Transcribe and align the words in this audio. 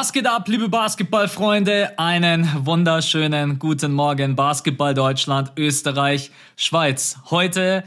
Was 0.00 0.14
geht 0.14 0.26
ab, 0.26 0.48
liebe 0.48 0.70
Basketballfreunde? 0.70 1.98
Einen 1.98 2.48
wunderschönen 2.64 3.58
guten 3.58 3.92
Morgen, 3.92 4.34
Basketball 4.34 4.94
Deutschland, 4.94 5.52
Österreich, 5.58 6.30
Schweiz. 6.56 7.18
Heute 7.28 7.84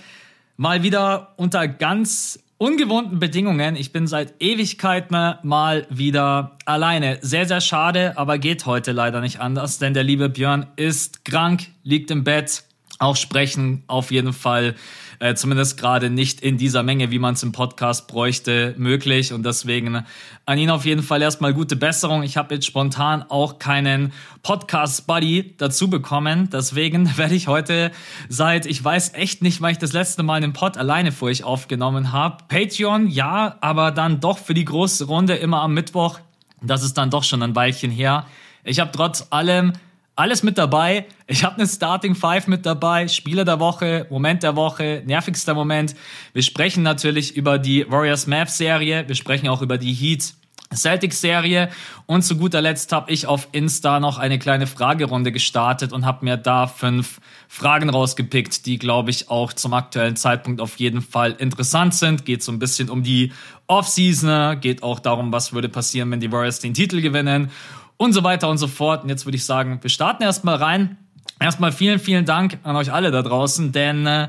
mal 0.55 0.83
wieder 0.83 1.33
unter 1.37 1.67
ganz 1.67 2.37
ungewohnten 2.59 3.17
Bedingungen. 3.17 3.75
Ich 3.75 3.91
bin 3.91 4.05
seit 4.05 4.35
Ewigkeiten 4.39 5.37
mal 5.41 5.87
wieder 5.89 6.55
alleine. 6.65 7.17
Sehr, 7.21 7.47
sehr 7.47 7.61
schade, 7.61 8.15
aber 8.15 8.37
geht 8.37 8.67
heute 8.67 8.91
leider 8.91 9.19
nicht 9.19 9.39
anders, 9.39 9.79
denn 9.79 9.95
der 9.95 10.03
liebe 10.03 10.29
Björn 10.29 10.67
ist 10.75 11.25
krank, 11.25 11.69
liegt 11.81 12.11
im 12.11 12.23
Bett. 12.23 12.63
Auch 12.99 13.15
sprechen 13.15 13.85
auf 13.87 14.11
jeden 14.11 14.33
Fall 14.33 14.75
äh, 15.23 15.35
zumindest 15.35 15.77
gerade 15.77 16.09
nicht 16.09 16.41
in 16.41 16.57
dieser 16.57 16.83
Menge, 16.83 17.09
wie 17.09 17.17
man 17.17 17.35
es 17.35 17.43
im 17.43 17.53
Podcast 17.53 18.09
bräuchte, 18.09 18.75
möglich. 18.77 19.31
Und 19.31 19.45
deswegen 19.45 20.03
an 20.45 20.57
ihn 20.57 20.69
auf 20.69 20.83
jeden 20.83 21.01
Fall 21.01 21.21
erstmal 21.21 21.53
gute 21.53 21.77
Besserung. 21.77 22.23
Ich 22.23 22.35
habe 22.35 22.55
jetzt 22.55 22.65
spontan 22.65 23.23
auch 23.29 23.57
keinen 23.57 24.11
Podcast-Buddy 24.41 25.55
dazu 25.57 25.89
bekommen. 25.89 26.49
Deswegen 26.51 27.17
werde 27.17 27.35
ich 27.35 27.47
heute 27.47 27.91
seit, 28.27 28.65
ich 28.65 28.83
weiß 28.83 29.13
echt 29.13 29.41
nicht, 29.41 29.61
weil 29.61 29.71
ich 29.71 29.77
das 29.77 29.93
letzte 29.93 30.23
Mal 30.23 30.43
einen 30.43 30.51
Pod 30.51 30.75
alleine 30.75 31.13
vor 31.13 31.29
euch 31.29 31.45
aufgenommen 31.45 32.11
habe. 32.11 32.43
Patreon, 32.49 33.07
ja, 33.07 33.55
aber 33.61 33.91
dann 33.91 34.19
doch 34.19 34.37
für 34.37 34.53
die 34.53 34.65
große 34.65 35.05
Runde 35.05 35.35
immer 35.35 35.61
am 35.61 35.73
Mittwoch. 35.73 36.19
Das 36.61 36.83
ist 36.83 36.97
dann 36.97 37.09
doch 37.09 37.23
schon 37.23 37.41
ein 37.43 37.55
Weilchen 37.55 37.91
her. 37.91 38.25
Ich 38.65 38.81
habe 38.81 38.91
trotz 38.93 39.27
allem 39.29 39.71
alles 40.15 40.43
mit 40.43 40.57
dabei. 40.57 41.05
Ich 41.27 41.43
habe 41.43 41.55
eine 41.55 41.67
Starting 41.67 42.15
Five 42.15 42.47
mit 42.47 42.65
dabei, 42.65 43.07
Spieler 43.07 43.45
der 43.45 43.59
Woche, 43.59 44.05
Moment 44.09 44.43
der 44.43 44.55
Woche, 44.55 45.01
nervigster 45.05 45.53
Moment. 45.53 45.95
Wir 46.33 46.43
sprechen 46.43 46.83
natürlich 46.83 47.35
über 47.35 47.57
die 47.57 47.89
Warriors 47.89 48.27
Mavs 48.27 48.57
Serie, 48.57 49.07
wir 49.07 49.15
sprechen 49.15 49.47
auch 49.47 49.61
über 49.61 49.77
die 49.77 49.93
Heat 49.93 50.33
Celtics 50.75 51.21
Serie 51.21 51.69
und 52.05 52.23
zu 52.23 52.37
guter 52.37 52.61
Letzt 52.61 52.91
habe 52.91 53.11
ich 53.11 53.27
auf 53.27 53.47
Insta 53.51 53.99
noch 53.99 54.17
eine 54.17 54.39
kleine 54.39 54.67
Fragerunde 54.67 55.31
gestartet 55.31 55.93
und 55.93 56.05
habe 56.05 56.25
mir 56.25 56.37
da 56.37 56.67
fünf 56.67 57.19
Fragen 57.47 57.89
rausgepickt, 57.89 58.65
die 58.65 58.79
glaube 58.79 59.11
ich 59.11 59.29
auch 59.29 59.53
zum 59.53 59.73
aktuellen 59.73 60.15
Zeitpunkt 60.15 60.61
auf 60.61 60.77
jeden 60.77 61.01
Fall 61.01 61.33
interessant 61.33 61.93
sind. 61.93 62.25
Geht 62.25 62.43
so 62.43 62.51
ein 62.51 62.59
bisschen 62.59 62.89
um 62.89 63.03
die 63.03 63.31
Offseason, 63.67 64.59
geht 64.59 64.83
auch 64.83 64.99
darum, 64.99 65.31
was 65.31 65.53
würde 65.53 65.69
passieren, 65.69 66.09
wenn 66.11 66.19
die 66.19 66.31
Warriors 66.31 66.59
den 66.59 66.73
Titel 66.73 67.01
gewinnen 67.01 67.51
und 68.03 68.13
so 68.13 68.23
weiter 68.23 68.49
und 68.49 68.57
so 68.57 68.67
fort. 68.67 69.03
Und 69.03 69.09
jetzt 69.09 69.25
würde 69.25 69.37
ich 69.37 69.45
sagen, 69.45 69.79
wir 69.81 69.89
starten 69.89 70.23
erstmal 70.23 70.55
rein. 70.55 70.97
Erstmal 71.39 71.71
vielen, 71.71 71.99
vielen 71.99 72.25
Dank 72.25 72.57
an 72.63 72.75
euch 72.75 72.91
alle 72.91 73.11
da 73.11 73.21
draußen, 73.21 73.71
denn 73.71 74.05
äh, 74.05 74.27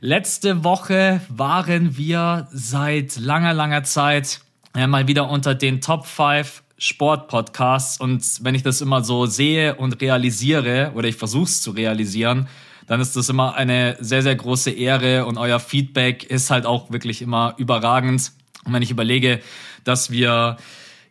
letzte 0.00 0.64
Woche 0.64 1.20
waren 1.28 1.96
wir 1.96 2.48
seit 2.52 3.16
langer, 3.16 3.52
langer 3.52 3.82
Zeit 3.84 4.40
äh, 4.74 4.86
mal 4.86 5.06
wieder 5.06 5.28
unter 5.28 5.54
den 5.54 5.80
Top 5.80 6.06
5 6.06 6.62
Sportpodcasts. 6.78 8.00
Und 8.00 8.24
wenn 8.42 8.54
ich 8.54 8.62
das 8.62 8.80
immer 8.80 9.04
so 9.04 9.26
sehe 9.26 9.74
und 9.74 10.00
realisiere, 10.00 10.92
oder 10.94 11.08
ich 11.08 11.16
versuche 11.16 11.44
es 11.44 11.60
zu 11.62 11.72
realisieren, 11.72 12.48
dann 12.86 13.00
ist 13.00 13.14
das 13.14 13.28
immer 13.28 13.54
eine 13.54 13.96
sehr, 14.00 14.22
sehr 14.22 14.34
große 14.34 14.70
Ehre 14.70 15.26
und 15.26 15.36
euer 15.36 15.60
Feedback 15.60 16.24
ist 16.24 16.50
halt 16.50 16.66
auch 16.66 16.90
wirklich 16.90 17.22
immer 17.22 17.54
überragend. 17.58 18.32
Und 18.64 18.72
wenn 18.72 18.82
ich 18.82 18.90
überlege, 18.90 19.40
dass 19.84 20.10
wir 20.10 20.56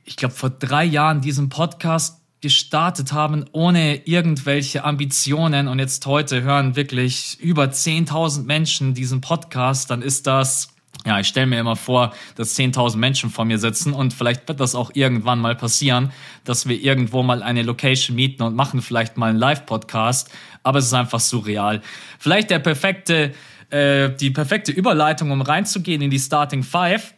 ich 0.10 0.16
glaube, 0.16 0.34
vor 0.34 0.50
drei 0.50 0.84
Jahren 0.84 1.22
diesen 1.22 1.50
Podcast 1.50 2.20
gestartet 2.42 3.14
haben, 3.14 3.46
ohne 3.52 4.08
irgendwelche 4.08 4.84
Ambitionen. 4.84 5.68
Und 5.68 5.78
jetzt 5.78 6.04
heute 6.08 6.42
hören 6.42 6.76
wirklich 6.76 7.40
über 7.40 7.66
10.000 7.66 8.44
Menschen 8.44 8.96
diesen 8.96 9.22
Podcast, 9.22 9.92
dann 9.92 10.02
ist 10.02 10.26
das, 10.26 10.70
ja, 11.06 11.20
ich 11.20 11.28
stelle 11.28 11.46
mir 11.46 11.60
immer 11.60 11.76
vor, 11.76 12.12
dass 12.36 12.58
10.000 12.58 12.98
Menschen 12.98 13.30
vor 13.30 13.46
mir 13.46 13.60
sitzen. 13.60 13.94
Und 13.94 14.16
vielleicht 14.16 14.48
wird 14.48 14.60
das 14.60 14.74
auch 14.74 14.90
irgendwann 14.96 15.40
mal 15.40 15.56
passieren, 15.56 16.12
dass 16.44 16.68
wir 16.68 16.82
irgendwo 16.82 17.22
mal 17.22 17.44
eine 17.44 17.62
Location 17.62 18.16
mieten 18.16 18.42
und 18.42 18.56
machen 18.56 18.82
vielleicht 18.82 19.16
mal 19.16 19.30
einen 19.30 19.40
Live-Podcast, 19.40 20.32
aber 20.64 20.80
es 20.80 20.86
ist 20.86 20.94
einfach 20.94 21.20
surreal. 21.20 21.82
Vielleicht 22.18 22.50
der 22.50 22.60
perfekte, 22.60 23.34
äh, 23.70 24.10
die 24.10 24.32
perfekte 24.32 24.72
Überleitung, 24.72 25.30
um 25.30 25.42
reinzugehen 25.42 26.02
in 26.02 26.10
die 26.10 26.20
Starting 26.20 26.64
Five 26.64 27.14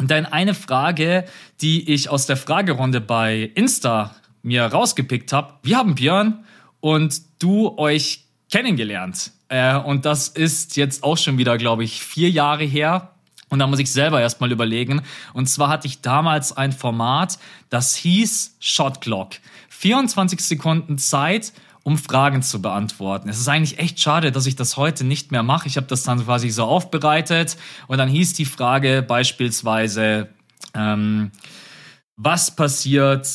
und 0.00 0.10
dann 0.10 0.24
eine 0.24 0.54
Frage, 0.54 1.26
die 1.60 1.92
ich 1.92 2.08
aus 2.08 2.24
der 2.24 2.38
Fragerunde 2.38 3.02
bei 3.02 3.50
Insta 3.54 4.16
mir 4.42 4.64
rausgepickt 4.64 5.30
habe. 5.34 5.52
Wir 5.62 5.76
haben 5.76 5.94
Björn 5.94 6.42
und 6.80 7.20
du 7.38 7.76
euch 7.76 8.24
kennengelernt. 8.50 9.30
Äh, 9.48 9.76
und 9.76 10.06
das 10.06 10.28
ist 10.28 10.78
jetzt 10.78 11.04
auch 11.04 11.18
schon 11.18 11.36
wieder, 11.36 11.58
glaube 11.58 11.84
ich, 11.84 12.02
vier 12.02 12.30
Jahre 12.30 12.64
her. 12.64 13.10
Und 13.50 13.58
da 13.58 13.66
muss 13.66 13.78
ich 13.78 13.92
selber 13.92 14.22
erstmal 14.22 14.50
überlegen. 14.50 15.02
Und 15.34 15.50
zwar 15.50 15.68
hatte 15.68 15.86
ich 15.86 16.00
damals 16.00 16.56
ein 16.56 16.72
Format, 16.72 17.38
das 17.68 17.94
hieß 17.96 18.56
Shot 18.58 19.02
Clock. 19.02 19.32
24 19.68 20.40
Sekunden 20.40 20.96
Zeit, 20.96 21.52
um 21.90 21.98
Fragen 21.98 22.40
zu 22.40 22.62
beantworten. 22.62 23.28
Es 23.28 23.40
ist 23.40 23.48
eigentlich 23.48 23.80
echt 23.80 23.98
schade, 23.98 24.30
dass 24.30 24.46
ich 24.46 24.54
das 24.54 24.76
heute 24.76 25.02
nicht 25.02 25.32
mehr 25.32 25.42
mache. 25.42 25.66
Ich 25.66 25.76
habe 25.76 25.88
das 25.88 26.04
dann 26.04 26.24
quasi 26.24 26.48
so 26.50 26.62
aufbereitet 26.62 27.56
und 27.88 27.98
dann 27.98 28.08
hieß 28.08 28.34
die 28.34 28.44
Frage 28.44 29.02
beispielsweise, 29.02 30.28
ähm, 30.72 31.32
was 32.16 32.54
passiert 32.54 33.26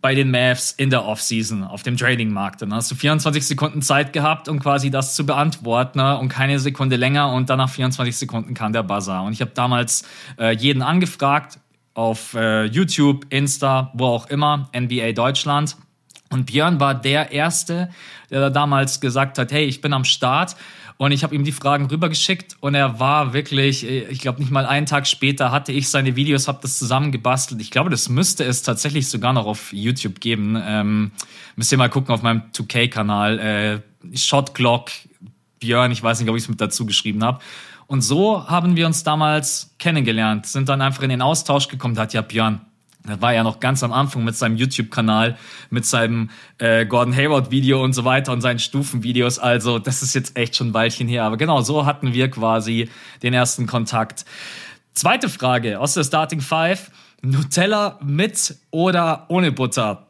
bei 0.00 0.14
den 0.14 0.30
Mavs 0.30 0.70
in 0.70 0.90
der 0.90 1.04
Offseason 1.04 1.64
auf 1.64 1.82
dem 1.82 1.96
Trading-Markt. 1.96 2.62
Dann 2.62 2.72
hast 2.72 2.92
du 2.92 2.94
24 2.94 3.44
Sekunden 3.44 3.82
Zeit 3.82 4.12
gehabt, 4.12 4.48
um 4.48 4.60
quasi 4.60 4.90
das 4.90 5.16
zu 5.16 5.26
beantworten 5.26 5.98
ne? 5.98 6.16
und 6.16 6.28
keine 6.28 6.60
Sekunde 6.60 6.94
länger 6.94 7.32
und 7.32 7.50
dann 7.50 7.58
nach 7.58 7.70
24 7.70 8.16
Sekunden 8.16 8.54
kam 8.54 8.72
der 8.72 8.84
Buzzer. 8.84 9.22
Und 9.22 9.32
ich 9.32 9.40
habe 9.40 9.50
damals 9.52 10.04
äh, 10.38 10.54
jeden 10.54 10.82
angefragt 10.82 11.58
auf 11.94 12.34
äh, 12.34 12.66
YouTube, 12.66 13.26
Insta, 13.30 13.90
wo 13.94 14.06
auch 14.06 14.26
immer, 14.26 14.70
NBA 14.76 15.10
Deutschland 15.12 15.76
und 16.30 16.46
Björn 16.46 16.80
war 16.80 16.94
der 16.94 17.32
Erste, 17.32 17.90
der 18.30 18.40
da 18.40 18.50
damals 18.50 19.00
gesagt 19.00 19.38
hat, 19.38 19.52
hey, 19.52 19.64
ich 19.64 19.80
bin 19.80 19.92
am 19.92 20.04
Start. 20.04 20.56
Und 20.98 21.12
ich 21.12 21.22
habe 21.24 21.34
ihm 21.34 21.44
die 21.44 21.52
Fragen 21.52 21.86
rübergeschickt 21.86 22.56
und 22.60 22.74
er 22.74 22.98
war 22.98 23.34
wirklich, 23.34 23.86
ich 23.86 24.18
glaube 24.18 24.40
nicht 24.40 24.50
mal 24.50 24.64
einen 24.64 24.86
Tag 24.86 25.06
später 25.06 25.52
hatte 25.52 25.70
ich 25.70 25.90
seine 25.90 26.16
Videos, 26.16 26.48
habe 26.48 26.60
das 26.62 26.78
zusammengebastelt. 26.78 27.60
Ich 27.60 27.70
glaube, 27.70 27.90
das 27.90 28.08
müsste 28.08 28.44
es 28.44 28.62
tatsächlich 28.62 29.08
sogar 29.08 29.34
noch 29.34 29.44
auf 29.44 29.74
YouTube 29.74 30.20
geben. 30.20 30.58
Ähm, 30.58 31.10
müsst 31.54 31.70
ihr 31.70 31.76
mal 31.76 31.90
gucken 31.90 32.14
auf 32.14 32.22
meinem 32.22 32.44
2K-Kanal. 32.54 33.38
Äh, 33.38 34.16
Shot 34.16 34.54
Clock, 34.54 34.90
Björn, 35.60 35.92
ich 35.92 36.02
weiß 36.02 36.18
nicht, 36.18 36.30
ob 36.30 36.36
ich 36.36 36.44
es 36.44 36.48
mit 36.48 36.62
dazu 36.62 36.86
geschrieben 36.86 37.22
habe. 37.22 37.40
Und 37.86 38.00
so 38.00 38.48
haben 38.48 38.74
wir 38.74 38.86
uns 38.86 39.04
damals 39.04 39.74
kennengelernt, 39.78 40.46
sind 40.46 40.68
dann 40.68 40.80
einfach 40.80 41.02
in 41.02 41.10
den 41.10 41.20
Austausch 41.20 41.68
gekommen. 41.68 41.94
Da 41.94 42.02
hat 42.02 42.14
ja 42.14 42.22
Björn, 42.22 42.62
das 43.06 43.20
war 43.20 43.32
ja 43.32 43.42
noch 43.42 43.60
ganz 43.60 43.82
am 43.82 43.92
Anfang 43.92 44.24
mit 44.24 44.36
seinem 44.36 44.56
YouTube-Kanal, 44.56 45.36
mit 45.70 45.86
seinem 45.86 46.30
äh, 46.58 46.86
Gordon 46.86 47.14
Hayward-Video 47.14 47.82
und 47.82 47.92
so 47.92 48.04
weiter 48.04 48.32
und 48.32 48.40
seinen 48.40 48.58
Stufenvideos. 48.58 49.38
Also 49.38 49.78
das 49.78 50.02
ist 50.02 50.14
jetzt 50.14 50.36
echt 50.36 50.56
schon 50.56 50.68
ein 50.68 50.74
Weilchen 50.74 51.08
her. 51.08 51.24
Aber 51.24 51.36
genau, 51.36 51.60
so 51.60 51.86
hatten 51.86 52.12
wir 52.12 52.30
quasi 52.30 52.90
den 53.22 53.34
ersten 53.34 53.66
Kontakt. 53.66 54.24
Zweite 54.94 55.28
Frage 55.28 55.78
aus 55.80 55.94
der 55.94 56.04
Starting 56.04 56.40
Five. 56.40 56.90
Nutella 57.22 57.98
mit 58.02 58.56
oder 58.70 59.26
ohne 59.28 59.52
Butter? 59.52 60.05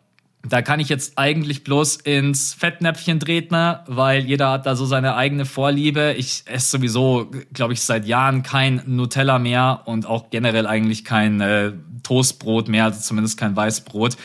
Da 0.49 0.63
kann 0.63 0.79
ich 0.79 0.89
jetzt 0.89 1.19
eigentlich 1.19 1.65
bloß 1.65 1.97
ins 1.97 2.55
Fettnäpfchen 2.55 3.19
treten, 3.19 3.77
weil 3.87 4.25
jeder 4.25 4.51
hat 4.53 4.67
da 4.67 4.77
so 4.77 4.87
seine 4.87 5.17
eigene 5.17 5.45
Vorliebe. 5.45 6.15
Ich 6.17 6.45
esse 6.47 6.79
sowieso, 6.79 7.31
glaube 7.53 7.73
ich, 7.73 7.81
seit 7.81 8.07
Jahren 8.07 8.43
kein 8.43 8.83
Nutella 8.87 9.39
mehr 9.39 9.83
und 9.87 10.07
auch 10.07 10.31
generell 10.31 10.67
eigentlich 10.67 11.05
kein 11.05 11.41
äh, 11.41 11.73
Toastbrot 12.05 12.69
mehr, 12.69 12.85
also 12.85 13.01
zumindest 13.01 13.39
kein 13.39 13.57
Weißbrot. 13.57 14.17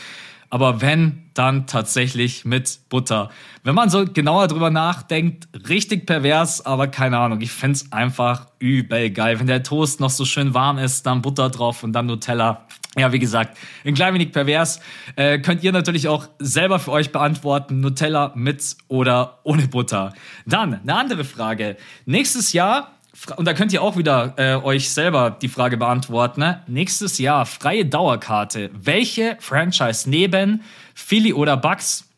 Aber 0.48 0.80
wenn, 0.80 1.30
dann 1.34 1.66
tatsächlich 1.66 2.44
mit 2.44 2.78
Butter. 2.90 3.30
Wenn 3.64 3.74
man 3.74 3.88
so 3.88 4.04
genauer 4.04 4.48
drüber 4.48 4.70
nachdenkt, 4.70 5.48
richtig 5.66 6.06
pervers, 6.06 6.64
aber 6.66 6.88
keine 6.88 7.18
Ahnung. 7.18 7.40
Ich 7.40 7.50
find's 7.50 7.90
einfach 7.90 8.48
übel 8.58 9.10
geil. 9.10 9.40
Wenn 9.40 9.46
der 9.46 9.62
Toast 9.62 9.98
noch 9.98 10.10
so 10.10 10.26
schön 10.26 10.52
warm 10.52 10.78
ist, 10.78 11.06
dann 11.06 11.22
Butter 11.22 11.48
drauf 11.48 11.82
und 11.82 11.94
dann 11.94 12.06
Nutella. 12.06 12.66
Ja, 12.96 13.10
wie 13.10 13.18
gesagt, 13.18 13.56
ein 13.84 13.94
klein 13.94 14.12
wenig 14.12 14.32
pervers. 14.32 14.80
Äh, 15.16 15.38
könnt 15.38 15.62
ihr 15.64 15.72
natürlich 15.72 16.08
auch 16.08 16.28
selber 16.38 16.78
für 16.78 16.92
euch 16.92 17.10
beantworten, 17.10 17.80
Nutella 17.80 18.32
mit 18.34 18.76
oder 18.88 19.38
ohne 19.44 19.66
Butter. 19.66 20.12
Dann 20.44 20.74
eine 20.74 20.94
andere 20.94 21.24
Frage. 21.24 21.76
Nächstes 22.04 22.52
Jahr 22.52 22.92
und 23.36 23.46
da 23.46 23.52
könnt 23.52 23.72
ihr 23.72 23.82
auch 23.82 23.96
wieder 23.96 24.34
äh, 24.36 24.56
euch 24.56 24.90
selber 24.90 25.30
die 25.30 25.48
Frage 25.48 25.76
beantworten. 25.76 26.40
Ne? 26.40 26.62
Nächstes 26.66 27.18
Jahr 27.18 27.44
freie 27.44 27.84
Dauerkarte. 27.84 28.70
Welche 28.72 29.36
Franchise 29.38 30.08
neben 30.08 30.62
Philly 30.94 31.32
oder 31.32 31.56
Bucks? 31.56 32.08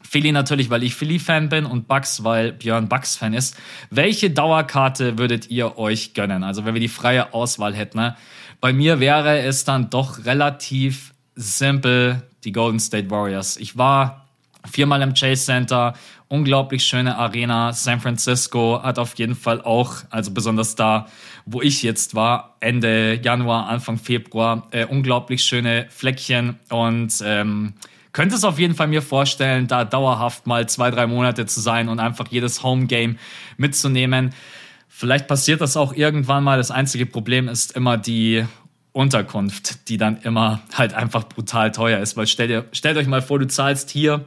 Philly 0.00 0.32
natürlich, 0.32 0.70
weil 0.70 0.84
ich 0.84 0.94
Philly-Fan 0.94 1.50
bin 1.50 1.66
und 1.66 1.86
Bucks, 1.86 2.24
weil 2.24 2.52
Björn 2.52 2.88
Bucks-Fan 2.88 3.34
ist. 3.34 3.58
Welche 3.90 4.30
Dauerkarte 4.30 5.18
würdet 5.18 5.50
ihr 5.50 5.76
euch 5.76 6.14
gönnen? 6.14 6.44
Also 6.44 6.64
wenn 6.64 6.72
wir 6.72 6.80
die 6.80 6.88
freie 6.88 7.34
Auswahl 7.34 7.74
hätten. 7.74 7.98
Ne? 7.98 8.16
Bei 8.60 8.72
mir 8.72 8.98
wäre 8.98 9.40
es 9.40 9.64
dann 9.64 9.88
doch 9.90 10.24
relativ 10.24 11.14
simpel 11.36 12.22
die 12.44 12.52
Golden 12.52 12.80
State 12.80 13.10
Warriors. 13.10 13.56
Ich 13.56 13.78
war 13.78 14.26
viermal 14.68 15.02
im 15.02 15.14
Chase 15.14 15.44
Center, 15.44 15.94
unglaublich 16.28 16.84
schöne 16.84 17.16
Arena. 17.16 17.72
San 17.72 18.00
Francisco 18.00 18.80
hat 18.82 18.98
auf 18.98 19.14
jeden 19.16 19.36
Fall 19.36 19.60
auch, 19.62 19.96
also 20.10 20.32
besonders 20.32 20.74
da, 20.74 21.06
wo 21.46 21.62
ich 21.62 21.82
jetzt 21.82 22.14
war, 22.14 22.56
Ende 22.60 23.20
Januar, 23.22 23.68
Anfang 23.68 23.96
Februar, 23.96 24.66
äh, 24.72 24.84
unglaublich 24.84 25.44
schöne 25.44 25.86
Fleckchen 25.88 26.58
und 26.68 27.22
ähm, 27.24 27.74
könnte 28.12 28.34
es 28.34 28.44
auf 28.44 28.58
jeden 28.58 28.74
Fall 28.74 28.88
mir 28.88 29.02
vorstellen, 29.02 29.68
da 29.68 29.84
dauerhaft 29.84 30.46
mal 30.46 30.68
zwei, 30.68 30.90
drei 30.90 31.06
Monate 31.06 31.46
zu 31.46 31.60
sein 31.60 31.88
und 31.88 32.00
einfach 32.00 32.26
jedes 32.28 32.62
Home 32.64 32.86
Game 32.86 33.18
mitzunehmen. 33.56 34.34
Vielleicht 34.98 35.28
passiert 35.28 35.60
das 35.60 35.76
auch 35.76 35.94
irgendwann 35.94 36.42
mal. 36.42 36.58
Das 36.58 36.72
einzige 36.72 37.06
Problem 37.06 37.46
ist 37.46 37.76
immer 37.76 37.96
die 37.96 38.44
Unterkunft, 38.90 39.88
die 39.88 39.96
dann 39.96 40.16
immer 40.22 40.60
halt 40.74 40.92
einfach 40.92 41.22
brutal 41.22 41.70
teuer 41.70 42.00
ist. 42.00 42.16
Weil 42.16 42.26
stellt, 42.26 42.50
ihr, 42.50 42.64
stellt 42.72 42.96
euch 42.96 43.06
mal 43.06 43.22
vor, 43.22 43.38
du 43.38 43.46
zahlst 43.46 43.90
hier 43.90 44.26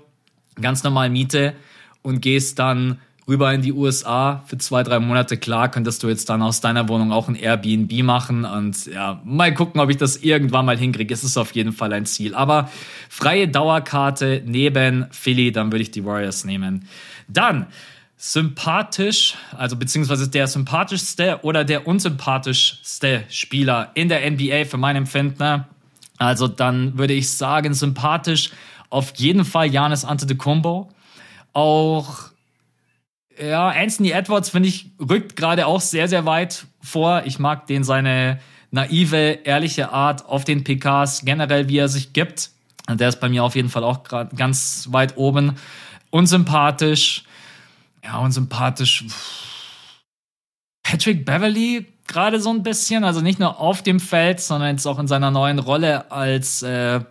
ganz 0.62 0.86
normal 0.86 1.10
Miete 1.10 1.56
und 2.04 2.22
gehst 2.22 2.58
dann 2.58 3.00
rüber 3.28 3.54
in 3.54 3.62
die 3.62 3.74
USA 3.74 4.46
für 4.46 4.58
zwei, 4.60 4.84
drei 4.84 5.02
Monate. 5.02 5.36
Klar, 5.36 5.70
könntest 5.70 6.04
du 6.04 6.08
jetzt 6.08 6.30
dann 6.30 6.42
aus 6.42 6.62
deiner 6.62 6.88
Wohnung 6.88 7.12
auch 7.12 7.28
ein 7.28 7.36
Airbnb 7.36 7.92
machen 8.04 8.46
und 8.46 8.86
ja, 8.86 9.22
mal 9.26 9.54
gucken, 9.54 9.82
ob 9.82 9.90
ich 9.90 9.98
das 9.98 10.16
irgendwann 10.16 10.66
mal 10.66 10.78
hinkriege. 10.78 11.14
Es 11.14 11.26
ist 11.26 11.36
auf 11.36 11.52
jeden 11.52 11.74
Fall 11.74 11.92
ein 11.92 12.06
Ziel. 12.06 12.34
Aber 12.34 12.72
freie 13.10 13.50
Dauerkarte 13.50 14.42
neben 14.46 15.08
Philly, 15.12 15.52
dann 15.52 15.70
würde 15.74 15.84
ich 15.84 15.92
die 15.92 16.06
Warriors 16.06 16.46
nehmen. 16.46 16.88
Dann 17.28 17.68
sympathisch, 18.24 19.36
also 19.58 19.76
beziehungsweise 19.76 20.30
der 20.30 20.46
sympathischste 20.46 21.40
oder 21.42 21.66
der 21.66 21.88
unsympathischste 21.88 23.24
Spieler 23.30 23.90
in 23.96 24.10
der 24.10 24.30
NBA 24.30 24.66
für 24.66 24.78
mein 24.78 24.96
Empfinden. 24.96 25.66
Also 26.20 26.48
dann 26.48 27.00
würde 27.00 27.16
ich 27.16 27.32
sagen, 27.32 27.74
sympathisch 27.74 28.52
auf 28.92 29.14
jeden 29.16 29.44
Fall 29.44 29.74
Janis 29.74 30.06
Antetokounmpo. 30.06 30.92
Auch 31.54 32.30
ja, 33.42 33.70
Anthony 33.70 34.12
Edwards 34.12 34.52
finde 34.52 34.70
ich 34.70 34.92
rückt 35.00 35.36
gerade 35.36 35.66
auch 35.66 35.82
sehr 35.82 36.08
sehr 36.08 36.28
weit 36.28 36.68
vor. 36.80 37.24
Ich 37.26 37.40
mag 37.40 37.66
den 37.66 37.84
seine 37.84 38.40
naive, 38.70 39.40
ehrliche 39.46 39.92
Art 39.92 40.28
auf 40.28 40.44
den 40.44 40.64
PKs, 40.64 41.26
generell 41.26 41.70
wie 41.70 41.80
er 41.80 41.88
sich 41.88 42.14
gibt. 42.14 42.52
Der 42.88 43.10
ist 43.10 43.20
bei 43.20 43.30
mir 43.30 43.44
auf 43.44 43.56
jeden 43.56 43.70
Fall 43.70 43.84
auch 43.84 44.04
gerade 44.04 44.36
ganz 44.36 44.90
weit 44.92 45.18
oben. 45.18 45.56
Unsympathisch. 46.12 47.24
Ja, 48.03 48.18
unsympathisch. 48.19 49.06
Patrick 50.83 51.25
Beverly 51.25 51.86
gerade 52.07 52.39
so 52.39 52.50
ein 52.50 52.63
bisschen, 52.63 53.03
also 53.03 53.21
nicht 53.21 53.39
nur 53.39 53.59
auf 53.59 53.81
dem 53.81 54.00
Feld, 54.00 54.39
sondern 54.39 54.71
jetzt 54.71 54.86
auch 54.86 55.00
in 55.00 55.07
seiner 55.07 55.31
neuen 55.31 55.59
Rolle 55.59 56.12
als 56.12 56.62
äh, 56.63 57.01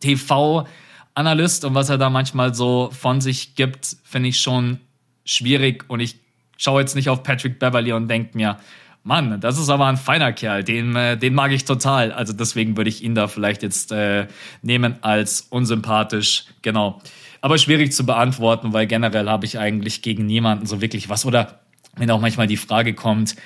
TV 0.00 0.66
Analyst 1.14 1.64
und 1.64 1.74
was 1.74 1.88
er 1.88 1.98
da 1.98 2.10
manchmal 2.10 2.54
so 2.54 2.90
von 2.92 3.20
sich 3.20 3.54
gibt, 3.54 3.96
finde 4.02 4.30
ich 4.30 4.40
schon 4.40 4.80
schwierig. 5.24 5.84
Und 5.88 6.00
ich 6.00 6.16
schaue 6.56 6.80
jetzt 6.80 6.96
nicht 6.96 7.08
auf 7.08 7.22
Patrick 7.22 7.58
Beverly 7.58 7.92
und 7.92 8.08
denke 8.08 8.36
mir, 8.36 8.58
Mann, 9.04 9.38
das 9.40 9.58
ist 9.58 9.68
aber 9.68 9.86
ein 9.86 9.98
feiner 9.98 10.32
Kerl, 10.32 10.64
den, 10.64 10.96
äh, 10.96 11.16
den 11.16 11.34
mag 11.34 11.52
ich 11.52 11.64
total. 11.66 12.10
Also 12.10 12.32
deswegen 12.32 12.76
würde 12.76 12.88
ich 12.88 13.02
ihn 13.04 13.14
da 13.14 13.28
vielleicht 13.28 13.62
jetzt 13.62 13.92
äh, 13.92 14.26
nehmen 14.62 14.96
als 15.02 15.42
unsympathisch. 15.42 16.46
Genau. 16.62 17.00
Aber 17.44 17.58
schwierig 17.58 17.92
zu 17.92 18.06
beantworten, 18.06 18.72
weil 18.72 18.86
generell 18.86 19.28
habe 19.28 19.44
ich 19.44 19.58
eigentlich 19.58 20.00
gegen 20.00 20.24
niemanden 20.24 20.64
so 20.64 20.80
wirklich 20.80 21.10
was. 21.10 21.26
Oder 21.26 21.60
wenn 21.94 22.10
auch 22.10 22.18
manchmal 22.18 22.46
die 22.46 22.56
Frage 22.56 22.94
kommt, 22.94 23.36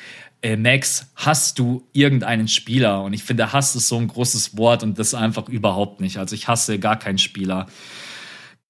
äh, 0.41 0.56
Max, 0.56 1.11
hast 1.17 1.59
du 1.59 1.85
irgendeinen 1.93 2.47
Spieler? 2.47 3.03
Und 3.03 3.12
ich 3.12 3.25
finde, 3.25 3.53
Hass 3.53 3.75
ist 3.75 3.89
so 3.89 3.99
ein 3.99 4.06
großes 4.06 4.56
Wort 4.56 4.85
und 4.85 5.00
das 5.00 5.15
einfach 5.15 5.49
überhaupt 5.49 6.00
nicht. 6.00 6.19
Also 6.19 6.37
ich 6.37 6.47
hasse 6.47 6.79
gar 6.79 6.97
keinen 6.97 7.19
Spieler. 7.19 7.67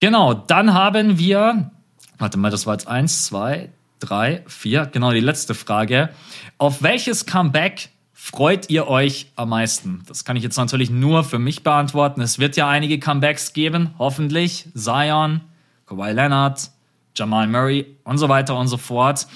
Genau, 0.00 0.32
dann 0.32 0.72
haben 0.72 1.18
wir, 1.18 1.72
warte 2.16 2.38
mal, 2.38 2.50
das 2.50 2.64
war 2.64 2.72
jetzt 2.72 2.88
eins, 2.88 3.26
zwei, 3.26 3.68
drei, 3.98 4.42
vier, 4.46 4.86
genau 4.86 5.12
die 5.12 5.20
letzte 5.20 5.54
Frage. 5.54 6.08
Auf 6.56 6.82
welches 6.82 7.26
Comeback 7.26 7.90
freut 8.18 8.68
ihr 8.70 8.88
euch 8.88 9.30
am 9.36 9.50
meisten? 9.50 10.02
Das 10.06 10.24
kann 10.24 10.36
ich 10.36 10.42
jetzt 10.42 10.56
natürlich 10.56 10.90
nur 10.90 11.22
für 11.22 11.38
mich 11.38 11.62
beantworten. 11.62 12.20
Es 12.20 12.38
wird 12.38 12.56
ja 12.56 12.68
einige 12.68 12.98
Comebacks 12.98 13.52
geben, 13.52 13.94
hoffentlich. 13.98 14.68
Zion, 14.74 15.42
Kawhi 15.86 16.12
Leonard, 16.12 16.70
Jamal 17.14 17.46
Murray 17.46 17.96
und 18.04 18.18
so 18.18 18.28
weiter 18.28 18.58
und 18.58 18.68
so 18.68 18.76
fort. 18.76 19.26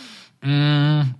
Mmh 0.43 1.14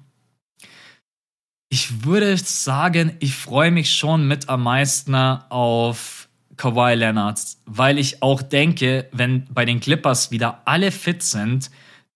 ich 1.73 2.05
würde 2.05 2.37
sagen, 2.37 3.17
ich 3.21 3.35
freue 3.35 3.71
mich 3.71 3.95
schon 3.95 4.29
mit 4.29 4.51
am 4.51 4.63
meisten 4.63 5.15
auf 5.15 6.29
Kawhi 6.59 6.93
Leonard, 6.97 7.41
weil 7.65 7.99
ich 7.99 8.23
auch 8.23 8.43
denke, 8.43 9.09
wenn 9.13 9.47
bei 9.47 9.65
den 9.65 9.81
Clippers 9.81 10.31
wieder 10.31 10.61
alle 10.67 10.93
fit 10.93 11.23
sind, 11.23 11.71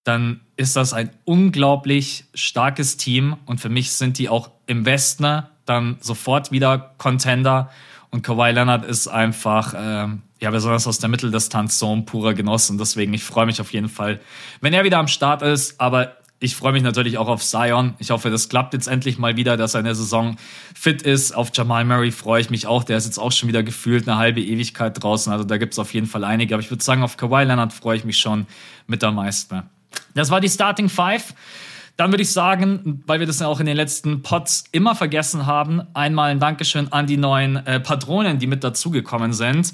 dann 0.05 0.43
ist 0.57 0.77
das 0.77 0.93
ein 0.93 1.09
unglaublich 1.25 2.27
starkes 2.35 2.99
Team 2.99 3.39
und 3.47 3.59
für 3.59 3.71
mich 3.71 3.93
sind 3.93 4.19
die 4.19 4.29
auch 4.29 4.51
im 4.67 4.85
Westen 4.85 5.45
dann 5.65 5.97
sofort 6.01 6.53
wieder 6.53 6.95
Contender 6.99 7.71
und 8.11 8.23
Kawhi 8.23 8.53
Leonard 8.53 8.85
ist 8.85 9.09
einfach, 9.09 9.75
äh, 9.75 10.09
ja, 10.41 10.51
besonders 10.51 10.87
aus 10.87 10.99
der 10.99 11.09
Mitteldistanz 11.09 11.79
so 11.79 11.95
ein 11.95 12.05
purer 12.05 12.35
Genuss 12.35 12.71
und 12.71 12.79
deswegen, 12.79 13.13
ich 13.15 13.25
freue 13.25 13.47
mich 13.47 13.61
auf 13.61 13.73
jeden 13.73 13.89
Fall, 13.89 14.21
wenn 14.61 14.73
er 14.73 14.85
wieder 14.85 14.99
am 14.99 15.09
Start 15.09 15.43
ist, 15.43 15.81
aber 15.81 16.17
ich 16.39 16.55
freue 16.55 16.73
mich 16.73 16.83
natürlich 16.83 17.17
auch 17.17 17.29
auf 17.29 17.43
Zion. 17.43 17.95
Ich 17.99 18.11
hoffe, 18.11 18.29
das 18.29 18.51
klappt 18.51 18.75
jetzt 18.75 18.89
endlich 18.89 19.17
mal 19.17 19.37
wieder, 19.37 19.57
dass 19.57 19.75
er 19.75 19.81
in 19.81 19.87
der 19.87 19.95
Saison 19.95 20.37
fit 20.75 21.01
ist. 21.01 21.35
Auf 21.35 21.51
Jamal 21.55 21.87
Murray 21.87 22.11
freue 22.11 22.43
ich 22.43 22.51
mich 22.51 22.67
auch. 22.67 22.85
Der 22.85 22.99
ist 22.99 23.07
jetzt 23.07 23.19
auch 23.19 23.33
schon 23.33 23.49
wieder 23.49 23.63
gefühlt 23.63 24.07
eine 24.07 24.19
halbe 24.19 24.43
Ewigkeit 24.43 25.03
draußen. 25.03 25.33
Also 25.33 25.45
da 25.45 25.57
gibt 25.57 25.73
es 25.73 25.79
auf 25.79 25.95
jeden 25.95 26.07
Fall 26.07 26.25
einige. 26.25 26.55
Aber 26.55 26.63
ich 26.63 26.71
würde 26.71 26.85
sagen, 26.85 27.03
auf 27.03 27.17
Kawhi 27.17 27.45
Leonard 27.45 27.73
freue 27.73 27.97
ich 27.97 28.05
mich 28.05 28.19
schon 28.19 28.47
mit 28.87 29.03
am 29.03 29.15
meisten. 29.15 29.63
Das 30.15 30.31
war 30.31 30.43
die 30.43 30.51
Starting 30.51 30.91
Five. 30.91 31.33
Dann 31.97 32.13
würde 32.13 32.23
ich 32.23 32.33
sagen, 32.33 33.03
weil 33.07 33.21
wir 33.21 33.27
das 33.27 33.41
ja 33.41 33.47
auch 33.47 33.59
in 33.59 33.67
den 33.67 33.77
letzten 33.77 34.23
Pods 34.23 34.65
immer 34.73 34.95
vergessen 34.95 35.47
haben, 35.47 35.83
einmal 35.95 36.31
ein 36.31 36.41
Dankeschön 36.41 36.93
an 36.93 37.07
die 37.07 37.17
neuen 37.17 37.57
äh, 37.67 37.81
Patronen, 37.81 38.39
die 38.39 38.47
mit 38.47 38.63
dazugekommen 38.63 39.33
sind. 39.33 39.73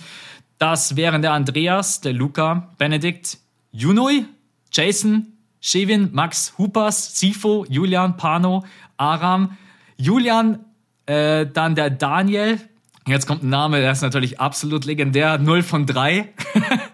Das 0.59 0.95
wären 0.95 1.23
der 1.23 1.33
Andreas, 1.33 2.01
der 2.01 2.13
Luca, 2.13 2.71
Benedikt, 2.79 3.39
Junui, 3.73 4.25
Jason, 4.71 5.33
Shevin, 5.61 6.11
Max 6.13 6.55
Hupas, 6.59 7.19
Sifo, 7.19 7.67
Julian, 7.69 8.17
Pano, 8.17 8.65
Aram, 8.97 9.57
Julian, 9.97 10.61
äh, 11.07 11.47
dann 11.47 11.75
der 11.75 11.91
Daniel. 11.91 12.61
Jetzt 13.07 13.27
kommt 13.27 13.43
ein 13.43 13.49
Name, 13.49 13.81
der 13.81 13.91
ist 13.91 14.03
natürlich 14.03 14.39
absolut 14.39 14.85
legendär. 14.85 15.39
0 15.39 15.63
von 15.63 15.87
3. 15.87 16.29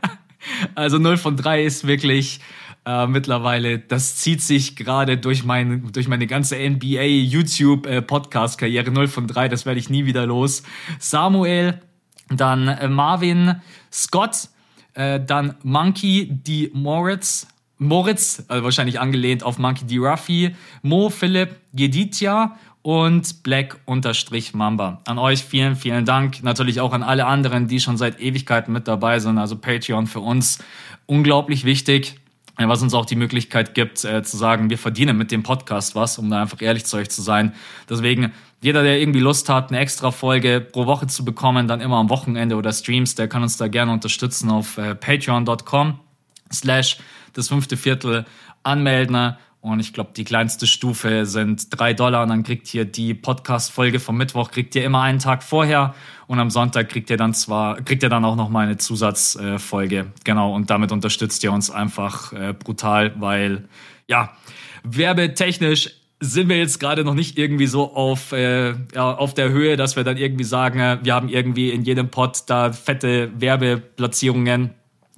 also 0.75 0.99
0 0.99 1.19
von 1.19 1.37
3 1.37 1.65
ist 1.65 1.87
wirklich 1.87 2.41
äh, 2.89 3.07
mittlerweile, 3.07 3.79
das 3.79 4.17
zieht 4.17 4.41
sich 4.41 4.75
gerade 4.75 5.19
durch, 5.19 5.45
mein, 5.45 5.93
durch 5.93 6.09
meine 6.09 6.27
ganze 6.27 6.57
NBA, 6.57 7.03
YouTube, 7.03 7.87
äh, 7.87 8.01
Podcast-Karriere. 8.01 8.91
0 8.91 9.09
von 9.09 9.27
3, 9.27 9.49
das 9.49 9.67
werde 9.67 9.79
ich 9.79 9.91
nie 9.91 10.07
wieder 10.07 10.25
los. 10.25 10.63
Samuel, 10.99 11.83
dann 12.31 12.69
äh, 12.69 12.89
Marvin, 12.89 13.57
Scott, 13.93 14.49
äh, 14.95 15.21
dann 15.21 15.57
Monkey, 15.63 16.29
die 16.31 16.71
Moritz, 16.73 17.47
Moritz, 17.77 18.45
also 18.49 18.65
wahrscheinlich 18.65 18.99
angelehnt 18.99 19.43
auf 19.43 19.59
Monkey 19.59 19.85
D. 19.85 19.99
Ruffy, 19.99 20.57
Mo, 20.81 21.11
Philipp, 21.11 21.57
Geditya 21.75 22.57
und 22.81 23.43
Black 23.43 23.79
unterstrich 23.85 24.55
Mamba. 24.55 25.03
An 25.05 25.19
euch 25.19 25.45
vielen, 25.45 25.77
vielen 25.77 26.07
Dank. 26.07 26.43
Natürlich 26.43 26.81
auch 26.81 26.95
an 26.95 27.03
alle 27.03 27.27
anderen, 27.27 27.69
die 27.69 27.81
schon 27.81 27.99
seit 27.99 28.19
Ewigkeiten 28.19 28.73
mit 28.73 28.89
dabei 28.89 29.19
sind. 29.19 29.37
Also 29.37 29.57
Patreon 29.57 30.07
für 30.07 30.21
uns 30.21 30.59
unglaublich 31.05 31.65
wichtig, 31.67 32.19
was 32.67 32.83
uns 32.83 32.95
auch 32.95 33.07
die 33.07 33.15
Möglichkeit 33.15 33.75
gibt, 33.75 34.05
äh, 34.05 34.23
zu 34.23 34.37
sagen, 34.37 34.69
wir 34.71 34.79
verdienen 34.79 35.17
mit 35.17 35.31
dem 35.31 35.45
Podcast 35.45 35.95
was, 35.95 36.19
um 36.19 36.29
da 36.29 36.43
einfach 36.43 36.61
ehrlich 36.61 36.85
zu 36.85 36.97
euch 36.97 37.09
zu 37.09 37.23
sein. 37.23 37.55
Deswegen, 37.89 38.33
jeder, 38.61 38.83
der 38.83 39.01
irgendwie 39.01 39.21
Lust 39.21 39.49
hat, 39.49 39.71
eine 39.71 39.79
extra 39.79 40.11
Folge 40.11 40.61
pro 40.61 40.87
Woche 40.87 41.07
zu 41.07 41.25
bekommen, 41.25 41.69
dann 41.69 41.81
immer 41.81 41.99
am 41.99 42.11
Wochenende 42.11 42.57
oder 42.57 42.73
Streams, 42.73 43.15
der 43.15 43.29
kann 43.29 43.43
uns 43.43 43.57
da 43.57 43.69
gerne 43.69 43.93
unterstützen 43.93 44.51
auf 44.51 44.77
äh, 44.79 44.97
patreon.com 44.97 46.01
slash 46.53 46.99
das 47.35 47.49
fünfte 47.49 47.77
Viertel 47.77 48.25
anmelden. 48.65 49.37
Und 49.61 49.81
ich 49.81 49.93
glaube, 49.93 50.11
die 50.17 50.25
kleinste 50.25 50.67
Stufe 50.67 51.27
sind 51.27 51.67
drei 51.71 51.93
Dollar. 51.93 52.23
Und 52.23 52.29
dann 52.29 52.43
kriegt 52.45 52.73
ihr 52.75 52.85
die 52.85 53.15
Podcast-Folge 53.15 53.99
vom 53.99 54.17
Mittwoch, 54.17 54.51
kriegt 54.51 54.75
ihr 54.77 54.85
immer 54.85 55.03
einen 55.03 55.19
Tag 55.19 55.43
vorher. 55.43 55.95
Und 56.27 56.39
am 56.39 56.51
Sonntag 56.51 56.89
kriegt 56.89 57.11
ihr 57.11 57.17
dann 57.17 57.35
zwar, 57.35 57.81
kriegt 57.83 58.03
ihr 58.03 58.09
dann 58.09 58.25
auch 58.25 58.37
noch 58.37 58.51
mal 58.51 58.67
eine 58.67 58.77
Zusatzfolge. 58.77 60.13
Genau. 60.25 60.55
Und 60.55 60.71
damit 60.71 60.93
unterstützt 60.93 61.43
ihr 61.43 61.53
uns 61.53 61.71
einfach 61.71 62.33
äh, 62.33 62.53
brutal, 62.53 63.15
weil, 63.21 63.69
ja, 64.07 64.33
werbetechnisch 64.85 65.91
sind 66.21 66.49
wir 66.49 66.59
jetzt 66.59 66.81
gerade 66.81 67.05
noch 67.05 67.15
nicht 67.15 67.39
irgendwie 67.39 67.67
so 67.67 67.95
auf, 67.95 68.33
äh, 68.33 68.75
ja, 68.95 69.15
auf 69.15 69.35
der 69.35 69.51
Höhe, 69.51 69.77
dass 69.77 69.97
wir 69.97 70.05
dann 70.05 70.17
irgendwie 70.17 70.45
sagen, 70.45 70.81
äh, 70.81 70.99
wir 71.03 71.15
haben 71.15 71.29
irgendwie 71.29 71.71
in 71.71 71.83
jedem 71.83 72.11
Pod 72.11 72.43
da 72.47 72.73
fette 72.73 73.31
Werbeplatzierungen. 73.39 74.71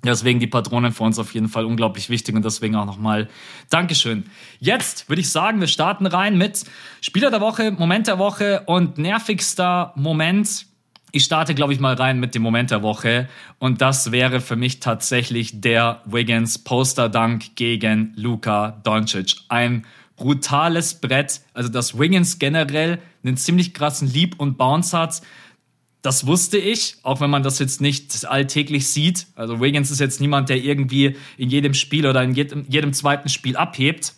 Deswegen 0.04 0.40
die 0.40 0.46
Patronen 0.46 0.92
für 0.92 1.04
uns 1.04 1.18
auf 1.18 1.34
jeden 1.34 1.48
Fall 1.48 1.64
unglaublich 1.64 2.08
wichtig 2.08 2.34
und 2.34 2.44
deswegen 2.44 2.74
auch 2.74 2.86
nochmal 2.86 3.28
Dankeschön. 3.68 4.24
Jetzt 4.58 5.08
würde 5.08 5.20
ich 5.20 5.30
sagen, 5.30 5.60
wir 5.60 5.68
starten 5.68 6.06
rein 6.06 6.38
mit 6.38 6.64
Spieler 7.00 7.30
der 7.30 7.40
Woche, 7.40 7.70
Moment 7.70 8.06
der 8.06 8.18
Woche 8.18 8.62
und 8.66 8.98
nervigster 8.98 9.92
Moment. 9.96 10.66
ich 11.12 11.24
starte, 11.24 11.54
glaube 11.54 11.72
ich, 11.72 11.80
mal 11.80 11.94
rein 11.94 12.20
mit 12.20 12.34
dem 12.34 12.42
Moment 12.42 12.70
der 12.70 12.82
Woche. 12.82 13.28
Und 13.58 13.80
das 13.80 14.12
wäre 14.12 14.40
für 14.40 14.56
mich 14.56 14.80
tatsächlich 14.80 15.60
der 15.60 16.02
Wiggins 16.04 16.58
Poster-Dunk 16.58 17.56
gegen 17.56 18.12
Luka 18.16 18.80
Doncic. 18.84 19.36
Ein 19.48 19.84
brutales 20.16 20.94
Brett. 20.94 21.40
Also, 21.54 21.68
dass 21.68 21.98
Wiggins 21.98 22.38
generell 22.38 22.98
einen 23.24 23.36
ziemlich 23.36 23.74
krassen 23.74 24.10
Leap 24.10 24.38
und 24.38 24.56
Bounce 24.56 24.96
hat, 24.96 25.22
das 26.02 26.26
wusste 26.26 26.56
ich, 26.56 26.96
auch 27.02 27.20
wenn 27.20 27.30
man 27.30 27.42
das 27.42 27.58
jetzt 27.58 27.80
nicht 27.80 28.24
alltäglich 28.26 28.88
sieht. 28.88 29.26
Also 29.34 29.60
Wiggins 29.60 29.90
ist 29.90 30.00
jetzt 30.00 30.20
niemand, 30.20 30.48
der 30.48 30.56
irgendwie 30.56 31.16
in 31.36 31.50
jedem 31.50 31.74
Spiel 31.74 32.06
oder 32.06 32.22
in 32.22 32.32
jedem, 32.32 32.64
jedem 32.68 32.92
zweiten 32.92 33.28
Spiel 33.28 33.56
abhebt. 33.56 34.14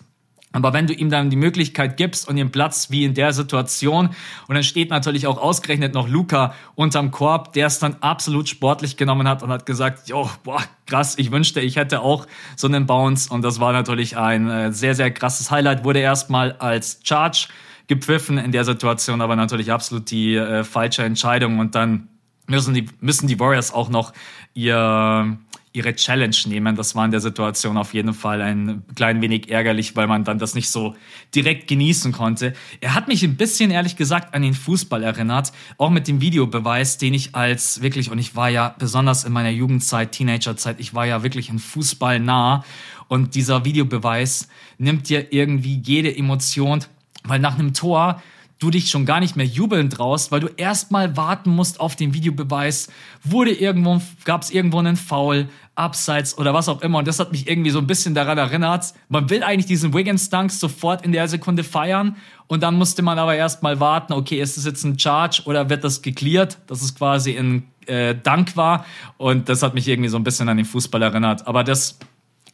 Aber 0.52 0.74
wenn 0.74 0.86
du 0.86 0.92
ihm 0.92 1.08
dann 1.08 1.30
die 1.30 1.36
Möglichkeit 1.36 1.96
gibst 1.96 2.28
und 2.28 2.36
ihm 2.36 2.50
Platz 2.50 2.90
wie 2.90 3.04
in 3.04 3.14
der 3.14 3.32
Situation, 3.32 4.10
und 4.48 4.54
dann 4.54 4.62
steht 4.62 4.90
natürlich 4.90 5.26
auch 5.26 5.38
ausgerechnet 5.38 5.94
noch 5.94 6.08
Luca 6.08 6.54
unterm 6.74 7.10
Korb, 7.10 7.54
der 7.54 7.66
es 7.66 7.78
dann 7.78 7.96
absolut 8.00 8.48
sportlich 8.48 8.98
genommen 8.98 9.26
hat 9.26 9.42
und 9.42 9.50
hat 9.50 9.64
gesagt, 9.64 10.08
jo, 10.08 10.28
boah, 10.44 10.62
krass, 10.86 11.14
ich 11.16 11.32
wünschte, 11.32 11.60
ich 11.60 11.76
hätte 11.76 12.02
auch 12.02 12.26
so 12.54 12.68
einen 12.68 12.86
Bounce. 12.86 13.32
Und 13.32 13.42
das 13.42 13.60
war 13.60 13.72
natürlich 13.72 14.18
ein 14.18 14.48
äh, 14.48 14.72
sehr, 14.72 14.94
sehr 14.94 15.10
krasses 15.10 15.50
Highlight. 15.50 15.84
Wurde 15.84 16.00
erstmal 16.00 16.52
als 16.52 17.00
Charge 17.02 17.48
gepfiffen 17.94 18.38
in 18.38 18.52
der 18.52 18.64
Situation, 18.64 19.20
aber 19.20 19.36
natürlich 19.36 19.70
absolut 19.70 20.10
die 20.10 20.34
äh, 20.34 20.64
falsche 20.64 21.04
Entscheidung. 21.04 21.58
Und 21.58 21.74
dann 21.74 22.08
müssen 22.46 22.74
die, 22.74 22.86
müssen 23.00 23.26
die 23.26 23.38
Warriors 23.38 23.72
auch 23.72 23.88
noch 23.88 24.12
ihr 24.54 25.38
ihre 25.72 25.94
Challenge 25.94 26.36
nehmen. 26.46 26.76
Das 26.76 26.94
war 26.94 27.04
in 27.04 27.10
der 27.10 27.20
Situation 27.20 27.76
auf 27.78 27.94
jeden 27.94 28.12
Fall 28.12 28.42
ein 28.42 28.82
klein 28.94 29.22
wenig 29.22 29.50
ärgerlich, 29.50 29.96
weil 29.96 30.06
man 30.06 30.24
dann 30.24 30.38
das 30.38 30.54
nicht 30.54 30.68
so 30.68 30.94
direkt 31.34 31.66
genießen 31.66 32.12
konnte. 32.12 32.52
Er 32.80 32.94
hat 32.94 33.08
mich 33.08 33.22
ein 33.22 33.36
bisschen 33.36 33.70
ehrlich 33.70 33.96
gesagt 33.96 34.34
an 34.34 34.42
den 34.42 34.54
Fußball 34.54 35.02
erinnert, 35.02 35.52
auch 35.78 35.90
mit 35.90 36.08
dem 36.08 36.20
Videobeweis, 36.20 36.98
den 36.98 37.14
ich 37.14 37.34
als 37.34 37.80
wirklich, 37.80 38.10
und 38.10 38.18
ich 38.18 38.36
war 38.36 38.50
ja 38.50 38.74
besonders 38.78 39.24
in 39.24 39.32
meiner 39.32 39.50
Jugendzeit, 39.50 40.12
Teenagerzeit, 40.12 40.78
ich 40.78 40.94
war 40.94 41.06
ja 41.06 41.22
wirklich 41.22 41.48
in 41.48 41.58
Fußball 41.58 42.20
nah 42.20 42.64
und 43.08 43.34
dieser 43.34 43.64
Videobeweis 43.64 44.48
nimmt 44.76 45.08
dir 45.08 45.32
irgendwie 45.32 45.80
jede 45.82 46.14
Emotion, 46.14 46.84
weil 47.24 47.38
nach 47.38 47.58
einem 47.58 47.74
Tor 47.74 48.22
du 48.62 48.70
dich 48.70 48.90
schon 48.90 49.06
gar 49.06 49.18
nicht 49.18 49.34
mehr 49.36 49.46
jubelnd 49.46 49.92
traust, 49.92 50.30
weil 50.30 50.40
du 50.40 50.46
erstmal 50.56 51.16
warten 51.16 51.50
musst 51.50 51.80
auf 51.80 51.96
den 51.96 52.14
Videobeweis. 52.14 52.88
Wurde 53.24 53.50
irgendwo, 53.50 54.00
gab 54.24 54.42
es 54.42 54.50
irgendwo 54.50 54.78
einen 54.78 54.96
Foul, 54.96 55.48
Abseits 55.74 56.36
oder 56.36 56.52
was 56.52 56.68
auch 56.68 56.82
immer. 56.82 56.98
Und 56.98 57.08
das 57.08 57.18
hat 57.18 57.32
mich 57.32 57.48
irgendwie 57.48 57.70
so 57.70 57.78
ein 57.78 57.86
bisschen 57.86 58.14
daran 58.14 58.36
erinnert. 58.36 58.92
Man 59.08 59.30
will 59.30 59.42
eigentlich 59.42 59.66
diesen 59.66 59.94
Wiggins 59.94 60.28
Dunk 60.28 60.52
sofort 60.52 61.04
in 61.04 61.12
der 61.12 61.28
Sekunde 61.28 61.64
feiern. 61.64 62.16
Und 62.46 62.62
dann 62.62 62.76
musste 62.76 63.02
man 63.02 63.18
aber 63.18 63.34
erstmal 63.34 63.80
warten, 63.80 64.12
okay, 64.12 64.40
ist 64.40 64.58
das 64.58 64.66
jetzt 64.66 64.84
ein 64.84 64.98
Charge 64.98 65.42
oder 65.46 65.70
wird 65.70 65.82
das 65.82 66.02
geklärt, 66.02 66.58
dass 66.66 66.82
es 66.82 66.94
quasi 66.94 67.36
ein 67.36 67.64
äh, 67.86 68.14
Dunk 68.14 68.56
war. 68.56 68.84
Und 69.16 69.48
das 69.48 69.62
hat 69.62 69.74
mich 69.74 69.88
irgendwie 69.88 70.10
so 70.10 70.18
ein 70.18 70.24
bisschen 70.24 70.48
an 70.50 70.58
den 70.58 70.66
Fußball 70.66 71.00
erinnert. 71.00 71.46
Aber 71.46 71.64
das 71.64 71.98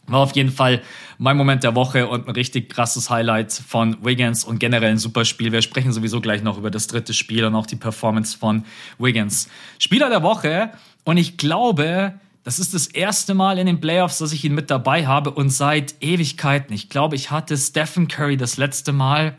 war 0.09 0.21
auf 0.21 0.35
jeden 0.35 0.51
Fall 0.51 0.83
mein 1.19 1.37
Moment 1.37 1.65
der 1.65 1.75
Woche 1.75 2.09
und 2.09 2.29
ein 2.29 2.35
richtig 2.35 2.69
krasses 2.69 3.11
Highlight 3.11 3.53
von 3.53 4.05
Wiggins 4.05 4.45
und 4.45 4.59
generell 4.59 4.91
ein 4.91 4.99
super 4.99 5.25
Spiel. 5.25 5.53
Wir 5.53 5.63
sprechen 5.63 5.93
sowieso 5.93 6.21
gleich 6.21 6.43
noch 6.43 6.59
über 6.59 6.71
das 6.71 6.87
dritte 6.87 7.15
Spiel 7.15 7.45
und 7.45 7.55
auch 7.55 7.67
die 7.67 7.77
Performance 7.77 8.37
von 8.37 8.65
Wiggins. 8.99 9.49
Spieler 9.79 10.09
der 10.09 10.23
Woche 10.23 10.71
und 11.05 11.17
ich 11.17 11.37
glaube, 11.37 12.15
das 12.45 12.59
ist 12.59 12.73
das 12.73 12.87
erste 12.87 13.35
Mal 13.35 13.59
in 13.59 13.67
den 13.67 13.81
Playoffs, 13.81 14.19
dass 14.19 14.33
ich 14.33 14.45
ihn 14.45 14.55
mit 14.55 14.71
dabei 14.71 15.07
habe 15.07 15.31
und 15.31 15.51
seit 15.51 15.97
Ewigkeiten. 16.01 16.73
Ich 16.75 16.89
glaube, 16.89 17.17
ich 17.17 17.31
hatte 17.31 17.57
Stephen 17.57 18.09
Curry 18.09 18.37
das 18.37 18.57
letzte 18.57 18.93
Mal 18.93 19.39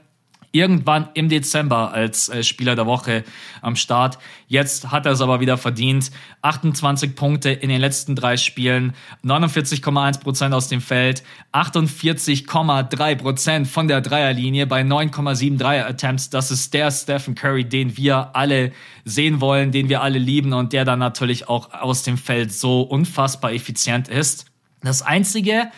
irgendwann 0.52 1.10
im 1.14 1.30
Dezember 1.30 1.94
als 1.94 2.30
äh, 2.30 2.44
Spieler 2.44 2.76
der 2.76 2.86
Woche 2.86 3.24
am 3.62 3.76
Start. 3.76 4.18
Jetzt 4.48 4.92
hat 4.92 5.06
er 5.06 5.12
es 5.12 5.22
aber 5.22 5.40
wieder 5.40 5.58
verdient. 5.58 6.12
28 6.42 7.16
Punkte 7.16 7.52
in 7.52 7.70
den 7.70 7.80
letzten 7.80 8.16
drei 8.16 8.38
Spielen, 8.38 8.94
49,1 9.24 10.22
Prozent 10.22 10.54
aus 10.54 10.68
dem 10.68 10.82
Feld, 10.82 11.24
48,3 11.54 13.16
Prozent 13.16 13.68
von 13.68 13.88
der 13.88 14.02
Dreierlinie 14.02 14.66
bei 14.66 14.82
9,7 14.82 15.58
Dreier-Attempts. 15.58 16.30
Das 16.30 16.52
ist 16.52 16.74
der 16.74 16.90
Stephen 16.92 17.36
Curry, 17.36 17.66
den 17.66 17.96
wir 17.98 18.36
alle 18.36 18.72
sehen 19.06 19.42
wollen, 19.42 19.72
den 19.72 19.90
wir 19.90 20.02
alle 20.02 20.20
lieben 20.20 20.54
und 20.54 20.74
der 20.74 20.86
dann 20.86 21.00
natürlich 21.00 21.48
auch 21.48 21.74
aus 21.74 22.04
dem 22.04 22.18
Feld 22.18 22.52
so 22.54 22.82
unfassbar 22.82 23.54
effizient 23.54 24.08
ist. 24.08 24.46
Das 24.82 25.02
Einzige, 25.02 25.70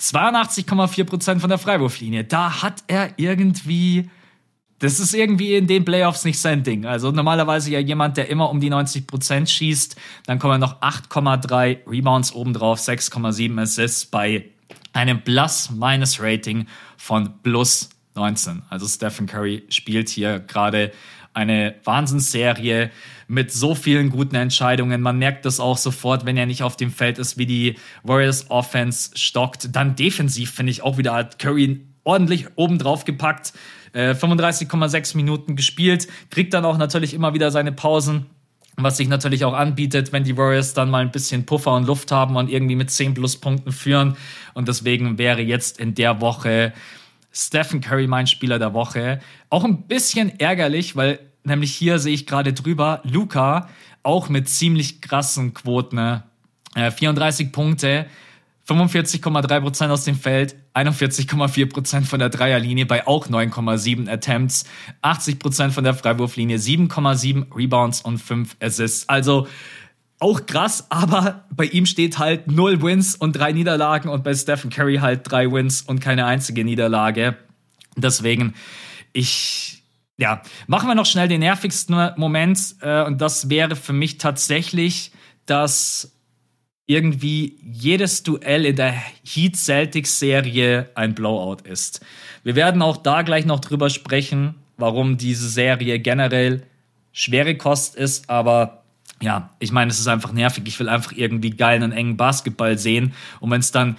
82,4 0.00 1.04
Prozent 1.04 1.40
von 1.40 1.50
der 1.50 1.58
Freiwurflinie. 1.58 2.24
Da 2.24 2.62
hat 2.62 2.82
er 2.86 3.10
irgendwie, 3.18 4.10
das 4.78 4.98
ist 4.98 5.14
irgendwie 5.14 5.54
in 5.54 5.66
den 5.66 5.84
Playoffs 5.84 6.24
nicht 6.24 6.38
sein 6.38 6.62
Ding. 6.62 6.86
Also 6.86 7.10
normalerweise 7.10 7.70
ja 7.70 7.80
jemand, 7.80 8.16
der 8.16 8.28
immer 8.28 8.48
um 8.48 8.60
die 8.60 8.70
90 8.70 9.06
Prozent 9.06 9.50
schießt. 9.50 9.96
Dann 10.26 10.38
kommen 10.38 10.60
noch 10.60 10.80
8,3 10.80 11.86
Rebounds 11.86 12.34
obendrauf, 12.34 12.80
6,7 12.80 13.60
Assists 13.60 14.06
bei 14.06 14.46
einem 14.92 15.22
Plus-Minus-Rating 15.22 16.66
von 16.96 17.34
plus 17.42 17.90
19. 18.14 18.62
Also 18.70 18.86
Stephen 18.88 19.26
Curry 19.26 19.64
spielt 19.68 20.08
hier 20.08 20.40
gerade 20.40 20.92
eine 21.32 21.74
Wahnsinnsserie 21.84 22.90
mit 23.28 23.52
so 23.52 23.74
vielen 23.74 24.10
guten 24.10 24.34
Entscheidungen. 24.34 25.00
Man 25.00 25.18
merkt 25.18 25.44
das 25.44 25.60
auch 25.60 25.76
sofort, 25.76 26.26
wenn 26.26 26.36
er 26.36 26.46
nicht 26.46 26.62
auf 26.62 26.76
dem 26.76 26.90
Feld 26.90 27.18
ist, 27.18 27.38
wie 27.38 27.46
die 27.46 27.76
Warriors 28.02 28.50
Offense 28.50 29.10
stockt. 29.14 29.74
Dann 29.74 29.94
defensiv 29.94 30.50
finde 30.50 30.72
ich 30.72 30.82
auch 30.82 30.98
wieder 30.98 31.14
hat 31.14 31.38
Curry 31.38 31.80
ordentlich 32.04 32.46
oben 32.56 32.78
drauf 32.78 33.04
gepackt. 33.04 33.52
Äh, 33.92 34.12
35,6 34.12 35.16
Minuten 35.16 35.56
gespielt, 35.56 36.08
kriegt 36.30 36.54
dann 36.54 36.64
auch 36.64 36.78
natürlich 36.78 37.14
immer 37.14 37.34
wieder 37.34 37.50
seine 37.50 37.72
Pausen. 37.72 38.26
Was 38.76 38.96
sich 38.96 39.08
natürlich 39.08 39.44
auch 39.44 39.52
anbietet, 39.52 40.12
wenn 40.12 40.24
die 40.24 40.36
Warriors 40.36 40.74
dann 40.74 40.90
mal 40.90 41.02
ein 41.02 41.10
bisschen 41.10 41.44
Puffer 41.44 41.74
und 41.74 41.86
Luft 41.86 42.12
haben 42.12 42.36
und 42.36 42.48
irgendwie 42.48 42.76
mit 42.76 42.90
10 42.90 43.14
plus 43.14 43.36
Punkten 43.36 43.72
führen. 43.72 44.16
Und 44.54 44.68
deswegen 44.68 45.18
wäre 45.18 45.42
jetzt 45.42 45.78
in 45.78 45.94
der 45.94 46.20
Woche 46.20 46.72
Stephen 47.32 47.80
Curry 47.80 48.06
mein 48.06 48.26
Spieler 48.26 48.58
der 48.58 48.74
Woche. 48.74 49.20
Auch 49.48 49.64
ein 49.64 49.82
bisschen 49.82 50.38
ärgerlich, 50.40 50.96
weil 50.96 51.20
nämlich 51.44 51.74
hier 51.74 51.98
sehe 51.98 52.14
ich 52.14 52.26
gerade 52.26 52.52
drüber, 52.52 53.00
Luca 53.04 53.68
auch 54.02 54.28
mit 54.28 54.48
ziemlich 54.48 55.00
krassen 55.00 55.54
Quoten. 55.54 55.96
Ne? 55.96 56.22
Äh, 56.74 56.90
34 56.90 57.52
Punkte, 57.52 58.06
45,3% 58.68 59.90
aus 59.90 60.04
dem 60.04 60.14
Feld, 60.14 60.54
41,4% 60.74 62.04
von 62.04 62.18
der 62.20 62.28
Dreierlinie 62.28 62.86
bei 62.86 63.06
auch 63.06 63.28
9,7 63.28 64.08
Attempts, 64.08 64.64
80% 65.02 65.70
von 65.70 65.82
der 65.82 65.94
Freiwurflinie, 65.94 66.56
7,7 66.56 67.54
Rebounds 67.54 68.00
und 68.02 68.18
5 68.18 68.56
Assists. 68.60 69.08
Also 69.08 69.48
auch 70.20 70.46
krass, 70.46 70.86
aber 70.90 71.44
bei 71.50 71.64
ihm 71.64 71.86
steht 71.86 72.18
halt 72.18 72.50
0 72.50 72.82
Wins 72.82 73.16
und 73.16 73.32
3 73.32 73.52
Niederlagen 73.52 74.08
und 74.08 74.22
bei 74.22 74.34
Stephen 74.34 74.70
Curry 74.70 74.96
halt 74.96 75.30
3 75.30 75.50
Wins 75.50 75.82
und 75.82 76.00
keine 76.00 76.26
einzige 76.26 76.64
Niederlage. 76.64 77.36
Deswegen, 77.96 78.54
ich 79.12 79.82
ja, 80.20 80.42
machen 80.66 80.86
wir 80.86 80.94
noch 80.94 81.06
schnell 81.06 81.28
den 81.28 81.40
nervigsten 81.40 82.12
Moment 82.16 82.76
äh, 82.82 83.02
und 83.04 83.20
das 83.22 83.48
wäre 83.48 83.74
für 83.74 83.94
mich 83.94 84.18
tatsächlich, 84.18 85.12
dass 85.46 86.12
irgendwie 86.86 87.58
jedes 87.62 88.22
Duell 88.22 88.66
in 88.66 88.76
der 88.76 88.92
Heat 89.24 89.56
Celtics 89.56 90.18
Serie 90.18 90.90
ein 90.94 91.14
Blowout 91.14 91.62
ist. 91.64 92.00
Wir 92.42 92.54
werden 92.54 92.82
auch 92.82 92.98
da 92.98 93.22
gleich 93.22 93.46
noch 93.46 93.60
drüber 93.60 93.88
sprechen, 93.88 94.56
warum 94.76 95.16
diese 95.16 95.48
Serie 95.48 95.98
generell 96.00 96.64
schwere 97.12 97.56
Kost 97.56 97.96
ist, 97.96 98.28
aber 98.28 98.79
ja, 99.22 99.50
ich 99.58 99.72
meine, 99.72 99.90
es 99.90 100.00
ist 100.00 100.08
einfach 100.08 100.32
nervig. 100.32 100.64
Ich 100.66 100.78
will 100.80 100.88
einfach 100.88 101.12
irgendwie 101.12 101.50
geilen 101.50 101.82
und 101.82 101.92
engen 101.92 102.16
Basketball 102.16 102.78
sehen. 102.78 103.12
Und 103.40 103.50
wenn 103.50 103.60
es 103.60 103.70
dann, 103.70 103.96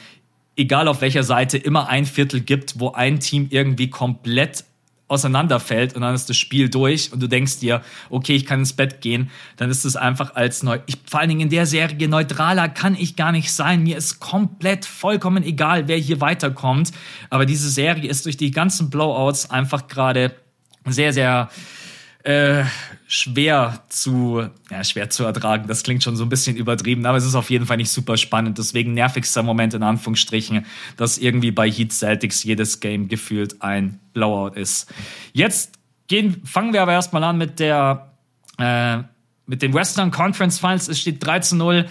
egal 0.56 0.88
auf 0.88 1.02
welcher 1.02 1.24
Seite, 1.24 1.58
immer 1.58 1.90
ein 1.90 2.06
Viertel 2.06 2.42
gibt, 2.42 2.80
wo 2.80 2.92
ein 2.92 3.20
Team 3.20 3.48
irgendwie 3.50 3.90
komplett 3.90 4.66
auseinanderfällt 5.12 5.94
und 5.94 6.02
dann 6.02 6.16
ist 6.16 6.30
das 6.30 6.38
Spiel 6.38 6.70
durch 6.70 7.12
und 7.12 7.22
du 7.22 7.28
denkst 7.28 7.60
dir, 7.60 7.82
okay, 8.10 8.34
ich 8.34 8.46
kann 8.46 8.60
ins 8.60 8.72
Bett 8.74 9.02
gehen, 9.02 9.30
dann 9.58 9.70
ist 9.70 9.84
es 9.84 9.98
einfach 9.98 10.36
als 10.36 10.64
neu. 10.64 10.80
Ich, 10.86 10.98
vor 11.06 11.20
allen 11.20 11.28
Dingen 11.28 11.42
in 11.42 11.50
der 11.50 11.66
Serie 11.66 12.08
neutraler 12.08 12.70
kann 12.70 12.96
ich 12.96 13.18
gar 13.18 13.34
nicht 13.34 13.52
sein. 13.52 13.84
Mir 13.84 13.98
ist 13.98 14.22
komplett 14.22 14.86
vollkommen 14.86 15.44
egal, 15.44 15.90
wer 15.90 15.98
hier 15.98 16.22
weiterkommt. 16.22 16.94
Aber 17.30 17.46
diese 17.46 17.70
Serie 17.70 18.10
ist 18.10 18.26
durch 18.26 18.38
die 18.38 18.52
ganzen 18.52 18.90
Blowouts 18.90 19.50
einfach 19.50 19.88
gerade 19.90 20.34
sehr, 20.86 21.12
sehr 21.12 21.50
äh, 22.24 22.64
schwer 23.14 23.84
zu, 23.90 24.48
ja, 24.70 24.84
schwer 24.86 25.10
zu 25.10 25.26
ertragen. 25.26 25.68
Das 25.68 25.84
klingt 25.84 26.02
schon 26.02 26.16
so 26.16 26.24
ein 26.24 26.30
bisschen 26.30 26.56
übertrieben, 26.56 27.06
aber 27.06 27.18
es 27.18 27.26
ist 27.26 27.36
auf 27.36 27.50
jeden 27.50 27.66
Fall 27.66 27.76
nicht 27.76 27.90
super 27.90 28.16
spannend. 28.16 28.58
Deswegen 28.58 28.94
nervigster 28.94 29.44
Moment 29.44 29.74
in 29.74 29.84
Anführungsstrichen, 29.84 30.66
dass 30.96 31.18
irgendwie 31.18 31.52
bei 31.52 31.70
Heat 31.70 31.92
Celtics 31.92 32.42
jedes 32.46 32.80
Game 32.80 33.10
gefühlt 33.10 33.62
ein 33.62 34.00
Blowout 34.14 34.56
ist. 34.58 34.94
Jetzt 35.34 35.74
gehen, 36.08 36.42
fangen 36.46 36.72
wir 36.72 36.82
aber 36.82 36.94
erstmal 36.94 37.26
an 37.26 37.38
mit 37.38 37.60
der, 37.60 38.14
äh, 38.58 39.00
mit 39.46 39.62
den 39.62 39.74
Western 39.74 40.10
Conference 40.12 40.60
Finals. 40.60 40.88
Es 40.88 41.02
steht 41.02 41.26
3 41.26 41.40
zu 41.40 41.58
0. 41.58 41.88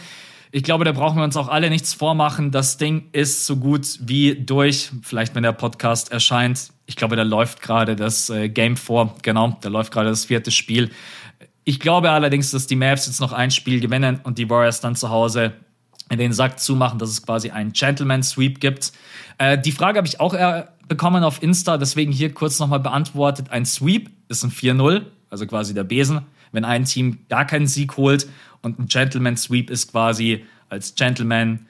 Ich 0.52 0.62
glaube, 0.62 0.86
da 0.86 0.92
brauchen 0.92 1.18
wir 1.18 1.24
uns 1.24 1.36
auch 1.36 1.48
alle 1.48 1.68
nichts 1.68 1.92
vormachen. 1.92 2.50
Das 2.50 2.78
Ding 2.78 3.10
ist 3.12 3.44
so 3.44 3.56
gut 3.56 3.98
wie 4.00 4.36
durch. 4.36 4.90
Vielleicht, 5.02 5.34
wenn 5.34 5.42
der 5.42 5.52
Podcast 5.52 6.12
erscheint. 6.12 6.70
Ich 6.90 6.96
glaube, 6.96 7.14
da 7.14 7.22
läuft 7.22 7.62
gerade 7.62 7.94
das 7.94 8.30
äh, 8.30 8.48
Game 8.48 8.76
vor. 8.76 9.14
Genau, 9.22 9.56
da 9.60 9.68
läuft 9.68 9.92
gerade 9.92 10.08
das 10.08 10.24
vierte 10.24 10.50
Spiel. 10.50 10.90
Ich 11.62 11.78
glaube 11.78 12.10
allerdings, 12.10 12.50
dass 12.50 12.66
die 12.66 12.74
Mavs 12.74 13.06
jetzt 13.06 13.20
noch 13.20 13.32
ein 13.32 13.52
Spiel 13.52 13.78
gewinnen 13.78 14.18
und 14.24 14.38
die 14.38 14.50
Warriors 14.50 14.80
dann 14.80 14.96
zu 14.96 15.08
Hause 15.08 15.52
den 16.10 16.32
Sack 16.32 16.58
zumachen, 16.58 16.98
dass 16.98 17.10
es 17.10 17.24
quasi 17.24 17.50
einen 17.50 17.72
Gentleman 17.72 18.24
Sweep 18.24 18.58
gibt. 18.58 18.92
Äh, 19.38 19.56
die 19.56 19.70
Frage 19.70 19.98
habe 19.98 20.08
ich 20.08 20.18
auch 20.18 20.34
äh, 20.34 20.64
bekommen 20.88 21.22
auf 21.22 21.40
Insta, 21.44 21.78
deswegen 21.78 22.10
hier 22.10 22.34
kurz 22.34 22.58
nochmal 22.58 22.80
beantwortet. 22.80 23.52
Ein 23.52 23.66
Sweep 23.66 24.10
ist 24.26 24.42
ein 24.42 24.50
4-0, 24.50 25.02
also 25.30 25.46
quasi 25.46 25.74
der 25.74 25.84
Besen, 25.84 26.22
wenn 26.50 26.64
ein 26.64 26.86
Team 26.86 27.20
gar 27.28 27.46
keinen 27.46 27.68
Sieg 27.68 27.96
holt 27.98 28.28
und 28.62 28.80
ein 28.80 28.86
Gentleman 28.88 29.36
Sweep 29.36 29.70
ist 29.70 29.92
quasi 29.92 30.44
als 30.68 30.96
Gentleman 30.96 31.68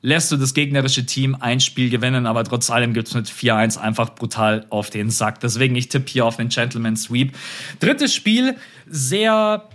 lässt 0.00 0.30
du 0.32 0.36
das 0.36 0.54
gegnerische 0.54 1.06
Team 1.06 1.36
ein 1.38 1.60
Spiel 1.60 1.90
gewinnen, 1.90 2.26
aber 2.26 2.44
trotz 2.44 2.70
allem 2.70 2.94
gibt 2.94 3.08
es 3.08 3.14
mit 3.14 3.26
4-1 3.26 3.78
einfach 3.78 4.14
brutal 4.14 4.66
auf 4.70 4.90
den 4.90 5.10
Sack. 5.10 5.40
Deswegen, 5.40 5.76
ich 5.76 5.88
tippe 5.88 6.10
hier 6.10 6.24
auf 6.24 6.36
den 6.36 6.48
Gentleman 6.48 6.96
Sweep. 6.96 7.36
Drittes 7.80 8.14
Spiel, 8.14 8.56
sehr 8.86 9.68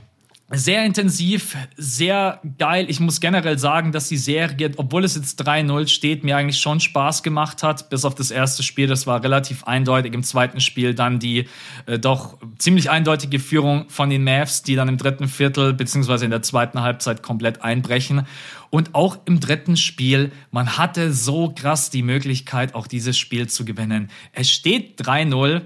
sehr 0.56 0.86
intensiv, 0.86 1.58
sehr 1.78 2.40
geil. 2.60 2.86
Ich 2.88 3.00
muss 3.00 3.20
generell 3.20 3.58
sagen, 3.58 3.92
dass 3.92 4.08
die 4.08 4.18
Serie, 4.18 4.72
obwohl 4.78 5.04
es 5.04 5.16
jetzt 5.16 5.42
3-0 5.46 5.88
steht, 5.88 6.24
mir 6.24 6.38
eigentlich 6.38 6.60
schon 6.60 6.80
Spaß 6.80 7.24
gemacht 7.24 7.64
hat. 7.64 7.90
Bis 7.90 8.06
auf 8.06 8.14
das 8.14 8.30
erste 8.30 8.62
Spiel, 8.62 8.88
das 8.88 9.08
war 9.08 9.24
relativ 9.24 9.64
eindeutig. 9.64 10.14
Im 10.14 10.24
zweiten 10.24 10.62
Spiel 10.62 10.94
dann 10.94 11.20
die 11.20 11.48
äh, 11.88 11.98
doch 11.98 12.38
ziemlich 12.58 12.90
eindeutige 12.90 13.40
Führung 13.40 13.90
von 13.90 14.10
den 14.10 14.24
Mavs, 14.24 14.62
die 14.64 14.76
dann 14.76 14.90
im 14.90 14.98
dritten 14.98 15.28
Viertel 15.28 15.74
beziehungsweise 15.74 16.26
in 16.26 16.32
der 16.32 16.44
zweiten 16.44 16.82
Halbzeit 16.82 17.24
komplett 17.24 17.64
einbrechen. 17.64 18.28
Und 18.70 18.94
auch 18.94 19.18
im 19.26 19.40
dritten 19.40 19.78
Spiel, 19.78 20.32
man 20.52 20.78
hatte 20.78 21.14
so 21.14 21.54
krass 21.56 21.90
die 21.90 22.04
Möglichkeit, 22.04 22.76
auch 22.76 22.88
dieses 22.88 23.18
Spiel 23.18 23.48
zu 23.48 23.66
gewinnen. 23.66 24.10
Es 24.34 24.52
steht 24.52 25.02
3-0, 25.02 25.62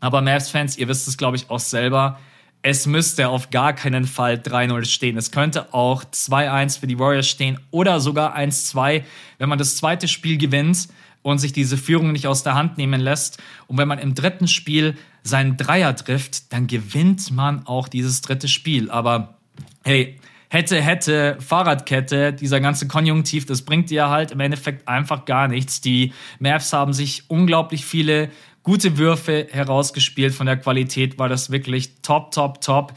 aber 0.00 0.20
Mavs-Fans, 0.20 0.76
ihr 0.76 0.88
wisst 0.88 1.08
es, 1.08 1.16
glaube 1.16 1.36
ich, 1.36 1.48
auch 1.48 1.58
selber 1.58 2.18
es 2.68 2.84
müsste 2.84 3.28
auf 3.28 3.50
gar 3.50 3.74
keinen 3.74 4.06
Fall 4.06 4.34
3-0 4.34 4.86
stehen. 4.86 5.16
Es 5.16 5.30
könnte 5.30 5.72
auch 5.72 6.02
2-1 6.02 6.80
für 6.80 6.88
die 6.88 6.98
Warriors 6.98 7.28
stehen 7.28 7.60
oder 7.70 8.00
sogar 8.00 8.36
1-2, 8.36 9.04
wenn 9.38 9.48
man 9.48 9.56
das 9.56 9.76
zweite 9.76 10.08
Spiel 10.08 10.36
gewinnt 10.36 10.88
und 11.22 11.38
sich 11.38 11.52
diese 11.52 11.76
Führung 11.76 12.10
nicht 12.10 12.26
aus 12.26 12.42
der 12.42 12.56
Hand 12.56 12.76
nehmen 12.76 13.00
lässt. 13.00 13.40
Und 13.68 13.78
wenn 13.78 13.86
man 13.86 14.00
im 14.00 14.16
dritten 14.16 14.48
Spiel 14.48 14.96
seinen 15.22 15.56
Dreier 15.56 15.94
trifft, 15.94 16.52
dann 16.52 16.66
gewinnt 16.66 17.30
man 17.30 17.64
auch 17.68 17.86
dieses 17.86 18.20
dritte 18.20 18.48
Spiel. 18.48 18.90
Aber 18.90 19.36
hey, 19.84 20.18
hätte, 20.48 20.82
hätte, 20.82 21.36
Fahrradkette, 21.38 22.32
dieser 22.32 22.58
ganze 22.58 22.88
Konjunktiv, 22.88 23.46
das 23.46 23.62
bringt 23.62 23.90
dir 23.90 24.08
halt 24.08 24.32
im 24.32 24.40
Endeffekt 24.40 24.88
einfach 24.88 25.24
gar 25.24 25.46
nichts. 25.46 25.80
Die 25.80 26.12
Mavs 26.40 26.72
haben 26.72 26.92
sich 26.92 27.30
unglaublich 27.30 27.84
viele 27.84 28.28
gute 28.66 28.98
Würfe 28.98 29.46
herausgespielt. 29.48 30.34
Von 30.34 30.46
der 30.46 30.56
Qualität 30.56 31.20
war 31.20 31.28
das 31.28 31.50
wirklich 31.50 32.02
top, 32.02 32.32
top, 32.32 32.60
top. 32.60 32.94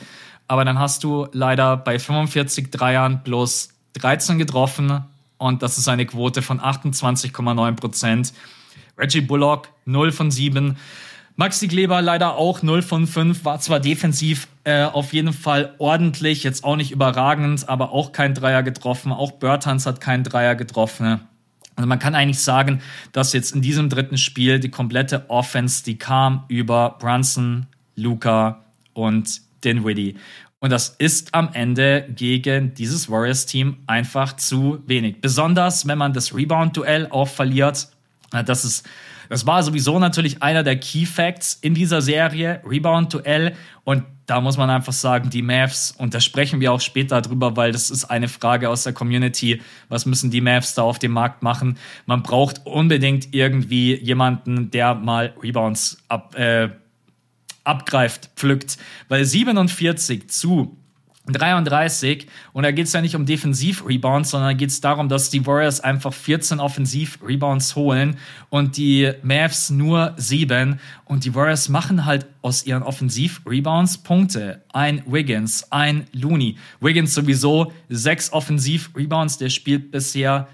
Aber 0.47 0.65
dann 0.65 0.79
hast 0.79 1.03
du 1.03 1.27
leider 1.31 1.77
bei 1.77 1.99
45 1.99 2.71
Dreiern 2.71 3.21
bloß 3.23 3.69
13 3.93 4.39
getroffen 4.39 5.05
und 5.37 5.61
das 5.61 5.77
ist 5.77 5.87
eine 5.87 6.07
Quote 6.07 6.41
von 6.41 6.59
28,9 6.59 7.75
Prozent. 7.75 8.33
Reggie 8.97 9.21
Bullock 9.21 9.69
0 9.85 10.11
von 10.11 10.31
7. 10.31 10.75
Maxi 11.35 11.67
Kleber 11.67 12.01
leider 12.01 12.35
auch 12.35 12.63
0 12.63 12.81
von 12.81 13.05
5, 13.05 13.45
war 13.45 13.59
zwar 13.59 13.79
defensiv 13.79 14.47
äh, 14.63 14.85
auf 14.85 15.13
jeden 15.13 15.33
Fall 15.33 15.75
ordentlich, 15.77 16.43
jetzt 16.43 16.63
auch 16.63 16.77
nicht 16.77 16.91
überragend, 16.91 17.69
aber 17.69 17.91
auch 17.91 18.11
kein 18.11 18.33
Dreier 18.33 18.63
getroffen. 18.63 19.11
Auch 19.11 19.33
Bertans 19.33 19.85
hat 19.85 20.01
keinen 20.01 20.23
Dreier 20.23 20.55
getroffen. 20.55 21.21
Also 21.79 21.87
man 21.87 21.97
kann 21.97 22.13
eigentlich 22.13 22.41
sagen, 22.41 22.81
dass 23.13 23.31
jetzt 23.31 23.55
in 23.55 23.61
diesem 23.61 23.87
dritten 23.87 24.17
Spiel 24.17 24.59
die 24.59 24.67
komplette 24.67 25.29
Offense, 25.29 25.81
die 25.81 25.97
kam 25.97 26.43
über 26.49 26.97
Brunson, 26.99 27.67
Luca 27.95 28.65
und 28.91 29.39
Dinwiddie. 29.63 30.17
Und 30.59 30.71
das 30.73 30.89
ist 30.97 31.33
am 31.33 31.51
Ende 31.53 32.05
gegen 32.13 32.73
dieses 32.73 33.09
Warriors-Team 33.09 33.77
einfach 33.87 34.35
zu 34.35 34.83
wenig. 34.87 35.21
Besonders, 35.21 35.87
wenn 35.87 35.97
man 35.97 36.11
das 36.11 36.35
Rebound-Duell 36.35 37.07
auch 37.11 37.29
verliert. 37.29 37.87
Das 38.45 38.65
ist 38.65 38.85
das 39.29 39.45
war 39.45 39.61
sowieso 39.61 39.99
natürlich 39.99 40.41
einer 40.41 40.63
der 40.63 40.77
Key 40.77 41.05
Facts 41.05 41.57
in 41.61 41.75
dieser 41.75 42.01
Serie, 42.01 42.61
Rebound-Duell. 42.65 43.55
Und 43.83 44.03
da 44.25 44.41
muss 44.41 44.57
man 44.57 44.71
einfach 44.71 44.93
sagen, 44.93 45.29
die 45.29 45.43
Mavs, 45.43 45.91
und 45.91 46.13
da 46.13 46.19
sprechen 46.19 46.59
wir 46.59 46.73
auch 46.73 46.81
später 46.81 47.21
drüber, 47.21 47.55
weil 47.55 47.71
das 47.71 47.91
ist 47.91 48.05
eine 48.05 48.27
Frage 48.27 48.69
aus 48.69 48.83
der 48.83 48.93
Community, 48.93 49.61
was 49.87 50.07
müssen 50.07 50.31
die 50.31 50.41
Mavs 50.41 50.73
da 50.73 50.81
auf 50.81 50.97
dem 50.97 51.11
Markt 51.11 51.43
machen? 51.43 51.77
Man 52.07 52.23
braucht 52.23 52.65
unbedingt 52.65 53.33
irgendwie 53.33 53.95
jemanden, 53.95 54.71
der 54.71 54.95
mal 54.95 55.33
Rebounds 55.41 55.97
ab, 56.07 56.35
äh, 56.35 56.69
abgreift, 57.63 58.31
pflückt, 58.35 58.77
weil 59.09 59.25
47 59.25 60.27
zu 60.29 60.78
33 61.33 62.27
und 62.53 62.63
da 62.63 62.71
geht 62.71 62.87
es 62.87 62.93
ja 62.93 63.01
nicht 63.01 63.15
um 63.15 63.25
Defensiv-Rebounds, 63.25 64.31
sondern 64.31 64.49
da 64.49 64.53
geht 64.53 64.69
es 64.69 64.81
darum, 64.81 65.09
dass 65.09 65.29
die 65.29 65.45
Warriors 65.45 65.81
einfach 65.81 66.13
14 66.13 66.59
Offensiv-Rebounds 66.59 67.75
holen 67.75 68.17
und 68.49 68.77
die 68.77 69.11
Mavs 69.21 69.69
nur 69.69 70.13
7 70.17 70.79
und 71.05 71.25
die 71.25 71.35
Warriors 71.35 71.69
machen 71.69 72.05
halt 72.05 72.27
aus 72.41 72.65
ihren 72.65 72.83
Offensiv-Rebounds 72.83 73.99
Punkte. 73.99 74.63
Ein 74.73 75.03
Wiggins, 75.05 75.71
ein 75.71 76.07
Looney. 76.13 76.57
Wiggins 76.79 77.13
sowieso 77.13 77.71
6 77.89 78.33
Offensiv-Rebounds, 78.33 79.37
der 79.37 79.49
spielt 79.49 79.91
bisher 79.91 80.47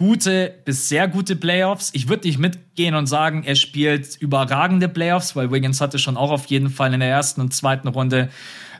gute 0.00 0.54
bis 0.64 0.88
sehr 0.88 1.08
gute 1.08 1.34
Playoffs. 1.34 1.90
Ich 1.92 2.08
würde 2.08 2.28
nicht 2.28 2.38
mitgehen 2.38 2.94
und 2.94 3.06
sagen, 3.06 3.42
er 3.42 3.56
spielt 3.56 4.16
überragende 4.16 4.88
Playoffs, 4.88 5.34
weil 5.34 5.50
Wiggins 5.50 5.80
hatte 5.80 5.98
schon 5.98 6.16
auch 6.16 6.30
auf 6.30 6.46
jeden 6.46 6.70
Fall 6.70 6.94
in 6.94 7.00
der 7.00 7.08
ersten 7.08 7.40
und 7.40 7.52
zweiten 7.52 7.88
Runde 7.88 8.28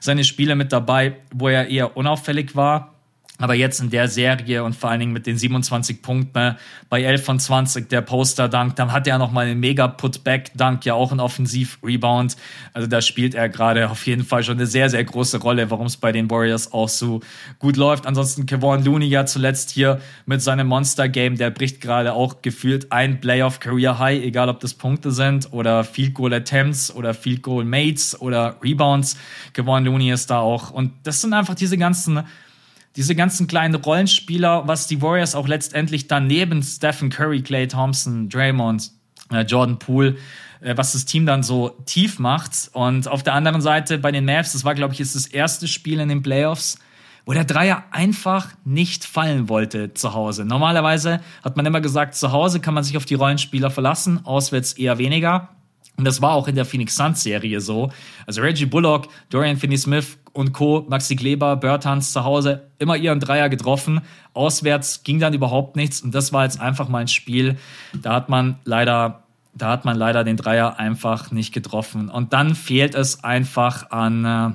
seine 0.00 0.24
Spiele 0.24 0.54
mit 0.54 0.72
dabei, 0.72 1.16
wo 1.32 1.48
er 1.48 1.68
eher 1.68 1.96
unauffällig 1.96 2.56
war. 2.56 2.97
Aber 3.40 3.55
jetzt 3.55 3.81
in 3.81 3.90
der 3.90 4.09
Serie 4.09 4.64
und 4.64 4.74
vor 4.74 4.90
allen 4.90 4.98
Dingen 4.98 5.12
mit 5.12 5.27
den 5.27 5.38
27 5.38 6.03
Punkten 6.03 6.57
bei 6.88 7.03
11 7.03 7.24
von 7.24 7.38
20 7.38 7.88
der 7.88 8.01
Poster-Dunk, 8.01 8.74
dann 8.74 8.92
hat 8.92 9.07
er 9.07 9.16
noch 9.18 9.31
mal 9.31 9.46
einen 9.46 9.61
mega 9.61 9.87
Putback-Dunk, 9.87 10.85
ja 10.85 10.94
auch 10.94 11.12
ein 11.12 11.20
Offensiv-Rebound. 11.20 12.37
Also 12.72 12.88
da 12.88 13.01
spielt 13.01 13.37
er 13.37 13.48
gerade 13.48 13.90
auf 13.90 14.07
jeden 14.07 14.24
Fall 14.24 14.42
schon 14.42 14.57
eine 14.57 14.66
sehr, 14.66 14.90
sehr 14.90 15.05
große 15.05 15.38
Rolle, 15.38 15.70
warum 15.70 15.87
es 15.87 15.96
bei 15.96 16.11
den 16.11 16.29
Warriors 16.29 16.72
auch 16.72 16.88
so 16.88 17.20
gut 17.61 17.77
läuft. 17.77 18.07
Ansonsten 18.07 18.46
Kevon 18.46 18.85
Looney 18.85 19.07
ja 19.07 19.24
zuletzt 19.24 19.70
hier 19.70 20.01
mit 20.27 20.42
seinem 20.42 20.66
Monster-Game, 20.66 21.37
der 21.37 21.51
bricht 21.51 21.81
gerade 21.81 22.14
auch 22.14 22.42
gefühlt 22.42 22.90
ein 22.90 23.20
Playoff-Career-High, 23.20 24.24
egal 24.24 24.48
ob 24.48 24.59
das 24.59 24.74
Punkte 24.74 25.12
sind 25.12 25.53
oder 25.53 25.85
Field 25.85 26.14
Goal 26.14 26.35
Attempts 26.35 26.92
oder 26.92 27.14
Field 27.14 27.42
Goal 27.42 27.64
Mates 27.64 28.20
oder 28.20 28.57
Rebounds. 28.62 29.16
Kevon 29.53 29.85
Looney 29.85 30.11
ist 30.11 30.29
da 30.31 30.40
auch. 30.40 30.70
Und 30.70 30.90
das 31.05 31.20
sind 31.20 31.33
einfach 31.33 31.55
diese 31.55 31.79
ganzen 31.79 32.24
diese 32.98 33.14
ganzen 33.14 33.46
kleinen 33.46 33.76
Rollenspieler, 33.76 34.66
was 34.66 34.88
die 34.88 35.00
Warriors 35.00 35.37
auch 35.37 35.46
letztendlich 35.46 36.08
dann 36.08 36.26
neben 36.26 36.64
Stephen 36.64 37.11
Curry, 37.11 37.42
Clay 37.42 37.68
Thompson, 37.68 38.28
Draymond, 38.28 38.90
äh, 39.30 39.42
Jordan 39.42 39.78
Poole, 39.78 40.16
äh, 40.61 40.76
was 40.76 40.94
das 40.94 41.04
Team 41.04 41.24
dann 41.24 41.44
so 41.44 41.68
tief 41.87 42.18
macht. 42.18 42.70
Und 42.72 43.06
auf 43.06 43.22
der 43.22 43.34
anderen 43.34 43.61
Seite 43.61 43.98
bei 43.98 44.11
den 44.11 44.24
Mavs, 44.24 44.50
das 44.50 44.64
war, 44.64 44.74
glaube 44.74 44.94
ich, 44.94 44.98
jetzt 44.98 45.14
das 45.14 45.26
erste 45.26 45.68
Spiel 45.68 46.00
in 46.00 46.08
den 46.08 46.22
Playoffs, 46.22 46.80
wo 47.24 47.34
der 47.34 47.44
Dreier 47.44 47.84
einfach 47.92 48.48
nicht 48.64 49.04
fallen 49.04 49.48
wollte 49.48 49.94
zu 49.94 50.14
Hause. 50.14 50.44
Normalerweise 50.44 51.20
hat 51.44 51.56
man 51.56 51.66
immer 51.66 51.80
gesagt, 51.80 52.16
zu 52.16 52.32
Hause 52.32 52.58
kann 52.58 52.74
man 52.74 52.82
sich 52.82 52.96
auf 52.96 53.04
die 53.04 53.14
Rollenspieler 53.14 53.70
verlassen, 53.70 54.26
auswärts 54.26 54.72
eher 54.72 54.98
weniger. 54.98 55.50
Und 55.96 56.04
das 56.04 56.20
war 56.20 56.32
auch 56.32 56.48
in 56.48 56.56
der 56.56 56.64
Phoenix 56.64 56.96
Suns 56.96 57.22
Serie 57.22 57.61
so. 57.61 57.92
Also 58.26 58.40
Reggie 58.40 58.66
Bullock, 58.66 59.08
Dorian 59.30 59.56
Finney-Smith 59.56 60.18
und 60.38 60.53
Co., 60.53 60.87
Maxi 60.88 61.16
Kleber, 61.16 61.57
Bertans 61.57 62.12
zu 62.12 62.22
Hause 62.22 62.70
immer 62.79 62.96
ihren 62.96 63.18
Dreier 63.18 63.48
getroffen. 63.48 64.03
Auswärts 64.35 65.03
ging 65.03 65.18
dann 65.18 65.35
überhaupt 65.35 65.74
nichts. 65.74 66.01
Und 66.01 66.14
das 66.14 66.33
war 66.33 66.44
jetzt 66.44 66.61
einfach 66.61 66.88
mal 66.88 67.01
ein 67.01 67.09
Spiel. 67.09 67.57
Da 67.92 68.14
hat 68.14 68.29
man 68.29 68.61
leider, 68.62 69.24
da 69.53 69.70
hat 69.70 69.85
man 69.85 69.96
leider 69.96 70.22
den 70.22 70.37
Dreier 70.37 70.79
einfach 70.79 71.33
nicht 71.33 71.53
getroffen. 71.53 72.09
Und 72.09 72.35
dann 72.35 72.55
fehlt 72.55 72.94
es 72.94 73.24
einfach 73.24 73.90
an, 73.90 74.24
äh, 74.24 74.51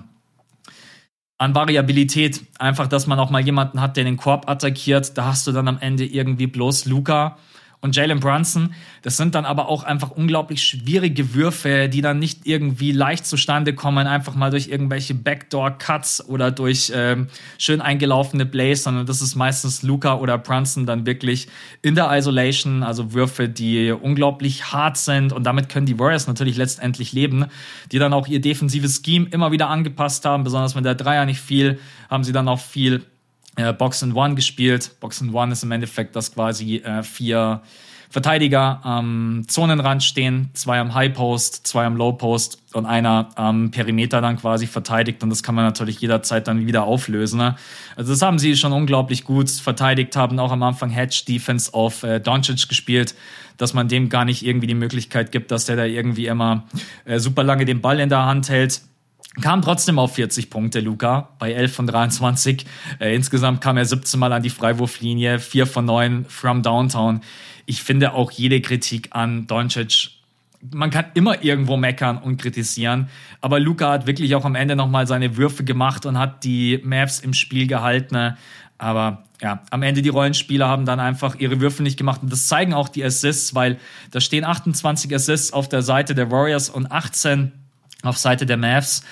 an 1.37 1.53
Variabilität. 1.53 2.45
Einfach, 2.59 2.87
dass 2.87 3.05
man 3.05 3.19
auch 3.19 3.29
mal 3.29 3.41
jemanden 3.41 3.81
hat, 3.81 3.97
der 3.97 4.05
den 4.05 4.15
Korb 4.15 4.49
attackiert. 4.49 5.17
Da 5.17 5.25
hast 5.25 5.47
du 5.47 5.51
dann 5.51 5.67
am 5.67 5.79
Ende 5.79 6.05
irgendwie 6.05 6.47
bloß 6.47 6.85
Luca 6.85 7.37
und 7.83 7.97
Jalen 7.97 8.21
Brunson. 8.21 8.73
Das 9.01 9.17
sind 9.17 9.35
dann 9.35 9.43
aber 9.43 9.67
auch 9.67 9.83
einfach 9.83 10.11
unglaublich 10.11 10.63
schwierige 10.63 11.33
Würfe, 11.35 11.89
die 11.89 12.01
dann 12.01 12.17
nicht 12.17 12.47
irgendwie 12.47 12.93
leicht 12.93 13.25
zustande 13.25 13.73
kommen, 13.73 14.07
einfach 14.07 14.35
mal 14.35 14.51
durch 14.51 14.69
irgendwelche 14.69 15.13
Backdoor-Cuts 15.13 16.29
oder 16.29 16.49
durch 16.49 16.93
ähm, 16.95 17.27
schön 17.57 17.81
eingelaufene 17.81 18.45
Plays, 18.45 18.83
sondern 18.83 19.05
das 19.05 19.21
ist 19.21 19.35
meistens 19.35 19.83
Luca 19.83 20.15
oder 20.15 20.37
Brunson 20.37 20.85
dann 20.85 21.05
wirklich 21.05 21.49
in 21.81 21.93
der 21.95 22.09
Isolation, 22.17 22.83
also 22.83 23.13
Würfe, 23.13 23.49
die 23.49 23.91
unglaublich 23.91 24.71
hart 24.71 24.95
sind 24.95 25.33
und 25.33 25.43
damit 25.43 25.67
können 25.67 25.85
die 25.85 25.99
Warriors 25.99 26.25
natürlich 26.25 26.55
letztendlich 26.55 27.11
leben, 27.11 27.47
die 27.91 27.99
dann 27.99 28.13
auch 28.13 28.27
ihr 28.27 28.39
defensives 28.39 29.01
Scheme 29.05 29.27
immer 29.29 29.51
wieder 29.51 29.67
angepasst 29.69 30.23
haben, 30.23 30.45
besonders 30.45 30.73
wenn 30.73 30.83
der 30.83 30.95
Dreier 30.95 31.25
nicht 31.25 31.41
viel, 31.41 31.79
haben 32.09 32.23
sie 32.23 32.31
dann 32.31 32.47
auch 32.47 32.59
viel 32.61 33.03
äh, 33.55 33.73
Box 33.73 34.03
and 34.03 34.15
One 34.15 34.35
gespielt. 34.35 34.91
Box 34.99 35.21
and 35.21 35.33
One 35.33 35.51
ist 35.51 35.63
im 35.63 35.71
Endeffekt 35.71 36.15
das 36.15 36.33
quasi 36.33 36.77
äh, 36.77 37.03
vier 37.03 37.61
Verteidiger 38.13 38.79
am 38.83 39.41
Zonenrand 39.47 40.03
stehen, 40.03 40.51
zwei 40.53 40.79
am 40.79 40.93
High 40.93 41.15
Post, 41.15 41.65
zwei 41.65 41.83
am 41.83 41.97
Low 41.97 42.13
Post 42.13 42.61
und 42.73 42.85
einer 42.85 43.29
am 43.33 43.71
Perimeter 43.71 44.21
dann 44.21 44.37
quasi 44.37 44.67
verteidigt. 44.67 45.23
Und 45.23 45.31
das 45.31 45.41
kann 45.41 45.55
man 45.55 45.65
natürlich 45.65 45.99
jederzeit 45.99 46.47
dann 46.47 46.67
wieder 46.67 46.83
auflösen. 46.83 47.39
Ne? 47.39 47.55
Also 47.95 48.13
das 48.13 48.21
haben 48.21 48.37
sie 48.37 48.55
schon 48.55 48.71
unglaublich 48.71 49.23
gut 49.23 49.49
verteidigt, 49.49 50.15
haben 50.15 50.37
auch 50.37 50.51
am 50.51 50.61
Anfang 50.61 50.91
Hedge 50.91 51.23
Defense 51.27 51.73
auf 51.73 52.03
äh, 52.03 52.19
Doncic 52.19 52.69
gespielt, 52.69 53.15
dass 53.57 53.73
man 53.73 53.87
dem 53.87 54.09
gar 54.09 54.25
nicht 54.25 54.45
irgendwie 54.45 54.67
die 54.67 54.75
Möglichkeit 54.75 55.31
gibt, 55.31 55.49
dass 55.49 55.65
der 55.65 55.75
da 55.75 55.85
irgendwie 55.85 56.27
immer 56.27 56.65
äh, 57.05 57.17
super 57.17 57.43
lange 57.43 57.65
den 57.65 57.81
Ball 57.81 57.99
in 57.99 58.09
der 58.09 58.27
Hand 58.27 58.47
hält 58.47 58.81
Kam 59.41 59.63
trotzdem 59.63 59.97
auf 59.97 60.13
40 60.13 60.49
Punkte, 60.51 60.79
Luca, 60.79 61.29
bei 61.39 61.53
11 61.53 61.73
von 61.73 61.87
23. 61.87 62.65
Äh, 62.99 63.15
insgesamt 63.15 63.61
kam 63.61 63.77
er 63.77 63.85
17 63.85 64.19
Mal 64.19 64.31
an 64.31 64.43
die 64.43 64.51
Freiwurflinie, 64.51 65.39
4 65.39 65.65
von 65.65 65.85
9 65.85 66.25
from 66.25 66.61
Downtown. 66.61 67.21
Ich 67.65 67.81
finde 67.81 68.13
auch 68.13 68.29
jede 68.29 68.61
Kritik 68.61 69.09
an 69.11 69.47
Doncic, 69.47 70.11
man 70.71 70.91
kann 70.91 71.05
immer 71.13 71.43
irgendwo 71.43 71.75
meckern 71.77 72.17
und 72.17 72.37
kritisieren, 72.37 73.09
aber 73.41 73.59
Luca 73.59 73.91
hat 73.91 74.07
wirklich 74.07 74.33
auch 74.35 74.45
am 74.45 74.55
Ende 74.55 74.75
nochmal 74.75 75.07
seine 75.07 75.35
Würfe 75.35 75.63
gemacht 75.63 76.05
und 76.05 76.17
hat 76.17 76.43
die 76.43 76.79
Mavs 76.83 77.19
im 77.19 77.33
Spiel 77.33 77.67
gehalten. 77.67 78.37
Aber 78.77 79.23
ja, 79.41 79.61
am 79.71 79.83
Ende 79.83 80.01
die 80.01 80.09
Rollenspieler 80.09 80.67
haben 80.67 80.85
dann 80.85 80.99
einfach 80.99 81.35
ihre 81.35 81.59
Würfe 81.59 81.83
nicht 81.83 81.97
gemacht 81.97 82.21
und 82.23 82.31
das 82.31 82.47
zeigen 82.47 82.73
auch 82.73 82.89
die 82.89 83.03
Assists, 83.03 83.53
weil 83.55 83.77
da 84.11 84.21
stehen 84.21 84.45
28 84.45 85.13
Assists 85.13 85.51
auf 85.51 85.67
der 85.67 85.81
Seite 85.81 86.15
der 86.15 86.31
Warriors 86.31 86.69
und 86.69 86.91
18 86.91 87.51
auf 88.03 88.17
Seite 88.17 88.45
der 88.45 88.57
Mavs. 88.57 89.03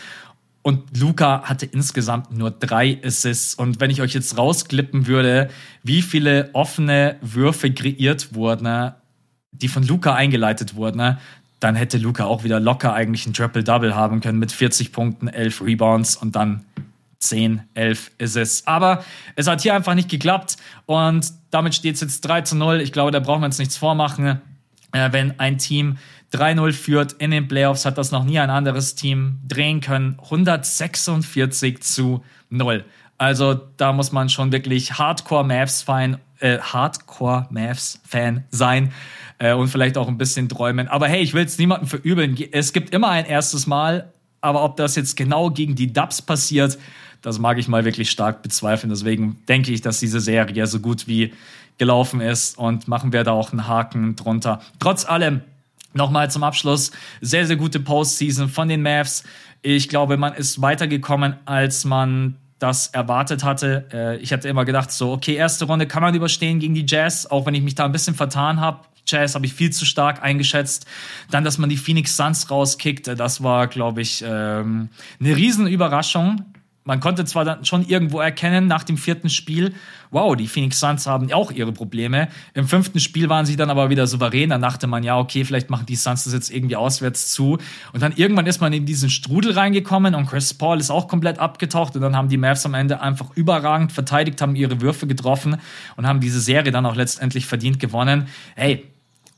Und 0.64 0.96
Luca 0.98 1.44
hatte 1.44 1.66
insgesamt 1.66 2.32
nur 2.32 2.52
drei 2.52 3.00
Assists. 3.04 3.56
Und 3.56 3.80
wenn 3.80 3.90
ich 3.90 4.02
euch 4.02 4.14
jetzt 4.14 4.38
rausklippen 4.38 5.08
würde, 5.08 5.50
wie 5.84 6.04
viele 6.04 6.52
offene 6.54 7.18
Würfe 7.22 7.72
kreiert 7.72 8.36
wurden, 8.36 8.92
die 9.52 9.68
von 9.68 9.84
Luca 9.84 10.14
eingeleitet 10.14 10.76
wurden, 10.76 11.18
dann 11.60 11.76
hätte 11.76 11.98
Luca 11.98 12.26
auch 12.26 12.44
wieder 12.44 12.60
locker 12.60 12.94
eigentlich 12.94 13.26
ein 13.26 13.34
Triple-Double 13.34 13.96
haben 13.96 14.20
können 14.20 14.40
mit 14.40 14.52
40 14.52 14.92
Punkten, 14.92 15.28
11 15.28 15.62
Rebounds 15.62 16.16
und 16.16 16.36
dann 16.36 16.66
10, 17.20 17.62
11 17.76 18.12
Assists. 18.20 18.68
Aber 18.68 19.04
es 19.36 19.48
hat 19.48 19.62
hier 19.62 19.76
einfach 19.76 19.94
nicht 19.94 20.10
geklappt 20.10 20.58
und 20.86 21.32
damit 21.52 21.76
steht 21.76 21.96
es 21.96 22.02
jetzt 22.02 22.22
3 22.22 22.42
zu 22.42 22.56
0. 22.56 22.82
Ich 22.82 22.92
glaube, 22.92 23.12
da 23.12 23.20
brauchen 23.20 23.42
wir 23.42 23.46
uns 23.46 23.60
nichts 23.60 23.78
vormachen. 23.78 24.42
Äh, 24.92 25.12
wenn 25.12 25.40
ein 25.40 25.58
Team 25.58 25.98
3-0 26.34 26.74
führt 26.74 27.14
in 27.14 27.32
den 27.32 27.48
Playoffs, 27.48 27.86
hat 27.86 27.98
das 27.98 28.12
noch 28.12 28.24
nie 28.24 28.40
ein 28.40 28.50
anderes 28.50 28.96
Team 28.96 29.40
drehen 29.48 29.82
können. 29.82 30.18
146 30.22 31.82
zu 31.82 32.24
0. 32.50 32.86
Also 33.18 33.54
da 33.78 33.94
muss 33.94 34.12
man 34.12 34.30
schon 34.30 34.52
wirklich 34.52 34.94
Hardcore 34.94 35.46
Mavs 35.46 35.84
Fan, 35.84 36.18
äh, 36.40 36.58
Hardcore 36.58 37.48
Mavs 37.52 38.00
Fan 38.08 38.46
sein 38.50 38.94
äh, 39.38 39.54
und 39.54 39.68
vielleicht 39.68 39.98
auch 39.98 40.08
ein 40.08 40.18
bisschen 40.18 40.50
träumen. 40.50 40.88
Aber 40.88 41.08
hey, 41.08 41.22
ich 41.22 41.34
will 41.34 41.46
es 41.46 41.58
niemandem 41.60 41.88
verübeln. 41.88 42.36
Es 42.52 42.74
gibt 42.74 42.94
immer 42.94 43.10
ein 43.10 43.26
erstes 43.26 43.68
Mal, 43.68 44.12
aber 44.42 44.64
ob 44.64 44.76
das 44.78 44.96
jetzt 44.96 45.16
genau 45.18 45.52
gegen 45.52 45.76
die 45.76 45.94
Dubs 45.94 46.22
passiert, 46.22 46.80
das 47.22 47.38
mag 47.38 47.60
ich 47.60 47.68
mal 47.68 47.86
wirklich 47.86 48.10
stark 48.10 48.42
bezweifeln. 48.42 48.90
Deswegen 48.90 49.38
denke 49.48 49.72
ich, 49.72 49.82
dass 49.82 50.00
diese 50.00 50.20
Serie 50.20 50.66
so 50.66 50.80
gut 50.80 51.08
wie 51.08 51.34
gelaufen 51.82 52.22
ist 52.22 52.60
und 52.60 52.88
machen 52.88 53.12
wir 53.12 53.24
da 53.24 53.32
auch 53.32 53.52
einen 53.52 53.68
Haken 53.68 54.16
drunter. 54.16 54.62
Trotz 54.78 55.04
allem 55.04 55.42
Nochmal 55.94 56.32
zum 56.32 56.44
Abschluss, 56.44 56.92
sehr, 57.20 57.46
sehr 57.46 57.58
gute 57.58 57.80
Postseason 57.80 58.48
von 58.48 58.70
den 58.70 58.82
Mavs. 58.82 59.24
Ich 59.62 59.90
glaube, 59.90 60.16
man 60.16 60.34
ist 60.34 60.62
weitergekommen, 60.62 61.36
als 61.46 61.84
man 61.84 62.38
das 62.60 62.88
erwartet 62.88 63.44
hatte. 63.44 63.88
Äh, 63.92 64.18
ich 64.18 64.32
hatte 64.32 64.48
immer 64.48 64.64
gedacht, 64.64 64.92
so, 64.92 65.12
okay, 65.12 65.34
erste 65.34 65.66
Runde 65.66 65.88
kann 65.88 66.02
man 66.02 66.16
überstehen 66.16 66.60
gegen 66.60 66.76
die 66.76 66.86
Jazz, 66.88 67.26
auch 67.26 67.46
wenn 67.46 67.56
ich 67.56 67.62
mich 67.62 67.76
da 67.76 67.84
ein 67.84 67.92
bisschen 67.92 68.16
vertan 68.16 68.62
habe. 68.62 68.86
Jazz 69.06 69.36
habe 69.36 69.46
ich 69.46 69.54
viel 69.54 69.72
zu 69.72 69.84
stark 69.84 70.24
eingeschätzt. 70.24 70.86
Dann, 71.30 71.44
dass 71.44 71.58
man 71.58 71.70
die 71.70 71.76
Phoenix 71.76 72.16
Suns 72.16 72.50
rauskickt, 72.50 73.10
äh, 73.10 73.16
das 73.18 73.44
war, 73.44 73.68
glaube 73.68 74.02
ich, 74.02 74.24
ähm, 74.26 74.88
eine 75.20 75.36
Riesenüberraschung 75.36 76.46
man 76.84 77.00
konnte 77.00 77.26
zwar 77.26 77.46
dann 77.46 77.64
schon 77.64 77.86
irgendwo 77.86 78.20
erkennen 78.20 78.68
nach 78.68 78.84
dem 78.84 78.98
vierten 78.98 79.30
Spiel, 79.30 79.74
wow, 80.10 80.36
die 80.36 80.48
Phoenix 80.48 80.80
Suns 80.80 81.06
haben 81.06 81.32
auch 81.32 81.52
ihre 81.52 81.72
Probleme. 81.72 82.28
Im 82.54 82.68
fünften 82.68 83.00
Spiel 83.00 83.30
waren 83.30 83.46
sie 83.46 83.56
dann 83.56 83.70
aber 83.70 83.90
wieder 83.90 84.08
souverän. 84.08 84.50
Dann 84.50 84.62
dachte 84.62 84.88
man, 84.88 85.04
ja, 85.04 85.18
okay, 85.18 85.46
vielleicht 85.46 85.70
machen 85.70 85.86
die 85.86 85.96
Suns 85.96 86.24
das 86.24 86.34
jetzt 86.34 86.50
irgendwie 86.50 86.76
auswärts 86.76 87.32
zu. 87.32 87.60
Und 87.94 88.02
dann 88.02 88.14
irgendwann 88.16 88.48
ist 88.48 88.62
man 88.62 88.74
in 88.74 88.86
diesen 88.86 89.10
Strudel 89.10 89.54
reingekommen 89.54 90.16
und 90.16 90.26
Chris 90.26 90.54
Paul 90.54 90.80
ist 90.80 90.90
auch 90.90 91.08
komplett 91.08 91.40
abgetaucht. 91.40 91.96
Und 91.96 92.02
dann 92.02 92.16
haben 92.16 92.30
die 92.30 92.38
Mavs 92.38 92.66
am 92.66 92.74
Ende 92.74 93.00
einfach 93.00 93.28
überragend 93.36 93.92
verteidigt, 93.92 94.42
haben 94.42 94.56
ihre 94.56 94.82
Würfe 94.82 95.08
getroffen 95.08 95.58
und 95.96 96.08
haben 96.08 96.20
diese 96.20 96.42
Serie 96.42 96.72
dann 96.72 96.86
auch 96.86 96.96
letztendlich 96.96 97.46
verdient 97.46 97.80
gewonnen. 97.80 98.28
Hey, 98.56 98.91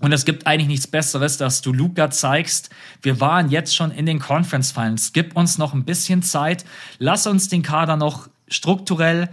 und 0.04 0.12
es 0.12 0.26
gibt 0.26 0.46
eigentlich 0.48 0.68
nichts 0.68 0.86
Besseres, 0.86 1.38
dass 1.38 1.62
du 1.62 1.72
Luca 1.72 2.12
zeigst, 2.12 2.70
wir 3.02 3.22
waren 3.22 3.50
jetzt 3.50 3.74
schon 3.74 3.90
in 3.90 4.06
den 4.06 4.20
Conference 4.20 4.74
Finals. 4.74 5.14
Gib 5.14 5.38
uns 5.38 5.58
noch 5.58 5.74
ein 5.74 5.86
bisschen 5.86 6.22
Zeit. 6.22 6.66
Lass 7.00 7.26
uns 7.26 7.48
den 7.48 7.62
Kader 7.62 7.96
noch 7.96 8.28
strukturell 8.50 9.30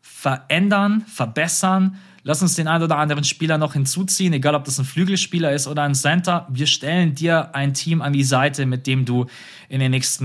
verändern, 0.00 1.04
verbessern. 1.06 1.98
Lass 2.22 2.40
uns 2.40 2.54
den 2.54 2.66
einen 2.66 2.82
oder 2.82 2.96
anderen 2.96 3.24
Spieler 3.24 3.58
noch 3.58 3.74
hinzuziehen, 3.74 4.32
egal 4.32 4.54
ob 4.54 4.64
das 4.64 4.78
ein 4.78 4.86
Flügelspieler 4.86 5.52
ist 5.52 5.66
oder 5.66 5.82
ein 5.82 5.94
Center. 5.94 6.46
Wir 6.48 6.66
stellen 6.66 7.14
dir 7.14 7.54
ein 7.54 7.74
Team 7.74 8.00
an 8.00 8.14
die 8.14 8.24
Seite, 8.24 8.64
mit 8.64 8.86
dem 8.86 9.04
du 9.04 9.26
in 9.68 9.80
den 9.80 9.90
nächsten 9.90 10.24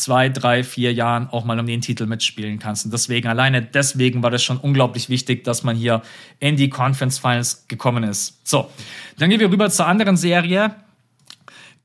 zwei, 0.00 0.28
drei, 0.28 0.64
vier 0.64 0.92
Jahren 0.92 1.28
auch 1.28 1.44
mal 1.44 1.58
um 1.58 1.66
den 1.66 1.80
Titel 1.80 2.06
mitspielen 2.06 2.58
kannst. 2.58 2.84
Und 2.84 2.92
deswegen, 2.92 3.28
alleine 3.28 3.62
deswegen 3.62 4.22
war 4.22 4.30
das 4.30 4.42
schon 4.42 4.56
unglaublich 4.56 5.08
wichtig, 5.08 5.44
dass 5.44 5.62
man 5.62 5.76
hier 5.76 6.02
in 6.38 6.56
die 6.56 6.70
Conference 6.70 7.18
Finals 7.18 7.66
gekommen 7.68 8.04
ist. 8.04 8.40
So, 8.46 8.70
dann 9.18 9.30
gehen 9.30 9.40
wir 9.40 9.50
rüber 9.50 9.70
zur 9.70 9.86
anderen 9.86 10.16
Serie, 10.16 10.74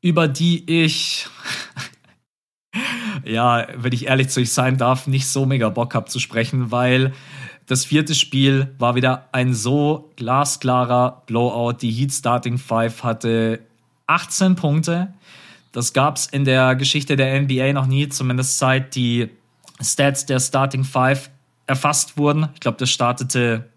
über 0.02 0.28
die 0.28 0.84
ich, 0.84 1.28
ja, 3.26 3.68
wenn 3.76 3.94
ich 3.94 4.08
ehrlich 4.08 4.30
zu 4.30 4.40
euch 4.40 4.52
sein 4.52 4.78
darf, 4.78 5.08
nicht 5.08 5.28
so 5.28 5.46
mega 5.46 5.70
Bock 5.70 5.96
habe 5.96 6.08
zu 6.08 6.20
sprechen, 6.20 6.72
weil 6.72 7.14
das 7.68 7.86
vierte 7.86 8.14
Spiel 8.14 8.76
war 8.78 8.96
wieder 8.96 9.30
ein 9.32 9.54
so 9.54 10.12
glasklarer 10.18 11.24
Blowout. 11.26 11.78
Die 11.82 11.92
Heat 11.92 12.12
Starting 12.12 12.60
Five 12.60 13.04
hatte 13.04 13.62
18 14.06 14.56
Punkte. 14.56 15.15
Das 15.76 15.92
gab 15.92 16.16
es 16.16 16.28
in 16.28 16.46
der 16.46 16.76
Geschichte 16.76 17.18
der 17.18 17.42
NBA 17.42 17.74
noch 17.74 17.86
nie, 17.86 18.08
zumindest 18.08 18.60
seit 18.60 18.96
die 18.96 19.28
Stats 19.82 20.26
der 20.26 20.40
Starting 20.40 20.86
Five 20.86 21.30
erfasst 21.68 22.18
wurden. 22.18 22.48
Ich 22.54 22.62
glaube, 22.62 22.78
das 22.78 22.90
startete 22.90 23.70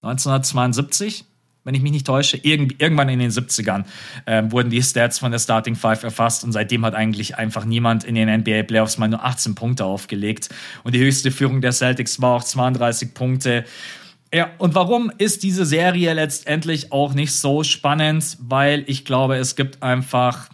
1972, 0.00 1.26
wenn 1.64 1.74
ich 1.74 1.82
mich 1.82 1.92
nicht 1.92 2.06
täusche. 2.06 2.38
Irgend, 2.38 2.80
irgendwann 2.80 3.10
in 3.10 3.18
den 3.18 3.30
70ern 3.30 3.84
äh, 4.24 4.44
wurden 4.46 4.70
die 4.70 4.82
Stats 4.82 5.18
von 5.18 5.30
der 5.30 5.40
Starting 5.40 5.76
Five 5.76 6.02
erfasst 6.04 6.42
und 6.42 6.52
seitdem 6.52 6.86
hat 6.86 6.94
eigentlich 6.94 7.36
einfach 7.36 7.66
niemand 7.66 8.04
in 8.04 8.14
den 8.14 8.34
NBA 8.34 8.62
Playoffs 8.62 8.96
mal 8.96 9.08
nur 9.08 9.22
18 9.22 9.54
Punkte 9.54 9.84
aufgelegt. 9.84 10.48
Und 10.84 10.94
die 10.94 11.00
höchste 11.00 11.30
Führung 11.30 11.60
der 11.60 11.72
Celtics 11.72 12.22
war 12.22 12.36
auch 12.36 12.44
32 12.44 13.12
Punkte. 13.12 13.66
Ja, 14.32 14.48
und 14.56 14.74
warum 14.74 15.12
ist 15.18 15.42
diese 15.42 15.66
Serie 15.66 16.14
letztendlich 16.14 16.92
auch 16.92 17.12
nicht 17.12 17.34
so 17.34 17.62
spannend? 17.62 18.38
Weil 18.40 18.84
ich 18.86 19.04
glaube, 19.04 19.36
es 19.36 19.54
gibt 19.54 19.82
einfach 19.82 20.48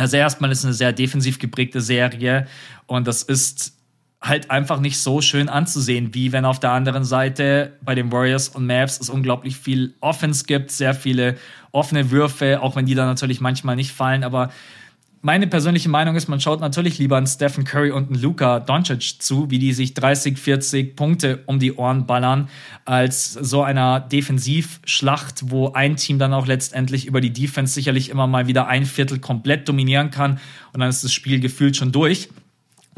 also 0.00 0.16
erstmal 0.16 0.50
ist 0.50 0.60
es 0.60 0.64
eine 0.64 0.74
sehr 0.74 0.92
defensiv 0.92 1.38
geprägte 1.38 1.80
Serie 1.80 2.46
und 2.86 3.06
das 3.06 3.22
ist 3.22 3.74
halt 4.22 4.50
einfach 4.50 4.80
nicht 4.80 4.98
so 4.98 5.22
schön 5.22 5.48
anzusehen, 5.48 6.14
wie 6.14 6.32
wenn 6.32 6.44
auf 6.44 6.60
der 6.60 6.72
anderen 6.72 7.04
Seite 7.04 7.72
bei 7.82 7.94
den 7.94 8.12
Warriors 8.12 8.48
und 8.48 8.66
Mavs 8.66 9.00
es 9.00 9.08
unglaublich 9.08 9.56
viel 9.56 9.94
Offense 10.00 10.44
gibt, 10.44 10.70
sehr 10.70 10.94
viele 10.94 11.36
offene 11.72 12.10
Würfe, 12.10 12.60
auch 12.60 12.76
wenn 12.76 12.84
die 12.84 12.94
dann 12.94 13.06
natürlich 13.06 13.40
manchmal 13.40 13.76
nicht 13.76 13.92
fallen, 13.92 14.24
aber 14.24 14.50
meine 15.22 15.46
persönliche 15.46 15.90
Meinung 15.90 16.16
ist, 16.16 16.28
man 16.28 16.40
schaut 16.40 16.60
natürlich 16.60 16.98
lieber 16.98 17.18
an 17.18 17.26
Stephen 17.26 17.64
Curry 17.64 17.90
und 17.90 18.10
einen 18.10 18.22
Luka 18.22 18.60
Doncic 18.60 19.20
zu, 19.20 19.50
wie 19.50 19.58
die 19.58 19.74
sich 19.74 19.92
30, 19.92 20.38
40 20.38 20.96
Punkte 20.96 21.40
um 21.44 21.58
die 21.58 21.74
Ohren 21.74 22.06
ballern, 22.06 22.48
als 22.86 23.34
so 23.34 23.62
einer 23.62 24.00
Defensivschlacht, 24.00 25.50
wo 25.50 25.72
ein 25.72 25.96
Team 25.96 26.18
dann 26.18 26.32
auch 26.32 26.46
letztendlich 26.46 27.06
über 27.06 27.20
die 27.20 27.32
Defense 27.32 27.74
sicherlich 27.74 28.08
immer 28.08 28.26
mal 28.26 28.46
wieder 28.46 28.66
ein 28.66 28.86
Viertel 28.86 29.18
komplett 29.18 29.68
dominieren 29.68 30.10
kann 30.10 30.40
und 30.72 30.80
dann 30.80 30.88
ist 30.88 31.04
das 31.04 31.12
Spiel 31.12 31.40
gefühlt 31.40 31.76
schon 31.76 31.92
durch. 31.92 32.30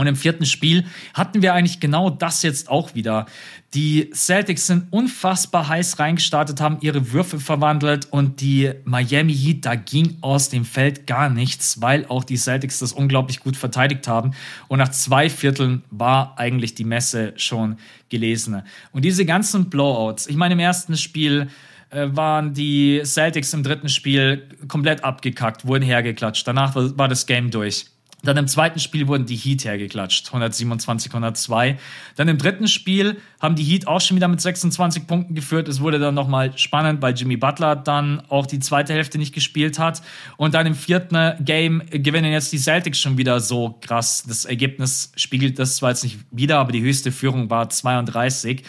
Und 0.03 0.09
im 0.09 0.17
vierten 0.17 0.47
Spiel 0.47 0.85
hatten 1.15 1.43
wir 1.43 1.55
eigentlich 1.55 1.79
genau 1.79 2.11
das 2.11 2.43
jetzt 2.43 2.69
auch 2.69 2.97
wieder. 2.97 3.27
Die 3.73 4.11
Celtics 4.13 4.67
sind 4.67 4.93
unfassbar 4.93 5.69
heiß 5.69 6.01
reingestartet, 6.01 6.61
haben 6.61 6.79
ihre 6.81 7.13
Würfe 7.13 7.39
verwandelt 7.39 8.09
und 8.11 8.41
die 8.41 8.73
Miami 8.85 9.33
Heat, 9.33 9.65
da 9.65 9.77
ging 9.77 10.19
aus 10.23 10.49
dem 10.49 10.65
Feld 10.65 11.07
gar 11.07 11.31
nichts, 11.31 11.81
weil 11.81 12.05
auch 12.07 12.25
die 12.25 12.37
Celtics 12.37 12.81
das 12.81 12.93
unglaublich 12.93 13.39
gut 13.39 13.57
verteidigt 13.57 14.09
haben. 14.09 14.33
Und 14.67 14.81
nach 14.81 14.91
zwei 14.91 15.31
Vierteln 15.31 15.85
war 15.93 16.37
eigentlich 16.37 16.75
die 16.75 16.85
Messe 16.85 17.33
schon 17.37 17.77
gelesen. 18.09 18.63
Und 18.91 19.05
diese 19.05 19.25
ganzen 19.25 19.71
Blowouts, 19.71 20.27
ich 20.27 20.35
meine, 20.35 20.55
im 20.55 20.61
ersten 20.61 20.97
Spiel 20.97 21.47
äh, 21.91 22.09
waren 22.11 22.55
die 22.55 23.03
Celtics 23.05 23.55
im 23.55 23.63
dritten 23.63 23.89
Spiel 23.89 24.49
komplett 24.67 25.05
abgekackt, 25.05 25.65
wurden 25.65 25.85
hergeklatscht. 25.85 26.45
Danach 26.49 26.75
war 26.75 27.07
das 27.07 27.27
Game 27.27 27.53
durch. 27.53 27.87
Dann 28.25 28.37
im 28.37 28.47
zweiten 28.47 28.79
Spiel 28.79 29.09
wurden 29.09 29.27
die 29.27 29.35
Heat 29.37 29.65
hergeklatscht, 29.65 30.29
127, 30.29 31.11
102. 31.11 31.77
Dann 32.15 32.29
im 32.29 32.39
dritten 32.39 32.69
Spiel 32.69 33.21
haben 33.41 33.57
die 33.57 33.65
Heat 33.65 33.89
auch 33.89 34.01
schon 34.01 34.17
wieder 34.17 34.29
mit 34.29 34.41
26 34.41 35.09
Punkten 35.09 35.35
geführt. 35.35 35.67
Es 35.67 35.81
wurde 35.81 35.99
dann 35.99 36.15
nochmal 36.15 36.57
spannend, 36.57 37.03
weil 37.03 37.15
Jimmy 37.15 37.37
Butler 37.37 37.75
dann 37.75 38.23
auch 38.29 38.47
die 38.47 38.61
zweite 38.61 38.93
Hälfte 38.93 39.19
nicht 39.19 39.35
gespielt 39.35 39.81
hat. 39.81 40.03
Und 40.37 40.55
dann 40.55 40.67
im 40.67 40.77
vierten 40.77 41.45
Game 41.45 41.83
gewinnen 41.91 42.31
jetzt 42.31 42.53
die 42.53 42.59
Celtics 42.59 43.01
schon 43.01 43.19
wieder 43.19 43.41
so 43.41 43.79
krass. 43.81 44.23
Das 44.27 44.45
Ergebnis 44.45 45.13
spiegelt 45.17 45.59
das 45.59 45.77
zwar 45.77 45.91
jetzt 45.91 46.05
nicht 46.05 46.19
wieder, 46.31 46.59
aber 46.59 46.71
die 46.71 46.83
höchste 46.83 47.11
Führung 47.11 47.51
war 47.51 47.71
32. 47.71 48.63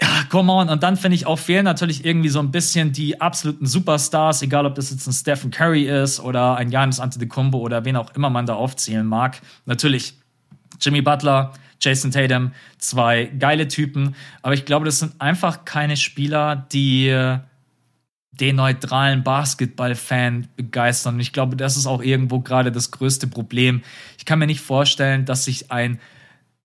Ja, 0.00 0.24
come 0.30 0.50
on. 0.52 0.68
Und 0.68 0.82
dann 0.82 0.96
finde 0.96 1.14
ich 1.16 1.26
auch 1.26 1.38
fehlen 1.38 1.64
natürlich 1.64 2.04
irgendwie 2.04 2.30
so 2.30 2.38
ein 2.38 2.50
bisschen 2.50 2.92
die 2.92 3.20
absoluten 3.20 3.66
Superstars, 3.66 4.42
egal 4.42 4.64
ob 4.64 4.74
das 4.74 4.90
jetzt 4.90 5.06
ein 5.06 5.12
Stephen 5.12 5.50
Curry 5.50 5.84
ist 5.84 6.20
oder 6.20 6.56
ein 6.56 6.70
Giannis 6.70 7.00
Antetokounmpo 7.00 7.58
oder 7.58 7.84
wen 7.84 7.96
auch 7.96 8.14
immer 8.14 8.30
man 8.30 8.46
da 8.46 8.54
aufzählen 8.54 9.06
mag. 9.06 9.40
Natürlich 9.66 10.14
Jimmy 10.80 11.02
Butler, 11.02 11.52
Jason 11.80 12.10
Tatum, 12.10 12.52
zwei 12.78 13.26
geile 13.38 13.68
Typen. 13.68 14.14
Aber 14.42 14.54
ich 14.54 14.64
glaube, 14.64 14.86
das 14.86 14.98
sind 14.98 15.20
einfach 15.20 15.64
keine 15.64 15.96
Spieler, 15.96 16.66
die 16.72 17.38
den 18.32 18.56
neutralen 18.56 19.22
Basketball-Fan 19.22 20.48
begeistern. 20.56 21.14
Und 21.14 21.20
ich 21.20 21.34
glaube, 21.34 21.56
das 21.56 21.76
ist 21.76 21.86
auch 21.86 22.02
irgendwo 22.02 22.40
gerade 22.40 22.72
das 22.72 22.90
größte 22.90 23.26
Problem. 23.26 23.82
Ich 24.16 24.24
kann 24.24 24.38
mir 24.38 24.46
nicht 24.46 24.62
vorstellen, 24.62 25.26
dass 25.26 25.44
sich 25.44 25.70
ein 25.70 26.00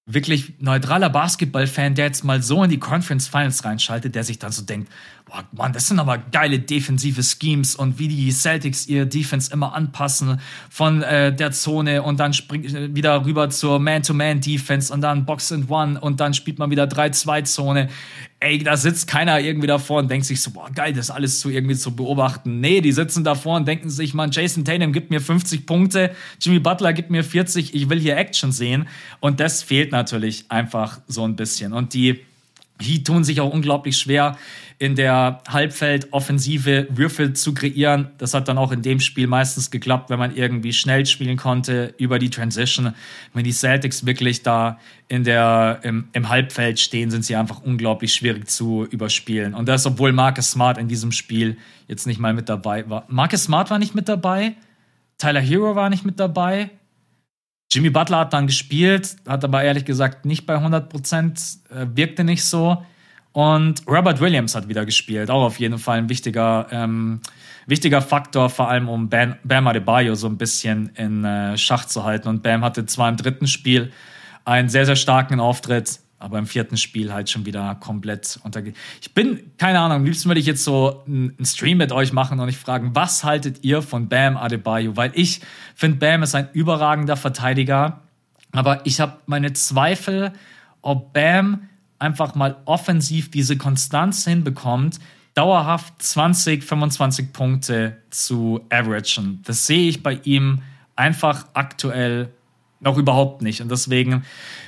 wirklich 0.05 0.53
neutraler 0.59 1.09
Basketball-Fan, 1.09 1.95
der 1.95 2.05
jetzt 2.05 2.23
mal 2.23 2.41
so 2.41 2.63
in 2.63 2.69
die 2.69 2.79
Conference 2.79 3.27
Finals 3.27 3.65
reinschaltet, 3.65 4.13
der 4.13 4.23
sich 4.23 4.37
dann 4.37 4.51
so 4.51 4.61
denkt, 4.61 4.91
boah, 5.25 5.43
Mann, 5.51 5.73
das 5.73 5.87
sind 5.87 5.99
aber 5.99 6.17
geile 6.17 6.59
defensive 6.59 7.21
Schemes 7.23 7.75
und 7.75 7.97
wie 7.97 8.07
die 8.07 8.31
Celtics 8.31 8.87
ihr 8.87 9.05
Defense 9.05 9.51
immer 9.51 9.73
anpassen 9.73 10.39
von 10.69 11.01
äh, 11.01 11.35
der 11.35 11.51
Zone 11.51 12.03
und 12.03 12.19
dann 12.19 12.33
springt 12.33 12.73
äh, 12.73 12.93
wieder 12.95 13.25
rüber 13.25 13.49
zur 13.49 13.79
Man-to-Man-Defense 13.79 14.93
und 14.93 15.01
dann 15.01 15.25
Box 15.25 15.51
and 15.51 15.69
One 15.69 15.99
und 15.99 16.19
dann 16.19 16.33
spielt 16.33 16.59
man 16.59 16.69
wieder 16.69 16.85
3-2-Zone. 16.85 17.89
Ey, 18.39 18.59
da 18.59 18.77
sitzt 18.77 19.07
keiner 19.07 19.39
irgendwie 19.39 19.67
davor 19.67 19.99
und 19.99 20.11
denkt 20.11 20.27
sich 20.27 20.41
so, 20.41 20.51
boah, 20.51 20.69
geil, 20.69 20.93
das 20.93 21.09
alles 21.09 21.39
zu 21.39 21.49
irgendwie 21.49 21.75
zu 21.75 21.95
beobachten. 21.95 22.59
Nee, 22.59 22.81
die 22.81 22.91
sitzen 22.91 23.23
davor 23.23 23.57
und 23.57 23.67
denken 23.67 23.89
sich, 23.89 24.13
man, 24.13 24.29
Jason 24.31 24.63
Tatum 24.63 24.93
gibt 24.93 25.09
mir 25.09 25.21
50 25.21 25.65
Punkte, 25.65 26.11
Jimmy 26.39 26.59
Butler 26.59 26.93
gibt 26.93 27.09
mir 27.09 27.23
40, 27.23 27.73
ich 27.73 27.89
will 27.89 27.99
hier 27.99 28.17
Action 28.17 28.51
sehen. 28.51 28.87
Und 29.19 29.39
das 29.39 29.63
fehlt 29.63 29.91
natürlich 29.91 30.45
einfach 30.49 30.99
so 31.07 31.23
ein 31.23 31.35
bisschen. 31.35 31.73
Und 31.73 31.93
die 31.95 32.19
Heat 32.81 33.07
tun 33.07 33.23
sich 33.23 33.39
auch 33.41 33.51
unglaublich 33.51 33.97
schwer, 33.97 34.37
in 34.77 34.95
der 34.95 35.41
Halbfeldoffensive 35.47 36.87
Würfel 36.89 37.33
zu 37.33 37.53
kreieren. 37.53 38.09
Das 38.17 38.33
hat 38.33 38.49
dann 38.49 38.57
auch 38.57 38.73
in 38.73 38.81
dem 38.81 38.99
Spiel 38.99 39.27
meistens 39.27 39.71
geklappt, 39.71 40.09
wenn 40.09 40.19
man 40.19 40.35
irgendwie 40.35 40.73
schnell 40.73 41.05
spielen 41.05 41.37
konnte 41.37 41.93
über 41.97 42.19
die 42.19 42.29
Transition. 42.29 42.93
Wenn 43.33 43.45
die 43.45 43.53
Celtics 43.53 44.05
wirklich 44.05 44.43
da 44.43 44.77
in 45.07 45.23
der, 45.23 45.79
im, 45.83 46.09
im 46.11 46.27
Halbfeld 46.27 46.79
stehen, 46.79 47.09
sind 47.09 47.23
sie 47.23 47.37
einfach 47.37 47.61
unglaublich 47.61 48.13
schwierig 48.13 48.49
zu 48.49 48.85
überspielen. 48.85 49.53
Und 49.53 49.69
das, 49.69 49.85
obwohl 49.85 50.11
Marcus 50.11 50.51
Smart 50.51 50.77
in 50.77 50.89
diesem 50.89 51.13
Spiel 51.13 51.57
jetzt 51.87 52.05
nicht 52.05 52.19
mal 52.19 52.33
mit 52.33 52.49
dabei 52.49 52.89
war. 52.89 53.05
Marcus 53.07 53.45
Smart 53.45 53.69
war 53.69 53.79
nicht 53.79 53.95
mit 53.95 54.09
dabei. 54.09 54.55
Tyler 55.17 55.39
Hero 55.39 55.75
war 55.75 55.89
nicht 55.89 56.03
mit 56.03 56.19
dabei. 56.19 56.69
Jimmy 57.71 57.89
Butler 57.89 58.19
hat 58.19 58.33
dann 58.33 58.47
gespielt, 58.47 59.15
hat 59.27 59.43
aber 59.43 59.63
ehrlich 59.63 59.85
gesagt 59.85 60.25
nicht 60.25 60.45
bei 60.45 60.55
100 60.55 60.89
Prozent, 60.89 61.39
äh, 61.69 61.85
wirkte 61.93 62.23
nicht 62.23 62.43
so. 62.43 62.83
Und 63.31 63.81
Robert 63.85 64.21
Williams 64.21 64.55
hat 64.55 64.69
wieder 64.69 64.85
gespielt, 64.85 65.29
auch 65.29 65.43
auf 65.43 65.59
jeden 65.59 65.77
Fall 65.77 65.97
ein 65.97 66.07
wichtiger, 66.07 66.67
ähm, 66.71 67.19
wichtiger 67.65 68.01
Faktor, 68.01 68.49
vor 68.49 68.69
allem 68.69 68.87
um 68.87 69.09
Bam, 69.09 69.35
Bam 69.43 69.67
Adebayo 69.67 70.15
so 70.15 70.27
ein 70.27 70.37
bisschen 70.37 70.91
in 70.95 71.25
äh, 71.25 71.57
Schach 71.57 71.83
zu 71.83 72.05
halten. 72.05 72.29
Und 72.29 72.43
Bam 72.43 72.63
hatte 72.63 72.85
zwar 72.85 73.09
im 73.09 73.17
dritten 73.17 73.47
Spiel 73.47 73.91
einen 74.45 74.69
sehr, 74.69 74.85
sehr 74.85 74.95
starken 74.95 75.41
Auftritt, 75.41 75.99
aber 76.25 76.39
im 76.39 76.47
vierten 76.47 76.75
Spiel 76.75 77.13
halt 77.13 77.29
schon 77.29 77.45
wieder 77.45 77.75
komplett 77.75 78.39
unterge. 78.43 78.73
Ich 78.99 79.13
bin, 79.13 79.51
keine 79.57 79.79
Ahnung, 79.79 79.97
am 79.97 80.05
liebsten 80.05 80.27
würde 80.27 80.39
ich 80.39 80.47
jetzt 80.47 80.63
so 80.63 81.03
einen 81.05 81.45
Stream 81.45 81.77
mit 81.77 81.91
euch 81.91 82.13
machen 82.13 82.39
und 82.39 82.49
ich 82.49 82.57
fragen, 82.57 82.95
was 82.95 83.23
haltet 83.23 83.63
ihr 83.63 83.83
von 83.83 84.09
Bam 84.09 84.35
Adebayo? 84.35 84.97
Weil 84.97 85.11
ich 85.13 85.41
finde, 85.75 85.99
Bam 85.99 86.23
ist 86.23 86.33
ein 86.33 86.49
überragender 86.53 87.15
Verteidiger, 87.15 88.01
aber 88.51 88.83
ich 88.87 88.99
habe 88.99 89.17
meine 89.27 89.53
Zweifel, 89.53 90.33
ob 90.81 91.13
Bam 91.13 91.69
einfach 91.99 92.33
mal 92.33 92.57
offensiv 92.65 93.29
diese 93.29 93.55
Konstanz 93.55 94.25
hinbekommt, 94.25 94.97
dauerhaft 95.35 96.01
20, 96.01 96.63
25 96.63 97.33
Punkte 97.33 97.97
zu 98.09 98.65
averagen. 98.71 99.41
Das 99.43 99.67
sehe 99.67 99.89
ich 99.89 100.01
bei 100.01 100.19
ihm 100.23 100.63
einfach 100.95 101.45
aktuell 101.53 102.31
noch 102.85 102.97
überhaupt 102.97 103.41
nicht. 103.41 103.61
Und 103.61 103.69
deswegen, 103.69 104.23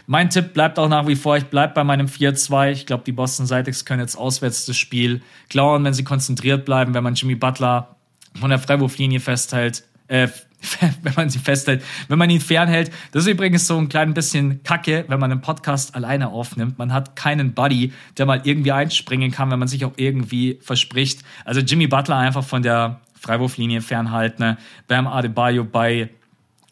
mein 0.07 0.29
Tipp 0.29 0.53
bleibt 0.53 0.79
auch 0.79 0.89
nach 0.89 1.07
wie 1.07 1.15
vor, 1.15 1.37
ich 1.37 1.45
bleibe 1.45 1.73
bei 1.73 1.83
meinem 1.83 2.07
4-2. 2.07 2.71
Ich 2.71 2.85
glaube, 2.85 3.03
die 3.05 3.11
Boston 3.11 3.45
Celtics 3.45 3.85
können 3.85 4.01
jetzt 4.01 4.17
auswärts 4.17 4.65
das 4.65 4.75
Spiel 4.75 5.21
klauen, 5.49 5.83
wenn 5.83 5.93
sie 5.93 6.03
konzentriert 6.03 6.65
bleiben, 6.65 6.93
wenn 6.93 7.03
man 7.03 7.13
Jimmy 7.13 7.35
Butler 7.35 7.95
von 8.39 8.49
der 8.49 8.59
Freiwurflinie 8.59 9.19
festhält, 9.19 9.83
äh, 10.07 10.27
wenn 11.03 11.13
man 11.15 11.29
sie 11.29 11.37
festhält, 11.37 11.83
wenn 12.07 12.17
man 12.17 12.29
ihn 12.31 12.41
fernhält. 12.41 12.91
Das 13.11 13.23
ist 13.23 13.29
übrigens 13.29 13.67
so 13.67 13.77
ein 13.77 13.89
klein 13.89 14.15
bisschen 14.15 14.63
Kacke, 14.63 15.05
wenn 15.07 15.19
man 15.19 15.31
einen 15.31 15.41
Podcast 15.41 15.93
alleine 15.93 16.29
aufnimmt. 16.29 16.79
Man 16.79 16.91
hat 16.91 17.15
keinen 17.15 17.53
Buddy, 17.53 17.93
der 18.17 18.25
mal 18.25 18.41
irgendwie 18.43 18.71
einspringen 18.71 19.31
kann, 19.31 19.51
wenn 19.51 19.59
man 19.59 19.67
sich 19.67 19.85
auch 19.85 19.93
irgendwie 19.97 20.59
verspricht. 20.61 21.21
Also 21.45 21.61
Jimmy 21.61 21.85
Butler 21.85 22.17
einfach 22.17 22.43
von 22.43 22.63
der 22.63 23.01
Freiwurflinie 23.19 23.81
fernhalten. 23.81 24.43
Ne? 24.43 24.57
Bam 24.87 25.05
Adebayo 25.05 25.63
bei 25.63 26.09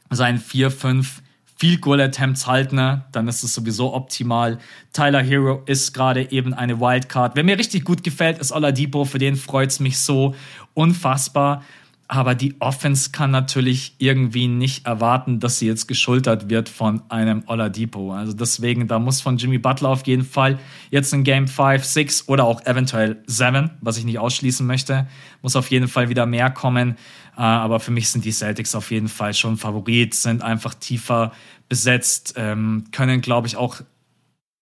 seinen 0.10 0.40
4, 0.40 0.72
5 0.72 1.22
Field 1.58 1.82
Goal 1.82 2.02
Attempts 2.02 2.48
halten, 2.48 2.76
ne? 2.76 3.06
dann 3.14 3.28
ist 3.28 3.44
es 3.44 3.54
sowieso 3.54 3.94
optimal. 3.94 4.58
Tyler 4.92 5.24
Hero 5.24 5.64
ist 5.66 5.94
gerade 5.94 6.32
eben 6.32 6.54
eine 6.54 6.80
Wildcard. 6.82 7.36
Wer 7.36 7.44
mir 7.44 7.58
richtig 7.58 7.86
gut 7.86 8.04
gefällt, 8.04 8.40
ist 8.40 8.52
Oladipo. 8.52 9.06
Für 9.06 9.20
den 9.20 9.38
freut 9.38 9.70
es 9.70 9.80
mich 9.80 9.98
so 9.98 10.36
unfassbar. 10.74 11.64
Aber 12.08 12.36
die 12.36 12.54
Offense 12.60 13.10
kann 13.10 13.32
natürlich 13.32 13.96
irgendwie 13.98 14.48
nicht 14.48 14.86
erwarten, 14.86 15.40
dass 15.40 15.58
sie 15.58 15.66
jetzt 15.66 15.88
geschultert 15.88 16.50
wird 16.52 16.70
von 16.70 17.02
einem 17.10 17.44
Oladipo. 17.48 18.14
Also 18.14 18.34
deswegen, 18.34 18.88
da 18.88 19.00
muss 19.00 19.22
von 19.22 19.38
Jimmy 19.38 19.58
Butler 19.58 19.90
auf 19.90 20.06
jeden 20.06 20.24
Fall 20.24 20.60
jetzt 20.92 21.14
in 21.14 21.24
Game 21.24 21.48
5, 21.48 21.84
6 21.84 22.28
oder 22.28 22.44
auch 22.44 22.64
eventuell 22.66 23.24
7, 23.26 23.72
was 23.82 23.98
ich 23.98 24.06
nicht 24.06 24.20
ausschließen 24.20 24.68
möchte, 24.68 25.08
muss 25.42 25.56
auf 25.56 25.72
jeden 25.72 25.88
Fall 25.88 26.10
wieder 26.10 26.28
mehr 26.28 26.52
kommen. 26.52 26.96
Äh, 27.38 27.42
aber 27.42 27.80
für 27.80 27.92
mich 27.92 28.10
sind 28.10 28.24
die 28.24 28.32
Celtics 28.32 28.76
auf 28.76 28.92
jeden 28.92 29.08
Fall 29.08 29.34
schon 29.34 29.58
Favorit, 29.58 30.14
sind 30.14 30.44
einfach 30.44 30.76
tiefer 30.76 31.32
besetzt, 31.70 32.36
ähm, 32.38 32.84
können, 32.92 33.22
glaube 33.22 33.48
ich, 33.48 33.58
auch 33.58 33.82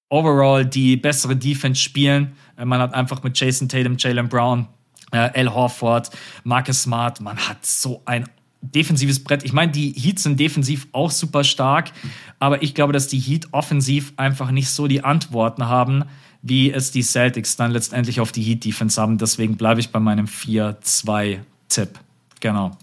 overall 0.08 0.66
die 0.66 0.96
bessere 0.96 1.36
Defense 1.36 1.82
spielen. 1.82 2.38
Äh, 2.58 2.64
man 2.64 2.80
hat 2.80 2.94
einfach 2.94 3.22
mit 3.22 3.38
Jason 3.38 3.68
Tatum, 3.68 3.98
Jalen 3.98 4.30
Brown 4.30 4.68
Al 5.14 5.54
Horford, 5.54 6.10
Marcus 6.44 6.82
Smart, 6.82 7.22
man 7.22 7.38
hat 7.38 7.66
so 7.66 8.02
ein 8.06 8.28
defensives 8.62 9.24
Brett. 9.24 9.44
Ich 9.44 9.54
meine, 9.54 9.72
die 9.72 9.92
Heats 9.92 10.24
sind 10.24 10.40
defensiv 10.40 10.88
auch 10.92 11.12
super 11.12 11.44
stark, 11.44 11.92
aber 12.40 12.64
ich 12.64 12.74
glaube, 12.74 12.94
dass 12.94 13.08
die 13.08 13.20
Heat 13.20 13.50
offensiv 13.52 14.14
einfach 14.18 14.52
nicht 14.52 14.70
so 14.70 14.88
die 14.88 15.04
Antworten 15.04 15.68
haben, 15.68 16.06
wie 16.42 16.72
es 16.72 16.92
die 16.92 17.04
Celtics 17.04 17.56
dann 17.56 17.72
letztendlich 17.72 18.20
auf 18.20 18.32
die 18.32 18.42
Heat 18.42 18.66
Defense 18.66 19.00
haben. 19.02 19.18
Deswegen 19.18 19.58
bleibe 19.58 19.80
ich 19.80 19.92
bei 19.92 20.00
meinem 20.00 20.26
4-2-Tipp. 20.26 22.00
Genau. 22.40 22.78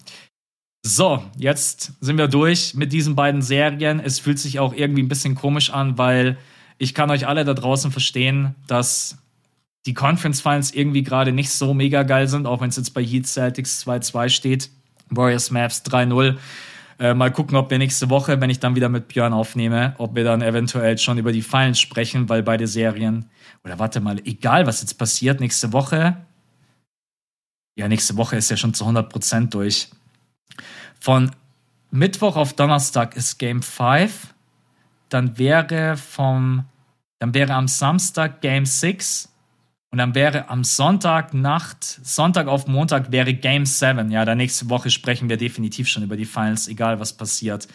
So, 0.82 1.22
jetzt 1.36 1.92
sind 2.00 2.16
wir 2.16 2.28
durch 2.28 2.74
mit 2.74 2.92
diesen 2.92 3.14
beiden 3.14 3.42
Serien. 3.42 4.00
Es 4.00 4.18
fühlt 4.18 4.38
sich 4.38 4.58
auch 4.58 4.72
irgendwie 4.72 5.02
ein 5.02 5.08
bisschen 5.08 5.34
komisch 5.34 5.70
an, 5.70 5.98
weil 5.98 6.38
ich 6.78 6.94
kann 6.94 7.10
euch 7.10 7.26
alle 7.26 7.44
da 7.44 7.52
draußen 7.52 7.92
verstehen, 7.92 8.54
dass 8.66 9.18
die 9.86 9.94
Conference 9.94 10.40
Finals 10.40 10.72
irgendwie 10.72 11.02
gerade 11.02 11.32
nicht 11.32 11.50
so 11.50 11.74
mega 11.74 12.02
geil 12.02 12.28
sind, 12.28 12.46
auch 12.46 12.60
wenn 12.60 12.68
es 12.68 12.76
jetzt 12.76 12.94
bei 12.94 13.02
Heat 13.02 13.26
Celtics 13.26 13.86
2-2 13.86 14.28
steht. 14.28 14.70
Warriors 15.08 15.50
Maps 15.50 15.82
3-0. 15.84 16.36
Äh, 16.98 17.14
mal 17.14 17.32
gucken, 17.32 17.56
ob 17.56 17.70
wir 17.70 17.78
nächste 17.78 18.10
Woche, 18.10 18.40
wenn 18.40 18.50
ich 18.50 18.60
dann 18.60 18.76
wieder 18.76 18.90
mit 18.90 19.08
Björn 19.08 19.32
aufnehme, 19.32 19.94
ob 19.96 20.14
wir 20.14 20.22
dann 20.22 20.42
eventuell 20.42 20.98
schon 20.98 21.16
über 21.16 21.32
die 21.32 21.42
Finals 21.42 21.80
sprechen, 21.80 22.28
weil 22.28 22.42
beide 22.42 22.66
Serien, 22.66 23.24
oder 23.64 23.78
warte 23.78 24.00
mal, 24.00 24.20
egal 24.26 24.66
was 24.66 24.82
jetzt 24.82 24.98
passiert, 24.98 25.40
nächste 25.40 25.72
Woche, 25.72 26.18
ja, 27.74 27.88
nächste 27.88 28.18
Woche 28.18 28.36
ist 28.36 28.50
ja 28.50 28.58
schon 28.58 28.74
zu 28.74 28.84
100% 28.84 29.48
durch. 29.48 29.88
Von 31.00 31.30
Mittwoch 31.90 32.36
auf 32.36 32.52
Donnerstag 32.52 33.16
ist 33.16 33.38
Game 33.38 33.62
5, 33.62 34.34
dann 35.08 35.38
wäre 35.38 35.96
vom, 35.96 36.66
dann 37.18 37.32
wäre 37.32 37.54
am 37.54 37.66
Samstag 37.66 38.42
Game 38.42 38.66
6 38.66 39.30
und 39.90 39.98
dann 39.98 40.14
wäre 40.14 40.48
am 40.48 40.62
Sonntag 40.62 41.34
Nacht, 41.34 41.82
Sonntag 41.82 42.46
auf 42.46 42.68
Montag 42.68 43.10
wäre 43.10 43.34
Game 43.34 43.66
7. 43.66 44.10
Ja, 44.12 44.24
da 44.24 44.36
nächste 44.36 44.70
Woche 44.70 44.88
sprechen 44.88 45.28
wir 45.28 45.36
definitiv 45.36 45.88
schon 45.88 46.04
über 46.04 46.16
die 46.16 46.26
Finals, 46.26 46.68
egal 46.68 47.00
was 47.00 47.12
passiert. 47.12 47.66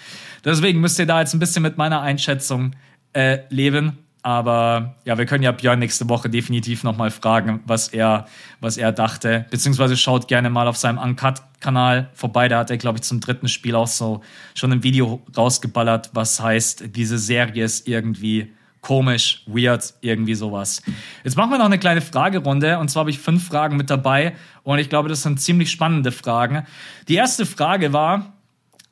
Deswegen 0.46 0.80
müsst 0.80 0.98
ihr 0.98 1.06
da 1.06 1.20
jetzt 1.20 1.34
ein 1.34 1.40
bisschen 1.40 1.64
mit 1.64 1.78
meiner 1.78 2.02
Einschätzung 2.02 2.72
äh, 3.12 3.40
leben. 3.50 3.98
Aber 4.22 4.96
ja, 5.04 5.18
wir 5.18 5.26
können 5.26 5.44
ja 5.44 5.52
Björn 5.52 5.78
nächste 5.78 6.10
Woche 6.10 6.30
definitiv 6.30 6.84
nochmal 6.84 7.12
fragen, 7.12 7.62
was 7.68 7.90
er, 7.90 8.26
was 8.60 8.78
er 8.78 8.92
dachte. 8.92 9.46
Beziehungsweise 9.52 9.98
schaut 9.98 10.28
gerne 10.28 10.50
mal 10.50 10.68
auf 10.68 10.78
seinem 10.78 10.98
Uncut-Kanal 10.98 12.10
vorbei. 12.14 12.48
Da 12.48 12.60
hat 12.60 12.72
er, 12.72 12.78
glaube 12.78 12.98
ich, 12.98 13.04
zum 13.04 13.20
dritten 13.20 13.50
Spiel 13.50 13.76
auch 13.76 13.88
so 13.88 14.22
schon 14.56 14.72
ein 14.72 14.84
Video 14.84 15.22
rausgeballert, 15.38 16.12
was 16.14 16.40
heißt, 16.40 16.96
diese 16.96 17.20
Serie 17.20 17.66
ist 17.66 17.88
irgendwie 17.88 18.54
komisch, 18.86 19.42
weird, 19.48 19.96
irgendwie 20.02 20.36
sowas. 20.36 20.84
Jetzt 21.24 21.36
machen 21.36 21.50
wir 21.50 21.58
noch 21.58 21.66
eine 21.66 21.80
kleine 21.80 22.02
Fragerunde. 22.02 22.78
Und 22.78 22.90
zwar 22.90 23.02
habe 23.02 23.10
ich 23.10 23.18
fünf 23.18 23.48
Fragen 23.48 23.78
mit 23.78 23.90
dabei. 23.90 24.36
Und 24.62 24.78
ich 24.78 24.90
glaube, 24.90 25.10
das 25.10 25.24
sind 25.24 25.42
ziemlich 25.42 25.72
spannende 25.72 26.12
Fragen. 26.12 26.68
Die 27.08 27.16
erste 27.16 27.48
Frage 27.48 27.94
war, 27.94 28.34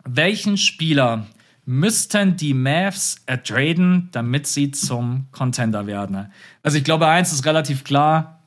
welchen 0.03 0.57
Spieler 0.57 1.27
müssten 1.65 2.35
die 2.35 2.55
Mavs 2.55 3.17
ertraden, 3.27 4.09
damit 4.11 4.47
sie 4.47 4.71
zum 4.71 5.27
Contender 5.31 5.85
werden. 5.85 6.31
Also 6.63 6.79
ich 6.79 6.83
glaube, 6.83 7.07
eins 7.07 7.31
ist 7.31 7.45
relativ 7.45 7.83
klar, 7.83 8.39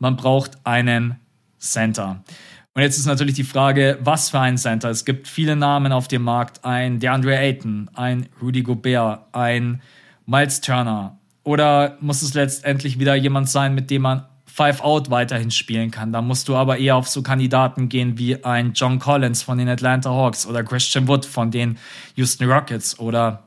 man 0.00 0.16
braucht 0.16 0.58
einen 0.64 1.14
Center. 1.60 2.24
Und 2.74 2.82
jetzt 2.82 2.98
ist 2.98 3.06
natürlich 3.06 3.34
die 3.34 3.44
Frage, 3.44 3.98
was 4.00 4.30
für 4.30 4.40
ein 4.40 4.58
Center? 4.58 4.90
Es 4.90 5.04
gibt 5.04 5.28
viele 5.28 5.54
Namen 5.54 5.92
auf 5.92 6.08
dem 6.08 6.22
Markt. 6.22 6.64
Ein 6.64 6.98
DeAndre 6.98 7.36
Ayton, 7.38 7.88
ein 7.94 8.26
Rudy 8.42 8.62
Gobert, 8.62 9.20
ein 9.32 9.80
Miles 10.28 10.60
Turner. 10.60 11.18
Oder 11.42 11.96
muss 12.00 12.20
es 12.20 12.34
letztendlich 12.34 12.98
wieder 12.98 13.14
jemand 13.14 13.48
sein, 13.48 13.74
mit 13.74 13.90
dem 13.90 14.02
man 14.02 14.26
Five 14.44 14.82
Out 14.82 15.08
weiterhin 15.08 15.50
spielen 15.50 15.90
kann. 15.90 16.12
Da 16.12 16.20
musst 16.20 16.48
du 16.48 16.56
aber 16.56 16.76
eher 16.76 16.96
auf 16.96 17.08
so 17.08 17.22
Kandidaten 17.22 17.88
gehen 17.88 18.18
wie 18.18 18.44
ein 18.44 18.74
John 18.74 18.98
Collins 18.98 19.42
von 19.42 19.56
den 19.56 19.70
Atlanta 19.70 20.10
Hawks 20.10 20.46
oder 20.46 20.62
Christian 20.62 21.08
Wood 21.08 21.24
von 21.24 21.50
den 21.50 21.78
Houston 22.16 22.50
Rockets 22.50 22.98
oder 22.98 23.44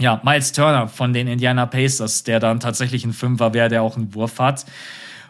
ja, 0.00 0.20
Miles 0.24 0.50
Turner 0.50 0.88
von 0.88 1.12
den 1.12 1.28
Indiana 1.28 1.66
Pacers, 1.66 2.24
der 2.24 2.40
dann 2.40 2.58
tatsächlich 2.58 3.04
ein 3.04 3.12
Fünfer 3.12 3.54
wäre, 3.54 3.68
der 3.68 3.82
auch 3.82 3.96
einen 3.96 4.12
Wurf 4.14 4.40
hat. 4.40 4.66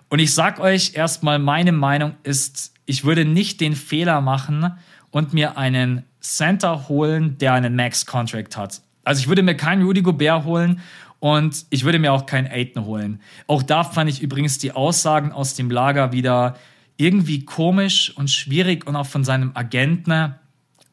Und 0.09 0.21
ich 0.21 0.33
sag 0.33 0.59
euch 0.59 0.95
erstmal, 0.95 1.39
meine 1.39 1.73
Meinung 1.73 2.15
ist, 2.23 2.73
ich 2.87 3.05
würde 3.05 3.27
nicht 3.27 3.61
den 3.61 3.77
Fehler 3.77 4.23
machen 4.23 4.73
und 5.11 5.35
mir 5.35 5.59
einen 5.59 6.05
Center 6.21 6.89
holen, 6.89 7.37
der 7.37 7.53
einen 7.53 7.77
Max-Contract 7.77 8.57
hat. 8.57 8.84
Also 9.05 9.21
ich 9.21 9.29
würde 9.29 9.43
mir 9.43 9.57
keinen 9.57 9.83
Rudy 9.83 10.03
Gobert 10.03 10.45
holen 10.45 10.81
und 11.21 11.65
ich 11.71 11.85
würde 11.85 11.99
mir 11.99 12.13
auch 12.13 12.27
keinen 12.27 12.49
Aiden 12.49 12.85
holen. 12.85 13.21
Auch 13.47 13.63
da 13.63 13.85
fand 13.85 14.11
ich 14.11 14.23
übrigens 14.23 14.59
die 14.59 14.73
Aussagen 14.73 15.33
aus 15.33 15.55
dem 15.55 15.71
Lager 15.71 16.13
wieder 16.13 16.57
irgendwie 16.97 17.45
komisch 17.45 18.13
und 18.17 18.31
schwierig 18.31 18.87
und 18.87 18.97
auch 18.97 19.07
von 19.07 19.25
seinem 19.25 19.53
Agenten, 19.55 20.35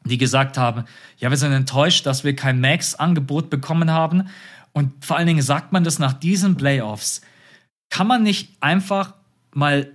die 0.04 0.18
gesagt 0.18 0.58
haben, 0.58 0.84
ja, 1.18 1.30
wir 1.30 1.36
sind 1.36 1.52
enttäuscht, 1.52 2.06
dass 2.06 2.24
wir 2.24 2.34
kein 2.34 2.60
Max-Angebot 2.60 3.50
bekommen 3.50 3.90
haben. 3.90 4.28
Und 4.72 5.04
vor 5.04 5.16
allen 5.16 5.26
Dingen 5.26 5.42
sagt 5.42 5.72
man 5.72 5.84
das 5.84 5.98
nach 5.98 6.12
diesen 6.12 6.56
Playoffs. 6.56 7.20
Kann 7.90 8.06
man 8.06 8.22
nicht 8.22 8.56
einfach 8.60 9.14
mal 9.54 9.92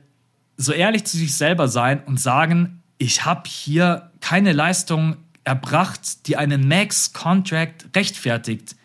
so 0.55 0.71
ehrlich 0.71 1.03
zu 1.05 1.17
sich 1.17 1.35
selber 1.35 1.67
sein 1.67 2.01
und 2.05 2.19
sagen, 2.19 2.83
ich 2.97 3.25
habe 3.25 3.43
hier 3.47 4.11
keine 4.21 4.53
Leistung 4.53 5.17
erbracht, 5.47 6.27
die 6.27 6.37
einen 6.37 6.67
Max-Contract 6.67 7.95
rechtfertigt. 7.95 8.75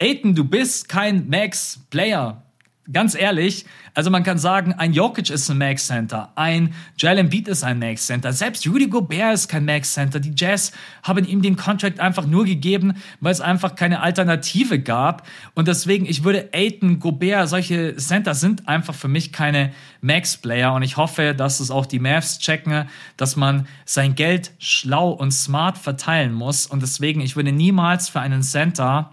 Aiden, 0.00 0.34
du 0.34 0.44
bist 0.44 0.88
kein 0.88 1.28
Max-Player. 1.28 2.42
Ganz 2.90 3.14
ehrlich, 3.14 3.64
also 3.94 4.10
man 4.10 4.24
kann 4.24 4.38
sagen, 4.38 4.72
ein 4.72 4.92
Jokic 4.92 5.30
ist 5.30 5.48
ein 5.48 5.58
Max 5.58 5.86
Center, 5.86 6.32
ein 6.34 6.74
Jalen 6.98 7.28
Beat 7.28 7.46
ist 7.46 7.62
ein 7.62 7.78
Max 7.78 8.08
Center, 8.08 8.32
selbst 8.32 8.66
Rudy 8.66 8.88
Gobert 8.88 9.34
ist 9.34 9.48
kein 9.48 9.64
Max 9.64 9.94
Center. 9.94 10.18
Die 10.18 10.32
Jazz 10.34 10.72
haben 11.04 11.24
ihm 11.24 11.42
den 11.42 11.54
Contract 11.54 12.00
einfach 12.00 12.26
nur 12.26 12.44
gegeben, 12.44 12.94
weil 13.20 13.30
es 13.30 13.40
einfach 13.40 13.76
keine 13.76 14.00
Alternative 14.00 14.80
gab. 14.80 15.28
Und 15.54 15.68
deswegen, 15.68 16.06
ich 16.06 16.24
würde 16.24 16.48
Aiden, 16.52 16.98
Gobert, 16.98 17.48
solche 17.48 17.94
Center 17.98 18.34
sind 18.34 18.66
einfach 18.66 18.96
für 18.96 19.06
mich 19.06 19.32
keine 19.32 19.72
Max 20.00 20.36
Player. 20.36 20.74
Und 20.74 20.82
ich 20.82 20.96
hoffe, 20.96 21.36
dass 21.36 21.60
es 21.60 21.70
auch 21.70 21.86
die 21.86 22.00
Mavs 22.00 22.40
checken, 22.40 22.88
dass 23.16 23.36
man 23.36 23.68
sein 23.84 24.16
Geld 24.16 24.50
schlau 24.58 25.10
und 25.10 25.30
smart 25.30 25.78
verteilen 25.78 26.32
muss. 26.32 26.66
Und 26.66 26.82
deswegen, 26.82 27.20
ich 27.20 27.36
würde 27.36 27.52
niemals 27.52 28.08
für 28.08 28.18
einen 28.18 28.42
Center 28.42 29.12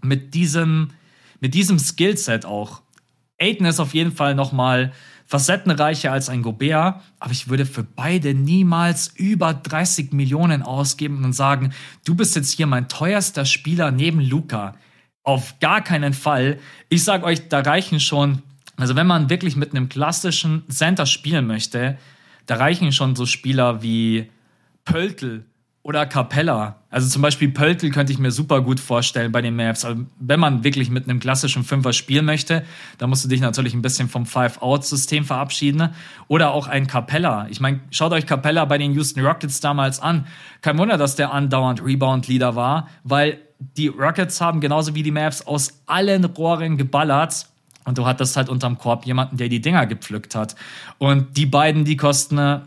mit 0.00 0.32
diesem, 0.32 0.88
mit 1.40 1.52
diesem 1.52 1.78
Skillset 1.78 2.46
auch. 2.46 2.80
Aiden 3.40 3.66
ist 3.66 3.80
auf 3.80 3.94
jeden 3.94 4.12
Fall 4.12 4.34
nochmal 4.34 4.92
facettenreicher 5.26 6.12
als 6.12 6.28
ein 6.28 6.42
Gobert, 6.42 7.00
aber 7.20 7.32
ich 7.32 7.48
würde 7.48 7.64
für 7.64 7.84
beide 7.84 8.34
niemals 8.34 9.08
über 9.16 9.54
30 9.54 10.12
Millionen 10.12 10.62
ausgeben 10.62 11.24
und 11.24 11.32
sagen, 11.32 11.72
du 12.04 12.14
bist 12.14 12.36
jetzt 12.36 12.52
hier 12.52 12.66
mein 12.66 12.88
teuerster 12.88 13.44
Spieler 13.44 13.92
neben 13.92 14.20
Luca. 14.20 14.74
Auf 15.22 15.60
gar 15.60 15.82
keinen 15.82 16.14
Fall. 16.14 16.58
Ich 16.88 17.04
sag 17.04 17.22
euch, 17.22 17.48
da 17.48 17.60
reichen 17.60 18.00
schon, 18.00 18.42
also 18.76 18.96
wenn 18.96 19.06
man 19.06 19.30
wirklich 19.30 19.54
mit 19.54 19.70
einem 19.70 19.88
klassischen 19.88 20.64
Center 20.68 21.06
spielen 21.06 21.46
möchte, 21.46 21.96
da 22.46 22.56
reichen 22.56 22.90
schon 22.90 23.14
so 23.14 23.24
Spieler 23.24 23.82
wie 23.82 24.28
Pöltl 24.84 25.44
oder 25.82 26.04
Capella. 26.04 26.76
Also 26.90 27.08
zum 27.08 27.22
Beispiel 27.22 27.48
Pöltl 27.50 27.90
könnte 27.90 28.12
ich 28.12 28.18
mir 28.18 28.30
super 28.30 28.60
gut 28.60 28.80
vorstellen 28.80 29.32
bei 29.32 29.40
den 29.40 29.56
Mavs. 29.56 29.84
Also 29.84 30.02
wenn 30.18 30.38
man 30.38 30.62
wirklich 30.62 30.90
mit 30.90 31.08
einem 31.08 31.20
klassischen 31.20 31.64
Fünfer 31.64 31.92
spielen 31.92 32.26
möchte, 32.26 32.64
dann 32.98 33.08
musst 33.08 33.24
du 33.24 33.28
dich 33.28 33.40
natürlich 33.40 33.72
ein 33.72 33.80
bisschen 33.80 34.08
vom 34.08 34.26
Five-Out-System 34.26 35.24
verabschieden. 35.24 35.90
Oder 36.28 36.50
auch 36.52 36.66
ein 36.66 36.86
Capella. 36.86 37.46
Ich 37.48 37.60
meine, 37.60 37.80
schaut 37.90 38.12
euch 38.12 38.26
Capella 38.26 38.64
bei 38.66 38.76
den 38.76 38.92
Houston 38.92 39.24
Rockets 39.24 39.60
damals 39.60 40.00
an. 40.00 40.26
Kein 40.60 40.76
Wunder, 40.76 40.98
dass 40.98 41.16
der 41.16 41.32
andauernd 41.32 41.82
Rebound-Leader 41.82 42.56
war, 42.56 42.88
weil 43.04 43.38
die 43.58 43.88
Rockets 43.88 44.40
haben 44.40 44.60
genauso 44.60 44.94
wie 44.94 45.02
die 45.02 45.10
Mavs 45.10 45.46
aus 45.46 45.82
allen 45.86 46.24
Rohren 46.24 46.76
geballert. 46.76 47.46
Und 47.86 47.96
du 47.96 48.04
hattest 48.04 48.36
halt 48.36 48.50
unterm 48.50 48.76
Korb 48.76 49.06
jemanden, 49.06 49.38
der 49.38 49.48
die 49.48 49.60
Dinger 49.60 49.86
gepflückt 49.86 50.34
hat. 50.34 50.54
Und 50.98 51.36
die 51.38 51.46
beiden, 51.46 51.84
die 51.86 51.96
kosten 51.96 52.60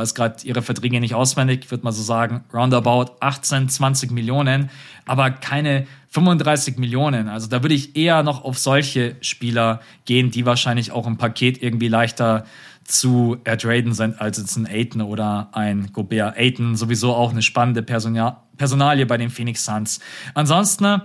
weiß 0.00 0.14
gerade 0.14 0.44
ihre 0.44 0.62
Verträge 0.62 0.98
nicht 1.00 1.14
auswendig, 1.14 1.60
ich 1.64 1.70
würde 1.70 1.84
mal 1.84 1.92
so 1.92 2.02
sagen, 2.02 2.44
roundabout 2.52 3.12
18, 3.20 3.68
20 3.68 4.10
Millionen, 4.10 4.70
aber 5.06 5.30
keine 5.30 5.86
35 6.08 6.78
Millionen. 6.78 7.28
Also 7.28 7.46
da 7.48 7.62
würde 7.62 7.74
ich 7.74 7.96
eher 7.96 8.22
noch 8.22 8.44
auf 8.44 8.58
solche 8.58 9.16
Spieler 9.20 9.80
gehen, 10.06 10.30
die 10.30 10.46
wahrscheinlich 10.46 10.90
auch 10.92 11.06
im 11.06 11.18
Paket 11.18 11.62
irgendwie 11.62 11.88
leichter 11.88 12.44
zu 12.84 13.36
ertraden 13.44 13.92
sind 13.92 14.20
als 14.20 14.38
jetzt 14.38 14.56
ein 14.56 14.66
Aiton 14.66 15.02
oder 15.02 15.50
ein 15.52 15.92
Gobert. 15.92 16.36
Aiton 16.36 16.74
sowieso 16.74 17.14
auch 17.14 17.30
eine 17.30 17.42
spannende 17.42 17.82
Personal 17.82 18.36
Personalie 18.56 19.06
bei 19.06 19.16
den 19.16 19.30
Phoenix 19.30 19.64
Suns. 19.64 20.00
Ansonsten 20.34 21.00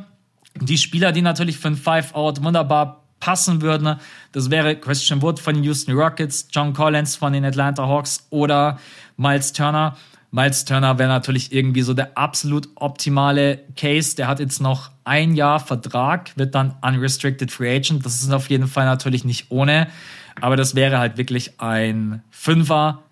die 0.59 0.77
Spieler, 0.77 1.11
die 1.11 1.21
natürlich 1.21 1.57
für 1.57 1.69
ein 1.69 1.77
Five-Out 1.77 2.43
wunderbar 2.43 3.04
passen 3.19 3.61
würden. 3.61 3.97
Das 4.31 4.49
wäre 4.49 4.75
Christian 4.75 5.21
Wood 5.21 5.39
von 5.39 5.55
den 5.55 5.63
Houston 5.63 5.93
Rockets, 5.93 6.47
John 6.51 6.73
Collins 6.73 7.15
von 7.15 7.33
den 7.33 7.45
Atlanta 7.45 7.87
Hawks 7.87 8.27
oder 8.29 8.79
Miles 9.17 9.53
Turner. 9.53 9.95
Miles 10.31 10.65
Turner 10.65 10.99
wäre 10.99 11.09
natürlich 11.09 11.53
irgendwie 11.53 11.81
so 11.81 11.93
der 11.93 12.17
absolut 12.17 12.67
optimale 12.75 13.59
Case. 13.77 14.15
Der 14.15 14.27
hat 14.27 14.39
jetzt 14.39 14.59
noch 14.59 14.91
ein 15.05 15.35
Jahr 15.35 15.59
Vertrag, 15.59 16.35
wird 16.35 16.53
dann 16.55 16.75
unrestricted 16.81 17.51
free 17.51 17.77
agent. 17.77 18.05
Das 18.05 18.21
ist 18.21 18.31
auf 18.33 18.49
jeden 18.49 18.67
Fall 18.67 18.85
natürlich 18.85 19.23
nicht 19.23 19.49
ohne. 19.49 19.87
Aber 20.41 20.57
das 20.57 20.75
wäre 20.75 20.99
halt 20.99 21.17
wirklich 21.17 21.61
ein 21.61 22.21
Fünfer, 22.31 23.03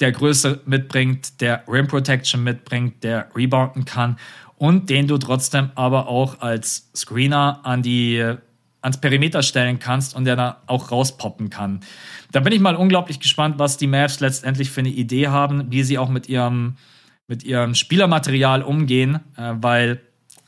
der 0.00 0.12
Größe 0.12 0.60
mitbringt, 0.64 1.40
der 1.40 1.62
Rim 1.68 1.86
Protection 1.86 2.42
mitbringt, 2.42 3.04
der 3.04 3.28
rebounden 3.36 3.84
kann 3.84 4.16
und 4.56 4.90
den 4.90 5.08
du 5.08 5.18
trotzdem 5.18 5.70
aber 5.74 6.08
auch 6.08 6.40
als 6.40 6.88
Screener 6.94 7.60
an 7.64 7.82
die 7.82 8.36
ans 8.82 9.00
Perimeter 9.00 9.42
stellen 9.42 9.78
kannst 9.78 10.14
und 10.14 10.24
der 10.24 10.36
da 10.36 10.62
auch 10.66 10.90
rauspoppen 10.90 11.50
kann. 11.50 11.80
Da 12.32 12.40
bin 12.40 12.52
ich 12.52 12.60
mal 12.60 12.76
unglaublich 12.76 13.20
gespannt, 13.20 13.58
was 13.58 13.78
die 13.78 13.86
Mavs 13.86 14.20
letztendlich 14.20 14.70
für 14.70 14.80
eine 14.80 14.90
Idee 14.90 15.28
haben, 15.28 15.70
wie 15.70 15.84
sie 15.84 15.98
auch 15.98 16.08
mit 16.08 16.28
ihrem, 16.28 16.76
mit 17.28 17.44
ihrem 17.44 17.74
Spielermaterial 17.74 18.62
umgehen, 18.62 19.20
äh, 19.36 19.54
weil 19.56 20.00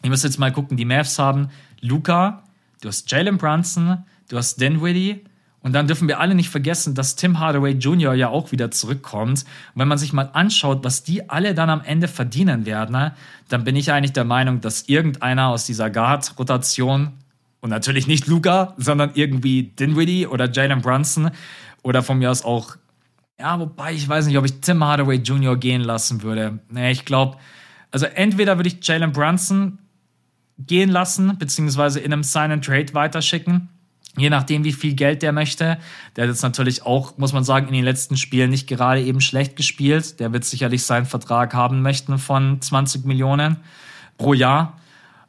ihr 0.03 0.11
müsst 0.11 0.25
jetzt 0.25 0.39
mal 0.39 0.53
gucken, 0.53 0.77
die 0.77 0.85
Mavs 0.85 1.19
haben 1.19 1.49
Luca, 1.81 2.43
du 2.81 2.89
hast 2.89 3.11
Jalen 3.11 3.39
Brunson, 3.39 4.05
du 4.29 4.37
hast 4.37 4.61
Dinwiddie 4.61 5.25
und 5.65 5.73
dann 5.73 5.87
dürfen 5.87 6.09
wir 6.09 6.21
alle 6.21 6.35
nicht 6.35 6.51
vergessen, 6.51 6.95
dass 6.95 7.17
Tim 7.17 7.39
Hardaway 7.39 7.73
Jr. 7.73 8.13
ja 8.13 8.29
auch 8.29 8.53
wieder 8.53 8.71
zurückkommt. 8.71 9.45
Und 9.45 9.81
wenn 9.81 9.89
man 9.89 9.97
sich 9.97 10.13
mal 10.13 10.29
anschaut, 10.35 10.85
was 10.85 11.05
die 11.05 11.31
alle 11.31 11.55
dann 11.55 11.71
am 11.71 11.81
Ende 11.81 12.07
verdienen 12.07 12.67
werden, 12.67 12.93
ne, 12.93 13.15
dann 13.49 13.65
bin 13.65 13.75
ich 13.75 13.91
eigentlich 13.91 14.13
der 14.13 14.25
Meinung, 14.25 14.61
dass 14.61 14.89
irgendeiner 14.89 15.49
aus 15.49 15.65
dieser 15.65 15.89
Guard-Rotation 15.89 17.13
und 17.65 17.71
natürlich 17.71 18.07
nicht 18.07 18.27
Luca, 18.27 18.75
sondern 18.77 19.13
irgendwie 19.15 19.63
Dinwiddie 19.63 20.27
oder 20.27 20.53
Jalen 20.53 20.83
Brunson 20.83 21.31
oder 21.83 22.03
von 22.03 22.19
mir 22.19 22.31
aus 22.31 22.45
auch, 22.45 22.77
ja, 23.41 23.59
wobei 23.59 23.95
ich 23.95 24.07
weiß 24.07 24.27
nicht, 24.27 24.37
ob 24.37 24.45
ich 24.45 24.61
Tim 24.61 24.85
Hardaway 24.85 25.17
Jr. 25.17 25.57
gehen 25.57 25.81
lassen 25.81 26.23
würde. 26.23 26.59
Nee, 26.69 26.91
ich 26.91 27.07
glaube, 27.07 27.39
also 27.91 28.05
entweder 28.05 28.59
würde 28.59 28.69
ich 28.69 28.87
Jalen 28.87 29.13
Brunson 29.13 29.79
gehen 30.59 30.91
lassen, 30.91 31.39
beziehungsweise 31.39 32.01
in 32.01 32.13
einem 32.13 32.23
Sign-and-Trade 32.23 32.93
weiterschicken. 32.93 33.71
Je 34.19 34.29
nachdem, 34.29 34.63
wie 34.65 34.73
viel 34.73 34.93
Geld 34.93 35.23
der 35.23 35.33
möchte. 35.33 35.79
Der 36.17 36.25
hat 36.25 36.29
jetzt 36.29 36.43
natürlich 36.43 36.83
auch, 36.83 37.17
muss 37.17 37.33
man 37.33 37.45
sagen, 37.45 37.69
in 37.69 37.73
den 37.73 37.85
letzten 37.85 38.19
Spielen 38.19 38.51
nicht 38.51 38.67
gerade 38.67 39.01
eben 39.01 39.23
schlecht 39.23 39.57
gespielt. 39.57 40.21
Der 40.21 40.35
wird 40.35 40.45
sicherlich 40.45 40.83
seinen 40.83 41.07
Vertrag 41.07 41.55
haben 41.55 41.81
möchten 41.81 42.19
von 42.19 42.61
20 42.61 43.07
Millionen 43.07 43.57
pro 44.19 44.35
Jahr. 44.35 44.77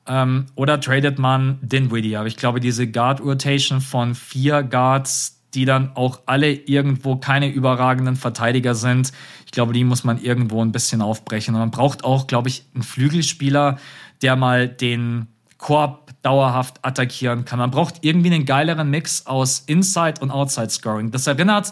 Ähm, 0.08 0.46
oder 0.56 0.80
tradet 0.80 1.20
man 1.20 1.58
Dinwiddie. 1.62 2.18
Aber 2.18 2.28
ich 2.28 2.38
glaube, 2.38 2.60
diese 2.60 2.88
Guard-Rotation 2.88 3.82
von 3.82 4.16
vier 4.16 4.64
Guards, 4.64 5.42
die 5.54 5.66
dann 5.66 5.96
auch 5.96 6.22
alle 6.26 6.52
irgendwo 6.52 7.16
keine 7.16 7.50
überragenden 7.50 8.16
Verteidiger 8.16 8.76
sind, 8.76 9.12
ich 9.46 9.52
glaube, 9.52 9.74
die 9.74 9.84
muss 9.84 10.04
man 10.04 10.22
irgendwo 10.22 10.62
ein 10.62 10.72
bisschen 10.72 11.02
aufbrechen. 11.02 11.56
Und 11.56 11.62
man 11.62 11.72
braucht 11.72 12.04
auch, 12.04 12.28
glaube 12.28 12.50
ich, 12.50 12.66
einen 12.74 12.84
Flügelspieler, 12.84 13.78
der 14.22 14.36
mal 14.36 14.68
den 14.68 15.28
Korb 15.58 16.12
dauerhaft 16.22 16.84
attackieren 16.86 17.46
kann. 17.46 17.60
Man 17.60 17.72
braucht 17.72 17.96
irgendwie 18.02 18.34
einen 18.34 18.46
geileren 18.46 18.90
Mix 18.90 19.26
aus 19.26 19.64
Inside 19.66 20.22
und 20.22 20.32
Outside 20.32 20.70
Scoring. 20.70 21.12
Das 21.12 21.28
erinnert 21.28 21.72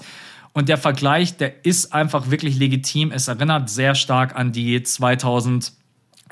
und 0.53 0.69
der 0.69 0.77
Vergleich, 0.77 1.35
der 1.37 1.65
ist 1.65 1.93
einfach 1.93 2.29
wirklich 2.29 2.57
legitim. 2.57 3.11
Es 3.11 3.27
erinnert 3.27 3.69
sehr 3.69 3.95
stark 3.95 4.35
an 4.35 4.51
die 4.51 4.81
2000 4.81 5.73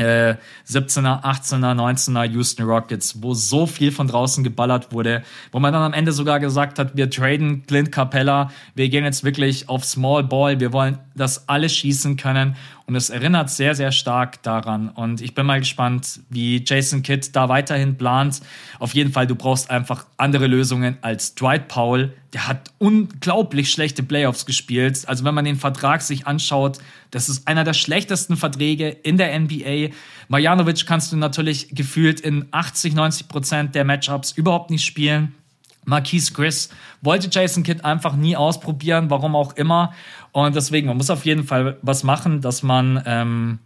äh, 0.01 0.35
17er, 0.67 1.23
18er, 1.23 1.75
19er 1.75 2.25
Houston 2.31 2.65
Rockets, 2.65 3.21
wo 3.21 3.33
so 3.33 3.65
viel 3.65 3.91
von 3.91 4.07
draußen 4.07 4.43
geballert 4.43 4.91
wurde, 4.91 5.23
wo 5.51 5.59
man 5.59 5.71
dann 5.71 5.83
am 5.83 5.93
Ende 5.93 6.11
sogar 6.11 6.39
gesagt 6.39 6.79
hat, 6.79 6.97
wir 6.97 7.09
traden 7.09 7.65
Clint 7.65 7.91
Capella, 7.91 8.51
wir 8.75 8.89
gehen 8.89 9.03
jetzt 9.05 9.23
wirklich 9.23 9.69
auf 9.69 9.85
Small 9.85 10.23
Ball, 10.23 10.59
wir 10.59 10.73
wollen 10.73 10.97
das 11.15 11.47
alles 11.47 11.75
schießen 11.75 12.17
können 12.17 12.55
und 12.85 12.95
es 12.95 13.09
erinnert 13.09 13.49
sehr, 13.49 13.75
sehr 13.75 13.91
stark 13.91 14.43
daran 14.43 14.89
und 14.89 15.21
ich 15.21 15.33
bin 15.35 15.45
mal 15.45 15.59
gespannt, 15.59 16.19
wie 16.29 16.63
Jason 16.65 17.03
Kidd 17.03 17.29
da 17.33 17.47
weiterhin 17.47 17.97
plant. 17.97 18.41
Auf 18.79 18.93
jeden 18.93 19.11
Fall, 19.11 19.27
du 19.27 19.35
brauchst 19.35 19.69
einfach 19.69 20.05
andere 20.17 20.47
Lösungen 20.47 20.97
als 21.01 21.35
Dwight 21.35 21.67
Powell, 21.67 22.13
der 22.33 22.47
hat 22.47 22.71
unglaublich 22.77 23.71
schlechte 23.71 24.03
Playoffs 24.03 24.45
gespielt. 24.45 25.03
Also 25.07 25.25
wenn 25.25 25.35
man 25.35 25.45
den 25.45 25.57
Vertrag 25.57 26.01
sich 26.01 26.27
anschaut, 26.27 26.79
das 27.11 27.29
ist 27.29 27.47
einer 27.47 27.63
der 27.63 27.73
schlechtesten 27.73 28.37
Verträge 28.37 28.89
in 28.89 29.17
der 29.17 29.37
NBA. 29.37 29.93
Marjanovic 30.29 30.85
kannst 30.85 31.11
du 31.11 31.17
natürlich 31.17 31.69
gefühlt 31.75 32.21
in 32.21 32.45
80, 32.51 32.95
90 32.95 33.27
Prozent 33.27 33.75
der 33.75 33.85
Matchups 33.85 34.31
überhaupt 34.31 34.71
nicht 34.71 34.85
spielen. 34.85 35.35
Marquise 35.83 36.33
Chris 36.33 36.69
wollte 37.01 37.27
Jason 37.29 37.63
Kidd 37.63 37.83
einfach 37.83 38.15
nie 38.15 38.35
ausprobieren, 38.35 39.09
warum 39.09 39.35
auch 39.35 39.55
immer. 39.55 39.93
Und 40.31 40.55
deswegen, 40.55 40.87
man 40.87 40.97
muss 40.97 41.09
auf 41.09 41.25
jeden 41.25 41.43
Fall 41.43 41.77
was 41.81 42.03
machen, 42.03 42.41
dass 42.41 42.63
man 42.63 43.01
ähm, 43.05 43.59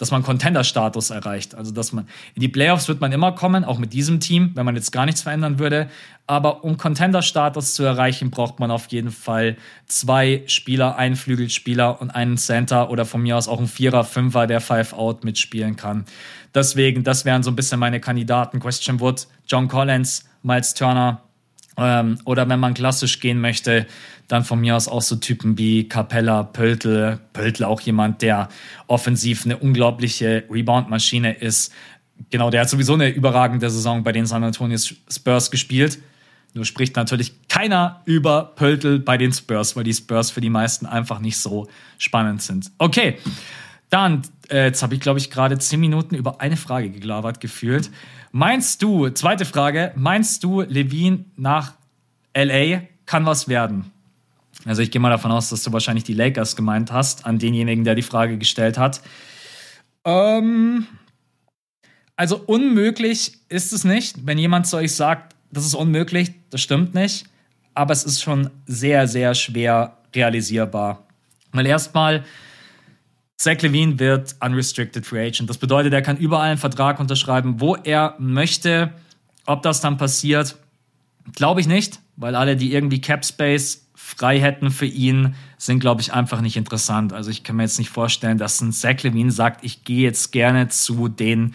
dass 0.00 0.10
man 0.10 0.22
Contender-Status 0.22 1.10
erreicht. 1.10 1.54
Also, 1.54 1.72
dass 1.72 1.92
man 1.92 2.08
in 2.34 2.40
die 2.40 2.48
Playoffs 2.48 2.88
wird 2.88 3.02
man 3.02 3.12
immer 3.12 3.32
kommen, 3.32 3.64
auch 3.64 3.78
mit 3.78 3.92
diesem 3.92 4.18
Team, 4.18 4.52
wenn 4.54 4.64
man 4.64 4.74
jetzt 4.74 4.92
gar 4.92 5.04
nichts 5.04 5.20
verändern 5.20 5.58
würde. 5.58 5.88
Aber 6.26 6.64
um 6.64 6.78
Contender-Status 6.78 7.74
zu 7.74 7.82
erreichen, 7.84 8.30
braucht 8.30 8.60
man 8.60 8.70
auf 8.70 8.86
jeden 8.86 9.10
Fall 9.10 9.56
zwei 9.86 10.42
Spieler, 10.46 10.96
einen 10.96 11.16
Flügelspieler 11.16 12.00
und 12.00 12.10
einen 12.10 12.38
Center 12.38 12.88
oder 12.88 13.04
von 13.04 13.20
mir 13.20 13.36
aus 13.36 13.46
auch 13.46 13.60
ein 13.60 13.68
Vierer, 13.68 14.04
Fünfer, 14.04 14.46
der 14.46 14.62
Five-Out 14.62 15.22
mitspielen 15.22 15.76
kann. 15.76 16.06
Deswegen, 16.54 17.04
das 17.04 17.26
wären 17.26 17.42
so 17.42 17.50
ein 17.50 17.56
bisschen 17.56 17.78
meine 17.78 18.00
Kandidaten. 18.00 18.58
Question 18.58 19.00
Wood, 19.00 19.26
John 19.46 19.68
Collins, 19.68 20.24
Miles 20.42 20.72
Turner, 20.72 21.20
ähm, 21.76 22.18
oder 22.24 22.48
wenn 22.48 22.60
man 22.60 22.74
klassisch 22.74 23.20
gehen 23.20 23.40
möchte, 23.40 23.86
dann 24.28 24.44
von 24.44 24.60
mir 24.60 24.76
aus 24.76 24.88
auch 24.88 25.02
so 25.02 25.16
Typen 25.16 25.58
wie 25.58 25.88
Capella, 25.88 26.44
Pöltl. 26.44 27.18
Pöltl 27.32 27.64
auch 27.64 27.80
jemand, 27.80 28.22
der 28.22 28.48
offensiv 28.86 29.44
eine 29.44 29.56
unglaubliche 29.56 30.44
Rebound-Maschine 30.50 31.32
ist. 31.34 31.72
Genau, 32.30 32.50
der 32.50 32.62
hat 32.62 32.70
sowieso 32.70 32.94
eine 32.94 33.08
überragende 33.08 33.68
Saison 33.70 34.02
bei 34.02 34.12
den 34.12 34.26
San 34.26 34.44
Antonio 34.44 34.78
Spurs 34.78 35.50
gespielt. 35.50 35.98
Nur 36.52 36.64
spricht 36.64 36.96
natürlich 36.96 37.48
keiner 37.48 38.02
über 38.04 38.52
Pöltl 38.56 38.98
bei 38.98 39.16
den 39.16 39.32
Spurs, 39.32 39.76
weil 39.76 39.84
die 39.84 39.94
Spurs 39.94 40.30
für 40.30 40.40
die 40.40 40.50
meisten 40.50 40.84
einfach 40.86 41.20
nicht 41.20 41.38
so 41.38 41.68
spannend 41.98 42.42
sind. 42.42 42.72
Okay, 42.78 43.18
dann, 43.88 44.22
äh, 44.48 44.66
jetzt 44.66 44.82
habe 44.82 44.94
ich, 44.94 45.00
glaube 45.00 45.18
ich, 45.18 45.30
gerade 45.30 45.58
zehn 45.58 45.80
Minuten 45.80 46.14
über 46.14 46.40
eine 46.40 46.56
Frage 46.56 46.90
gelabert 46.90 47.40
gefühlt. 47.40 47.90
Meinst 48.32 48.82
du, 48.82 49.08
zweite 49.10 49.44
Frage, 49.44 49.92
meinst 49.96 50.44
du, 50.44 50.60
Levine 50.60 51.24
nach 51.36 51.74
LA 52.36 52.82
kann 53.06 53.26
was 53.26 53.48
werden? 53.48 53.90
Also 54.64 54.82
ich 54.82 54.90
gehe 54.90 55.00
mal 55.00 55.10
davon 55.10 55.32
aus, 55.32 55.48
dass 55.48 55.62
du 55.62 55.72
wahrscheinlich 55.72 56.04
die 56.04 56.14
Lakers 56.14 56.54
gemeint 56.54 56.92
hast, 56.92 57.26
an 57.26 57.38
denjenigen, 57.38 57.82
der 57.82 57.94
die 57.94 58.02
Frage 58.02 58.38
gestellt 58.38 58.78
hat. 58.78 59.00
Ähm, 60.04 60.86
also 62.16 62.36
unmöglich 62.46 63.38
ist 63.48 63.72
es 63.72 63.84
nicht, 63.84 64.26
wenn 64.26 64.38
jemand 64.38 64.66
zu 64.66 64.76
euch 64.76 64.94
sagt, 64.94 65.34
das 65.50 65.66
ist 65.66 65.74
unmöglich, 65.74 66.32
das 66.50 66.60
stimmt 66.60 66.94
nicht. 66.94 67.26
Aber 67.74 67.92
es 67.92 68.04
ist 68.04 68.22
schon 68.22 68.50
sehr, 68.66 69.08
sehr 69.08 69.34
schwer 69.34 69.96
realisierbar. 70.14 71.04
Weil 71.52 71.66
erstmal, 71.66 72.24
Zach 73.40 73.62
Levine 73.62 73.98
wird 73.98 74.36
unrestricted 74.44 75.06
free 75.06 75.28
agent. 75.28 75.48
Das 75.48 75.56
bedeutet, 75.56 75.94
er 75.94 76.02
kann 76.02 76.18
überall 76.18 76.50
einen 76.50 76.58
Vertrag 76.58 77.00
unterschreiben, 77.00 77.58
wo 77.58 77.74
er 77.74 78.14
möchte. 78.18 78.92
Ob 79.46 79.62
das 79.62 79.80
dann 79.80 79.96
passiert, 79.96 80.56
glaube 81.36 81.62
ich 81.62 81.66
nicht, 81.66 82.00
weil 82.16 82.34
alle, 82.34 82.54
die 82.54 82.74
irgendwie 82.74 83.00
Cap 83.00 83.24
Space 83.24 83.86
frei 83.94 84.38
hätten 84.38 84.70
für 84.70 84.84
ihn, 84.84 85.36
sind, 85.56 85.80
glaube 85.80 86.02
ich, 86.02 86.12
einfach 86.12 86.42
nicht 86.42 86.58
interessant. 86.58 87.14
Also 87.14 87.30
ich 87.30 87.42
kann 87.42 87.56
mir 87.56 87.62
jetzt 87.62 87.78
nicht 87.78 87.88
vorstellen, 87.88 88.36
dass 88.36 88.60
ein 88.60 88.72
Zach 88.72 89.02
Levine 89.02 89.30
sagt, 89.30 89.64
ich 89.64 89.84
gehe 89.84 90.02
jetzt 90.02 90.32
gerne 90.32 90.68
zu 90.68 91.08
den 91.08 91.54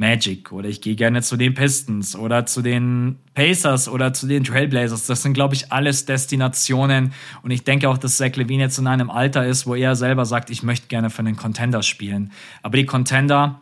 Magic 0.00 0.50
oder 0.50 0.68
ich 0.68 0.80
gehe 0.80 0.96
gerne 0.96 1.20
zu 1.20 1.36
den 1.36 1.52
Pistons 1.52 2.16
oder 2.16 2.46
zu 2.46 2.62
den 2.62 3.18
Pacers 3.34 3.86
oder 3.86 4.14
zu 4.14 4.26
den 4.26 4.44
Trailblazers. 4.44 5.06
Das 5.06 5.22
sind, 5.22 5.34
glaube 5.34 5.54
ich, 5.54 5.70
alles 5.70 6.06
Destinationen. 6.06 7.12
Und 7.42 7.50
ich 7.50 7.64
denke 7.64 7.88
auch, 7.88 7.98
dass 7.98 8.16
Zach 8.16 8.34
Levine 8.34 8.62
jetzt 8.62 8.78
in 8.78 8.86
einem 8.86 9.10
Alter 9.10 9.46
ist, 9.46 9.66
wo 9.66 9.74
er 9.74 9.94
selber 9.94 10.24
sagt, 10.24 10.48
ich 10.48 10.62
möchte 10.62 10.88
gerne 10.88 11.10
für 11.10 11.20
einen 11.20 11.36
Contender 11.36 11.82
spielen. 11.82 12.32
Aber 12.62 12.78
die 12.78 12.86
Contender 12.86 13.60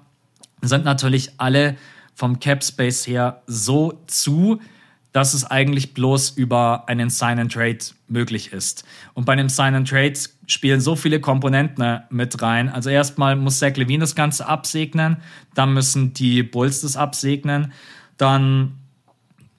sind 0.62 0.84
natürlich 0.84 1.32
alle 1.38 1.76
vom 2.14 2.38
Cap 2.38 2.62
Space 2.62 3.06
her 3.08 3.42
so 3.48 4.00
zu, 4.06 4.60
dass 5.18 5.34
es 5.34 5.44
eigentlich 5.44 5.94
bloß 5.94 6.30
über 6.36 6.88
einen 6.88 7.10
Sign-and-Trade 7.10 7.78
möglich 8.06 8.52
ist. 8.52 8.84
Und 9.14 9.24
bei 9.24 9.32
einem 9.32 9.48
Sign-and-Trade 9.48 10.12
spielen 10.46 10.80
so 10.80 10.94
viele 10.94 11.18
Komponenten 11.18 12.02
mit 12.08 12.40
rein. 12.40 12.68
Also 12.68 12.88
erstmal 12.88 13.34
muss 13.34 13.58
Zach 13.58 13.74
Levine 13.74 14.02
das 14.02 14.14
Ganze 14.14 14.46
absegnen, 14.46 15.16
dann 15.56 15.74
müssen 15.74 16.12
die 16.12 16.44
Bulls 16.44 16.82
das 16.82 16.96
absegnen, 16.96 17.72
dann 18.16 18.74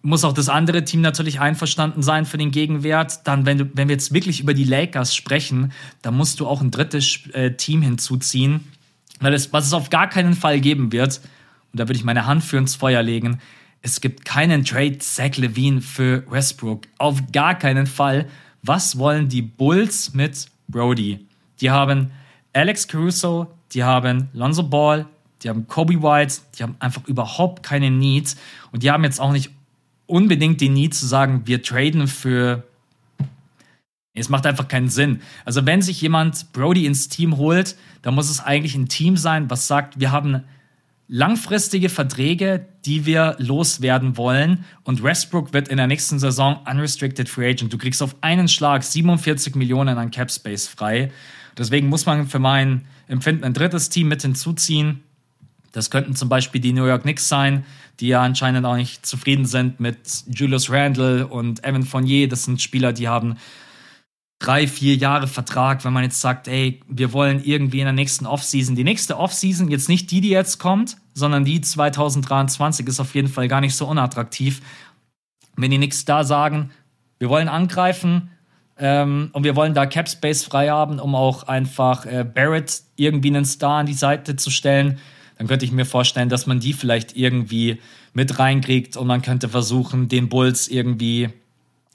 muss 0.02 0.24
auch 0.24 0.32
das 0.32 0.48
andere 0.48 0.86
Team 0.86 1.02
natürlich 1.02 1.42
einverstanden 1.42 2.04
sein 2.04 2.26
für 2.26 2.38
den 2.38 2.52
Gegenwert. 2.52 3.28
Dann, 3.28 3.46
wenn, 3.46 3.58
du, 3.58 3.70
wenn 3.74 3.90
wir 3.90 3.96
jetzt 3.96 4.14
wirklich 4.14 4.40
über 4.40 4.54
die 4.54 4.64
Lakers 4.64 5.14
sprechen, 5.14 5.74
dann 6.02 6.16
musst 6.16 6.40
du 6.40 6.48
auch 6.48 6.62
ein 6.62 6.72
drittes 6.72 7.20
äh, 7.34 7.52
Team 7.52 7.82
hinzuziehen. 7.82 8.62
Weil 9.20 9.34
es, 9.34 9.52
was 9.52 9.66
es 9.66 9.74
auf 9.74 9.90
gar 9.90 10.08
keinen 10.08 10.36
Fall 10.36 10.62
geben 10.62 10.94
wird, 10.94 11.20
und 11.74 11.82
da 11.82 11.90
würde 11.90 11.98
ich 11.98 12.06
meine 12.06 12.26
Hand 12.26 12.46
für 12.46 12.56
ins 12.56 12.76
Feuer 12.76 13.04
legen, 13.04 13.42
es 13.82 14.02
gibt 14.02 14.26
keinen 14.26 14.66
Trade 14.66 14.98
Zach 15.00 15.38
Levine 15.38 15.82
für 15.82 16.30
Westbrook. 16.30 16.84
Auf 16.98 17.32
gar 17.32 17.56
keinen 17.58 17.88
Fall. 17.88 18.28
Was 18.62 18.98
wollen 18.98 19.30
die 19.30 19.42
Bulls 19.42 20.14
mit 20.14 20.48
Brody? 20.68 21.26
Die 21.62 21.72
haben 21.72 22.12
Alex 22.54 22.88
Caruso, 22.88 23.48
die 23.72 23.84
haben 23.84 24.30
Lonzo 24.34 24.64
Ball, 24.64 25.06
die 25.42 25.50
haben 25.50 25.68
Kobe 25.68 26.02
White, 26.02 26.36
die 26.58 26.64
haben 26.64 26.76
einfach 26.80 27.08
überhaupt 27.08 27.64
keine 27.64 27.90
Need. 27.90 28.36
Und 28.72 28.84
die 28.84 28.92
haben 28.92 29.04
jetzt 29.04 29.22
auch 29.22 29.32
nicht 29.32 29.52
unbedingt 30.08 30.60
die 30.60 30.70
Need 30.70 30.94
zu 30.94 31.06
sagen, 31.06 31.44
wir 31.46 31.62
traden 31.62 32.08
für. 32.08 32.64
Es 34.14 34.28
macht 34.28 34.46
einfach 34.46 34.68
keinen 34.68 34.90
Sinn. 34.90 35.22
Also, 35.46 35.66
wenn 35.66 35.82
sich 35.82 36.02
jemand 36.02 36.52
Brody 36.52 36.86
ins 36.86 37.08
Team 37.08 37.38
holt, 37.38 37.78
dann 38.02 38.16
muss 38.16 38.30
es 38.30 38.42
eigentlich 38.42 38.76
ein 38.76 38.90
Team 38.90 39.16
sein, 39.16 39.50
was 39.50 39.68
sagt, 39.68 40.00
wir 40.00 40.12
haben 40.12 40.44
langfristige 41.10 41.90
Verträge, 41.90 42.68
die 42.86 43.06
wir 43.08 43.36
loswerden 43.40 44.16
wollen. 44.16 44.64
Und 44.84 45.04
Westbrook 45.04 45.54
wird 45.54 45.68
in 45.68 45.78
der 45.78 45.88
nächsten 45.88 46.20
Saison 46.20 46.60
unrestricted 46.70 47.28
free 47.28 47.50
agent. 47.50 47.74
Du 47.74 47.78
kriegst 47.80 48.02
auf 48.04 48.16
einen 48.22 48.48
Schlag 48.48 48.84
47 48.84 49.56
Millionen 49.56 49.98
an 49.98 50.12
Cap 50.12 50.32
Space 50.32 50.68
frei. 50.68 51.12
Deswegen 51.58 51.90
muss 51.90 52.06
man 52.06 52.28
für 52.28 52.40
mein 52.40 52.86
Empfinden 53.08 53.44
ein 53.44 53.56
drittes 53.56 53.90
Team 53.90 54.08
mit 54.08 54.22
hinzuziehen. 54.22 55.04
Das 55.72 55.90
könnten 55.90 56.16
zum 56.16 56.30
Beispiel 56.30 56.62
die 56.62 56.74
New 56.74 56.86
York 56.86 57.02
Knicks 57.02 57.28
sein, 57.28 57.66
die 58.00 58.08
ja 58.08 58.22
anscheinend 58.22 58.66
auch 58.66 58.76
nicht 58.76 59.06
zufrieden 59.06 59.46
sind 59.46 59.80
mit 59.80 59.98
Julius 60.28 60.70
Randle 60.70 61.28
und 61.28 61.64
Evan 61.64 61.84
Fournier. 61.84 62.30
Das 62.30 62.46
sind 62.46 62.62
Spieler, 62.62 62.94
die 62.94 63.08
haben 63.08 63.36
drei, 64.40 64.68
vier 64.68 64.96
Jahre 64.96 65.28
Vertrag, 65.28 65.84
wenn 65.84 65.94
man 65.94 66.04
jetzt 66.04 66.22
sagt, 66.22 66.48
ey, 66.48 66.80
wir 66.88 67.12
wollen 67.12 67.44
irgendwie 67.44 67.80
in 67.80 67.86
der 67.86 67.94
nächsten 67.94 68.26
Offseason, 68.26 68.76
die 68.76 68.86
nächste 68.86 69.18
Offseason, 69.18 69.70
jetzt 69.70 69.90
nicht 69.90 70.10
die, 70.12 70.22
die 70.22 70.30
jetzt 70.30 70.60
kommt, 70.60 70.98
sondern 71.14 71.44
die 71.44 71.60
2023 71.60 72.88
ist 72.88 73.02
auf 73.02 73.14
jeden 73.16 73.28
Fall 73.28 73.50
gar 73.50 73.60
nicht 73.60 73.76
so 73.76 73.86
unattraktiv. 73.86 74.62
Wenn 75.58 75.72
die 75.72 75.78
nichts 75.78 76.06
da 76.06 76.24
sagen, 76.24 76.72
wir 77.20 77.30
wollen 77.30 77.50
angreifen 77.50 78.32
ähm, 78.78 79.30
und 79.34 79.44
wir 79.44 79.58
wollen 79.58 79.74
da 79.74 79.86
Cap 79.86 80.08
Space 80.08 80.46
frei 80.46 80.70
haben, 80.70 81.00
um 81.00 81.16
auch 81.16 81.44
einfach 81.44 82.06
äh, 82.06 82.24
Barrett 82.24 82.82
irgendwie 82.96 83.28
einen 83.28 83.46
Star 83.46 83.80
an 83.80 83.86
die 83.86 83.94
Seite 83.94 84.38
zu 84.38 84.52
stellen, 84.52 85.00
dann 85.38 85.48
könnte 85.48 85.66
ich 85.66 85.74
mir 85.74 85.86
vorstellen, 85.86 86.30
dass 86.30 86.48
man 86.48 86.62
die 86.62 86.74
vielleicht 86.74 87.16
irgendwie 87.18 87.82
mit 88.14 88.40
reinkriegt 88.40 88.96
und 88.96 89.08
man 89.08 89.22
könnte 89.22 89.50
versuchen, 89.50 90.08
den 90.08 90.30
Bulls 90.30 90.70
irgendwie 90.70 91.30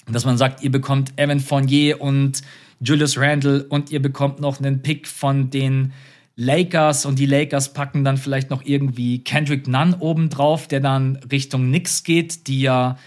dass 0.07 0.25
man 0.25 0.37
sagt, 0.37 0.63
ihr 0.63 0.71
bekommt 0.71 1.13
Evan 1.17 1.41
Fournier 1.41 2.01
und 2.01 2.43
Julius 2.81 3.17
Randle 3.19 3.65
und 3.65 3.91
ihr 3.91 4.03
bekommt 4.03 4.41
noch 4.41 4.59
einen 4.59 4.83
Pick 4.83 5.09
von 5.09 5.51
den 5.51 5.93
Lakers 6.37 7.07
und 7.07 7.19
die 7.19 7.27
Lakers 7.27 7.73
packen 7.73 8.05
dann 8.05 8.17
vielleicht 8.17 8.51
noch 8.51 8.63
irgendwie 8.65 9.23
Kendrick 9.23 9.69
Nunn 9.69 9.95
obendrauf, 9.95 10.67
der 10.67 10.81
dann 10.81 11.17
Richtung 11.31 11.67
Knicks 11.69 12.03
geht, 12.03 12.49
die 12.49 12.63
ja, 12.63 12.99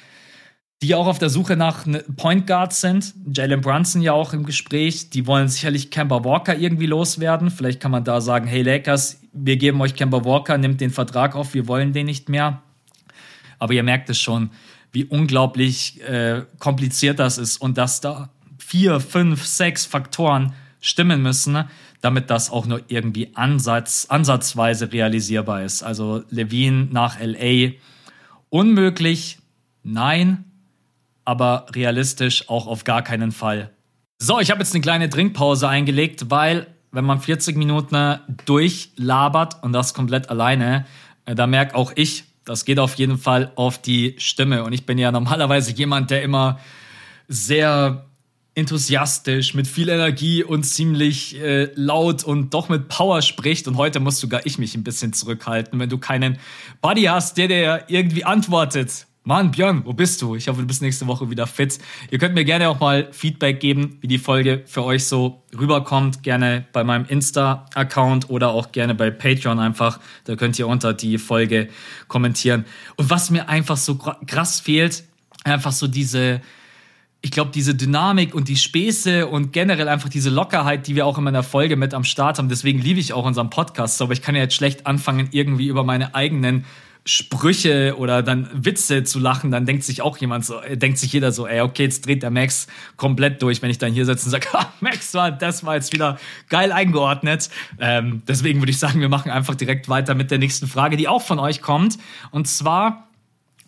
die 0.82 0.96
auch 0.96 1.08
auf 1.08 1.20
der 1.20 1.30
Suche 1.30 1.58
nach 1.58 1.86
ne, 1.86 2.04
Point 2.16 2.48
Guards 2.48 2.82
sind. 2.82 3.14
Jalen 3.34 3.62
Brunson 3.62 4.02
ja 4.02 4.14
auch 4.14 4.32
im 4.32 4.46
Gespräch. 4.46 5.10
Die 5.10 5.28
wollen 5.28 5.50
sicherlich 5.50 5.92
Kemba 5.92 6.24
Walker 6.24 6.56
irgendwie 6.56 6.86
loswerden. 6.86 7.50
Vielleicht 7.50 7.82
kann 7.82 7.92
man 7.92 8.04
da 8.04 8.22
sagen, 8.22 8.48
hey 8.48 8.62
Lakers, 8.62 9.20
wir 9.34 9.58
geben 9.58 9.82
euch 9.82 9.96
Kemba 9.96 10.24
Walker, 10.24 10.58
nimmt 10.58 10.80
den 10.80 10.92
Vertrag 10.92 11.36
auf, 11.36 11.54
wir 11.54 11.68
wollen 11.68 11.94
den 11.94 12.06
nicht 12.06 12.30
mehr. 12.30 12.62
Aber 13.60 13.74
ihr 13.74 13.84
merkt 13.84 14.10
es 14.10 14.20
schon, 14.20 14.52
wie 14.98 15.06
unglaublich 15.06 16.02
äh, 16.02 16.42
kompliziert 16.58 17.20
das 17.20 17.38
ist 17.38 17.58
und 17.58 17.78
dass 17.78 18.02
da 18.02 18.30
vier, 18.58 19.00
fünf, 19.00 19.46
sechs 19.46 19.86
Faktoren 19.86 20.54
stimmen 20.80 21.22
müssen, 21.22 21.66
damit 22.02 22.32
das 22.32 22.50
auch 22.50 22.66
nur 22.66 22.82
irgendwie 22.88 23.30
Ansatz, 23.36 24.08
ansatzweise 24.10 24.92
realisierbar 24.92 25.62
ist. 25.62 25.84
Also 25.84 26.24
Levine 26.32 26.88
nach 26.90 27.20
LA 27.20 27.74
unmöglich, 28.50 29.38
nein, 29.84 30.46
aber 31.26 31.68
realistisch 31.76 32.50
auch 32.50 32.66
auf 32.66 32.84
gar 32.84 33.04
keinen 33.04 33.32
Fall. 33.32 33.70
So, 34.18 34.40
ich 34.40 34.50
habe 34.50 34.62
jetzt 34.62 34.74
eine 34.74 34.82
kleine 34.82 35.12
Trinkpause 35.12 35.70
eingelegt, 35.70 36.32
weil 36.32 36.66
wenn 36.92 37.06
man 37.06 37.22
40 37.22 37.56
Minuten 37.56 38.18
durchlabert 38.48 39.62
und 39.62 39.74
das 39.74 39.94
komplett 39.94 40.32
alleine, 40.32 40.88
äh, 41.26 41.36
da 41.36 41.46
merke 41.46 41.76
auch 41.76 41.92
ich, 41.94 42.24
das 42.48 42.66
geht 42.66 42.80
auf 42.80 42.96
jeden 42.96 43.18
Fall 43.18 43.52
auf 43.56 43.82
die 43.82 44.16
Stimme. 44.18 44.64
Und 44.64 44.74
ich 44.74 44.86
bin 44.86 44.98
ja 44.98 45.12
normalerweise 45.12 45.72
jemand, 45.72 46.12
der 46.12 46.24
immer 46.24 46.60
sehr 47.28 48.06
enthusiastisch, 48.56 49.54
mit 49.54 49.68
viel 49.68 49.90
Energie 49.90 50.44
und 50.44 50.64
ziemlich 50.64 51.40
äh, 51.40 51.70
laut 51.76 52.24
und 52.24 52.54
doch 52.54 52.70
mit 52.70 52.88
Power 52.88 53.22
spricht. 53.22 53.68
Und 53.68 53.78
heute 53.78 54.00
muss 54.00 54.20
sogar 54.20 54.46
ich 54.46 54.58
mich 54.58 54.76
ein 54.76 54.84
bisschen 54.84 55.14
zurückhalten, 55.14 55.80
wenn 55.80 55.90
du 55.90 55.98
keinen 55.98 56.40
Buddy 56.82 57.04
hast, 57.04 57.38
der 57.38 57.48
dir 57.48 57.84
irgendwie 57.88 58.24
antwortet. 58.24 59.07
Mann, 59.28 59.52
Björn, 59.52 59.82
wo 59.84 59.92
bist 59.92 60.22
du? 60.22 60.36
Ich 60.36 60.48
hoffe, 60.48 60.62
du 60.62 60.68
bist 60.68 60.82
nächste 60.82 61.06
Woche 61.06 61.30
wieder 61.30 61.48
fit. 61.48 61.80
Ihr 62.12 62.18
könnt 62.18 62.34
mir 62.34 62.46
gerne 62.46 62.70
auch 62.70 62.80
mal 62.80 63.10
Feedback 63.12 63.60
geben, 63.60 63.98
wie 64.00 64.08
die 64.08 64.20
Folge 64.20 64.64
für 64.68 64.86
euch 64.86 65.04
so 65.04 65.44
rüberkommt. 65.54 66.24
Gerne 66.24 66.66
bei 66.72 66.86
meinem 66.86 67.04
Insta-Account 67.04 68.30
oder 68.30 68.52
auch 68.52 68.72
gerne 68.72 68.96
bei 68.96 69.12
Patreon 69.12 69.60
einfach. 69.60 70.00
Da 70.24 70.38
könnt 70.38 70.58
ihr 70.58 70.66
unter 70.70 70.94
die 70.94 71.18
Folge 71.18 71.68
kommentieren. 72.08 72.64
Und 72.96 73.10
was 73.10 73.30
mir 73.30 73.50
einfach 73.50 73.76
so 73.76 73.98
krass 73.98 74.62
fehlt, 74.62 75.04
einfach 75.44 75.74
so 75.74 75.88
diese, 75.88 76.40
ich 77.20 77.32
glaube, 77.32 77.52
diese 77.54 77.76
Dynamik 77.76 78.34
und 78.34 78.48
die 78.48 78.56
Späße 78.56 79.28
und 79.28 79.52
generell 79.52 79.90
einfach 79.90 80.08
diese 80.08 80.30
Lockerheit, 80.30 80.88
die 80.88 80.96
wir 80.96 81.06
auch 81.06 81.18
in 81.18 81.26
meiner 81.26 81.44
Folge 81.44 81.76
mit 81.76 81.94
am 81.94 82.06
Start 82.06 82.38
haben. 82.38 82.48
Deswegen 82.48 82.80
liebe 82.80 83.02
ich 83.02 83.12
auch 83.12 83.26
unseren 83.26 83.50
Podcast. 83.50 84.02
Aber 84.02 84.14
ich 84.14 84.22
kann 84.22 84.36
ja 84.36 84.44
jetzt 84.44 84.56
schlecht 84.56 84.88
anfangen, 84.88 85.28
irgendwie 85.34 85.68
über 85.68 85.84
meine 85.84 86.16
eigenen 86.16 86.64
Sprüche 87.08 87.96
oder 87.98 88.22
dann 88.22 88.50
Witze 88.54 89.04
zu 89.06 89.20
lachen, 89.20 89.50
dann 89.50 89.66
denkt 89.66 89.84
sich 89.84 90.02
auch 90.02 90.18
jemand 90.18 90.44
so, 90.46 90.60
äh, 90.60 90.76
denkt 90.76 90.98
sich 90.98 91.14
jeder 91.14 91.32
so, 91.32 91.48
ey, 91.48 91.62
okay, 91.62 91.84
jetzt 91.84 92.06
dreht 92.06 92.22
der 92.22 92.32
Max 92.32 92.68
komplett 92.98 93.42
durch, 93.42 93.62
wenn 93.62 93.70
ich 93.70 93.78
dann 93.78 93.94
hier 93.94 94.06
sitze 94.06 94.26
und 94.26 94.32
sage, 94.32 94.48
ah, 94.54 94.72
Max, 94.82 95.12
das 95.40 95.66
war 95.66 95.76
jetzt 95.76 95.94
wieder 95.94 96.20
geil 96.50 96.72
eingeordnet. 96.74 97.50
Ähm, 97.80 98.24
deswegen 98.28 98.60
würde 98.60 98.72
ich 98.72 98.80
sagen, 98.80 99.00
wir 99.00 99.10
machen 99.10 99.32
einfach 99.32 99.56
direkt 99.56 99.88
weiter 99.88 100.16
mit 100.16 100.32
der 100.32 100.38
nächsten 100.38 100.68
Frage, 100.68 100.98
die 100.98 101.08
auch 101.08 101.22
von 101.22 101.40
euch 101.40 101.62
kommt. 101.62 101.98
Und 102.32 102.48
zwar, 102.48 103.08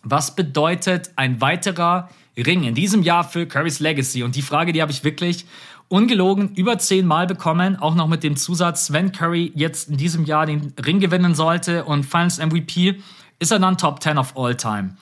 was 0.02 0.36
bedeutet 0.36 1.10
ein 1.16 1.40
weiterer 1.40 2.10
Ring 2.36 2.64
in 2.64 2.74
diesem 2.74 3.02
Jahr 3.02 3.24
für 3.24 3.46
Currys 3.46 3.80
Legacy? 3.80 4.22
Und 4.22 4.36
die 4.36 4.42
Frage, 4.42 4.72
die 4.72 4.82
habe 4.82 4.92
ich 4.92 5.02
wirklich 5.02 5.46
ungelogen 5.88 6.54
über 6.54 6.78
zehnmal 6.78 7.26
bekommen, 7.26 7.76
auch 7.76 7.94
noch 7.94 8.06
mit 8.06 8.22
dem 8.22 8.36
Zusatz, 8.36 8.92
wenn 8.92 9.12
Curry 9.12 9.50
jetzt 9.54 9.88
in 9.88 9.96
diesem 9.96 10.24
Jahr 10.24 10.46
den 10.46 10.72
Ring 10.84 11.00
gewinnen 11.00 11.34
sollte 11.34 11.84
und 11.84 12.04
Finals 12.04 12.38
MVP, 12.38 13.00
ist 13.40 13.50
er 13.50 13.58
dann 13.58 13.76
Top 13.76 14.00
10 14.00 14.18
of 14.18 14.36
All 14.36 14.54
Time. 14.54 14.96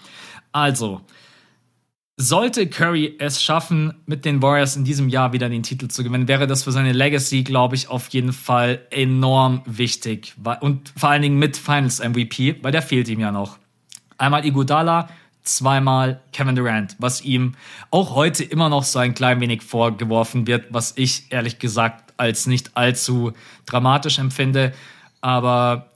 Also, 0.52 1.02
sollte 2.16 2.66
Curry 2.68 3.16
es 3.20 3.42
schaffen, 3.42 3.94
mit 4.06 4.24
den 4.24 4.42
Warriors 4.42 4.74
in 4.74 4.84
diesem 4.84 5.08
Jahr 5.08 5.32
wieder 5.32 5.48
den 5.48 5.62
Titel 5.62 5.86
zu 5.88 6.02
gewinnen, 6.02 6.26
wäre 6.26 6.48
das 6.48 6.64
für 6.64 6.72
seine 6.72 6.92
Legacy, 6.92 7.44
glaube 7.44 7.76
ich, 7.76 7.88
auf 7.88 8.08
jeden 8.08 8.32
Fall 8.32 8.80
enorm 8.90 9.62
wichtig. 9.66 10.34
Und 10.60 10.92
vor 10.96 11.10
allen 11.10 11.22
Dingen 11.22 11.38
mit 11.38 11.56
Finals 11.56 12.00
MVP, 12.00 12.56
weil 12.62 12.72
der 12.72 12.82
fehlt 12.82 13.08
ihm 13.08 13.20
ja 13.20 13.30
noch. 13.30 13.58
Einmal 14.16 14.44
Iguodala, 14.44 15.08
zweimal 15.44 16.20
Kevin 16.32 16.56
Durant, 16.56 16.96
was 16.98 17.22
ihm 17.22 17.54
auch 17.92 18.16
heute 18.16 18.42
immer 18.42 18.68
noch 18.68 18.82
so 18.82 18.98
ein 18.98 19.14
klein 19.14 19.40
wenig 19.40 19.62
vorgeworfen 19.62 20.48
wird, 20.48 20.66
was 20.70 20.94
ich 20.96 21.30
ehrlich 21.30 21.60
gesagt 21.60 22.14
als 22.16 22.46
nicht 22.46 22.76
allzu 22.76 23.32
dramatisch 23.64 24.18
empfinde. 24.18 24.72
Aber 25.20 25.92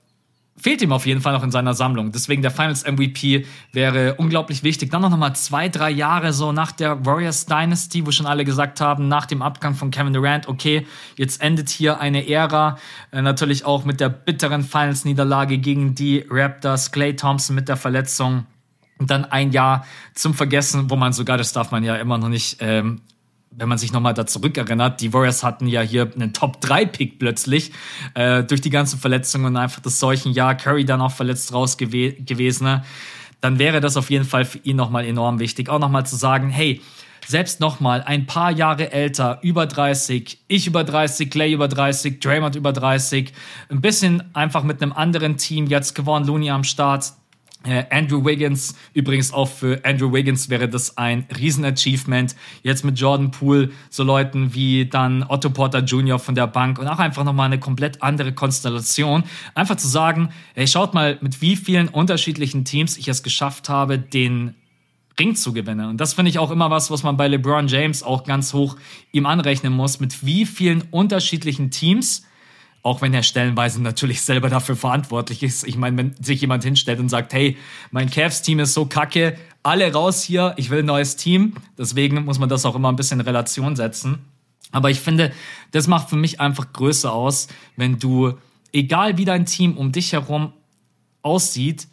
fehlt 0.62 0.80
ihm 0.80 0.92
auf 0.92 1.06
jeden 1.06 1.20
Fall 1.20 1.32
noch 1.32 1.42
in 1.42 1.50
seiner 1.50 1.74
Sammlung. 1.74 2.12
Deswegen 2.12 2.40
der 2.40 2.52
Finals 2.52 2.84
MVP 2.84 3.46
wäre 3.72 4.14
unglaublich 4.14 4.62
wichtig. 4.62 4.90
Dann 4.90 5.02
noch 5.02 5.16
mal 5.16 5.34
zwei, 5.34 5.68
drei 5.68 5.90
Jahre 5.90 6.32
so 6.32 6.52
nach 6.52 6.70
der 6.70 7.04
Warriors 7.04 7.46
Dynasty, 7.46 8.06
wo 8.06 8.12
schon 8.12 8.26
alle 8.26 8.44
gesagt 8.44 8.80
haben, 8.80 9.08
nach 9.08 9.26
dem 9.26 9.42
Abgang 9.42 9.74
von 9.74 9.90
Kevin 9.90 10.12
Durant, 10.12 10.46
okay, 10.46 10.86
jetzt 11.16 11.42
endet 11.42 11.68
hier 11.68 11.98
eine 12.00 12.28
Ära. 12.28 12.78
Äh, 13.10 13.22
natürlich 13.22 13.64
auch 13.64 13.84
mit 13.84 13.98
der 13.98 14.08
bitteren 14.08 14.62
Finals-Niederlage 14.62 15.58
gegen 15.58 15.96
die 15.96 16.24
Raptors, 16.30 16.92
Clay 16.92 17.16
Thompson 17.16 17.56
mit 17.56 17.68
der 17.68 17.76
Verletzung. 17.76 18.46
Und 18.98 19.10
dann 19.10 19.24
ein 19.24 19.50
Jahr 19.50 19.84
zum 20.14 20.32
Vergessen, 20.32 20.88
wo 20.90 20.94
man 20.94 21.12
sogar, 21.12 21.38
das 21.38 21.52
darf 21.52 21.72
man 21.72 21.82
ja 21.82 21.96
immer 21.96 22.18
noch 22.18 22.28
nicht 22.28 22.58
ähm, 22.60 23.00
wenn 23.56 23.68
man 23.68 23.78
sich 23.78 23.92
nochmal 23.92 24.14
da 24.14 24.26
zurückerinnert, 24.26 25.00
die 25.00 25.12
Warriors 25.12 25.42
hatten 25.42 25.66
ja 25.66 25.80
hier 25.80 26.10
einen 26.14 26.32
Top-3-Pick 26.32 27.18
plötzlich 27.18 27.72
äh, 28.14 28.42
durch 28.44 28.60
die 28.60 28.70
ganzen 28.70 28.98
Verletzungen 28.98 29.46
und 29.46 29.56
einfach 29.56 29.80
das 29.80 29.98
solchen 29.98 30.32
Jahr, 30.32 30.54
Curry 30.54 30.84
dann 30.84 31.00
auch 31.00 31.12
verletzt 31.12 31.52
raus 31.52 31.76
gew 31.76 32.12
gewesen, 32.24 32.64
ne? 32.64 32.84
dann 33.40 33.58
wäre 33.58 33.80
das 33.80 33.96
auf 33.96 34.10
jeden 34.10 34.24
Fall 34.24 34.44
für 34.44 34.58
ihn 34.58 34.76
nochmal 34.76 35.04
enorm 35.04 35.40
wichtig. 35.40 35.68
Auch 35.68 35.80
nochmal 35.80 36.06
zu 36.06 36.16
sagen, 36.16 36.48
hey, 36.48 36.80
selbst 37.26 37.60
nochmal 37.60 38.02
ein 38.02 38.26
paar 38.26 38.50
Jahre 38.50 38.92
älter, 38.92 39.38
über 39.42 39.66
30, 39.66 40.38
ich 40.48 40.66
über 40.66 40.84
30, 40.84 41.30
Clay 41.30 41.52
über 41.52 41.68
30, 41.68 42.20
Draymond 42.20 42.56
über 42.56 42.72
30, 42.72 43.32
ein 43.68 43.80
bisschen 43.80 44.22
einfach 44.34 44.62
mit 44.62 44.82
einem 44.82 44.92
anderen 44.92 45.36
Team 45.36 45.66
jetzt 45.66 45.94
gewonnen, 45.94 46.26
Looney 46.26 46.50
am 46.50 46.64
Start, 46.64 47.12
Andrew 47.90 48.24
Wiggins, 48.24 48.74
übrigens 48.92 49.32
auch 49.32 49.48
für 49.48 49.84
Andrew 49.84 50.12
Wiggins 50.12 50.48
wäre 50.48 50.68
das 50.68 50.96
ein 50.96 51.26
Riesenachievement. 51.38 52.34
Jetzt 52.62 52.84
mit 52.84 52.98
Jordan 52.98 53.30
Poole, 53.30 53.70
so 53.90 54.02
Leuten 54.02 54.54
wie 54.54 54.86
dann 54.86 55.24
Otto 55.28 55.50
Porter 55.50 55.80
Jr. 55.80 56.18
von 56.18 56.34
der 56.34 56.46
Bank 56.46 56.78
und 56.78 56.88
auch 56.88 56.98
einfach 56.98 57.24
nochmal 57.24 57.46
eine 57.46 57.60
komplett 57.60 58.02
andere 58.02 58.32
Konstellation. 58.32 59.24
Einfach 59.54 59.76
zu 59.76 59.88
sagen, 59.88 60.30
ey, 60.54 60.66
schaut 60.66 60.94
mal, 60.94 61.18
mit 61.20 61.40
wie 61.40 61.56
vielen 61.56 61.88
unterschiedlichen 61.88 62.64
Teams 62.64 62.96
ich 62.96 63.08
es 63.08 63.22
geschafft 63.22 63.68
habe, 63.68 63.98
den 63.98 64.54
Ring 65.18 65.36
zu 65.36 65.52
gewinnen. 65.52 65.88
Und 65.88 66.00
das 66.00 66.14
finde 66.14 66.30
ich 66.30 66.38
auch 66.38 66.50
immer 66.50 66.70
was, 66.70 66.90
was 66.90 67.02
man 67.02 67.16
bei 67.16 67.28
LeBron 67.28 67.68
James 67.68 68.02
auch 68.02 68.24
ganz 68.24 68.54
hoch 68.54 68.76
ihm 69.12 69.26
anrechnen 69.26 69.72
muss, 69.72 70.00
mit 70.00 70.24
wie 70.24 70.46
vielen 70.46 70.82
unterschiedlichen 70.90 71.70
Teams 71.70 72.24
auch 72.82 73.00
wenn 73.00 73.14
er 73.14 73.22
stellenweise 73.22 73.80
natürlich 73.80 74.22
selber 74.22 74.48
dafür 74.48 74.76
verantwortlich 74.76 75.42
ist. 75.42 75.66
Ich 75.66 75.76
meine, 75.76 75.96
wenn 75.96 76.14
sich 76.22 76.40
jemand 76.40 76.64
hinstellt 76.64 76.98
und 76.98 77.08
sagt, 77.08 77.32
hey, 77.32 77.56
mein 77.92 78.10
Cavs-Team 78.10 78.58
ist 78.60 78.74
so 78.74 78.86
kacke, 78.86 79.38
alle 79.62 79.92
raus 79.92 80.22
hier, 80.22 80.54
ich 80.56 80.70
will 80.70 80.80
ein 80.80 80.86
neues 80.86 81.16
Team. 81.16 81.54
Deswegen 81.78 82.24
muss 82.24 82.40
man 82.40 82.48
das 82.48 82.66
auch 82.66 82.74
immer 82.74 82.90
ein 82.90 82.96
bisschen 82.96 83.20
in 83.20 83.26
Relation 83.26 83.76
setzen. 83.76 84.24
Aber 84.72 84.90
ich 84.90 85.00
finde, 85.00 85.32
das 85.70 85.86
macht 85.86 86.10
für 86.10 86.16
mich 86.16 86.40
einfach 86.40 86.72
Größe 86.72 87.12
aus, 87.12 87.46
wenn 87.76 87.98
du, 87.98 88.34
egal 88.72 89.18
wie 89.18 89.24
dein 89.24 89.46
Team 89.46 89.76
um 89.76 89.92
dich 89.92 90.12
herum 90.12 90.52
aussieht, 91.22 91.86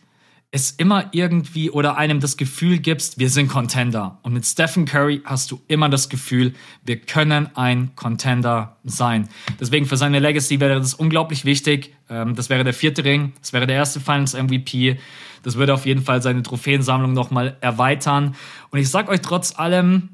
es 0.52 0.72
immer 0.72 1.10
irgendwie 1.12 1.70
oder 1.70 1.98
einem 1.98 2.20
das 2.20 2.36
Gefühl 2.36 2.80
gibst, 2.80 3.20
wir 3.20 3.30
sind 3.30 3.50
Contender. 3.50 4.18
Und 4.24 4.34
mit 4.34 4.46
Stephen 4.46 4.86
Curry 4.86 5.22
hast 5.24 5.52
du 5.52 5.62
immer 5.68 5.90
das 5.90 6.10
Gefühl, 6.10 6.54
wir 6.84 7.00
können 7.00 7.56
ein 7.56 7.96
Contender 7.96 8.78
sein. 8.84 9.30
Deswegen 9.60 9.86
für 9.86 9.98
seine 9.98 10.18
Legacy 10.20 10.60
wäre 10.60 10.80
das 10.80 10.96
unglaublich 10.96 11.46
wichtig. 11.46 11.94
Ähm, 12.10 12.36
das 12.36 12.50
wäre 12.50 12.64
der 12.64 12.74
vierte 12.74 13.04
Ring, 13.04 13.34
das 13.40 13.54
wäre 13.54 13.68
der 13.68 13.76
erste 13.76 14.00
Finals 14.00 14.34
MVP. 14.34 14.98
Das 15.44 15.56
würde 15.56 15.74
auf 15.74 15.86
jeden 15.86 16.02
Fall 16.02 16.22
seine 16.22 16.42
Trophäensammlung 16.42 17.14
nochmal 17.14 17.58
erweitern. 17.62 18.36
Und 18.72 18.80
ich 18.80 18.90
sag 18.90 19.08
euch 19.08 19.22
trotz 19.22 19.58
allem, 19.58 20.10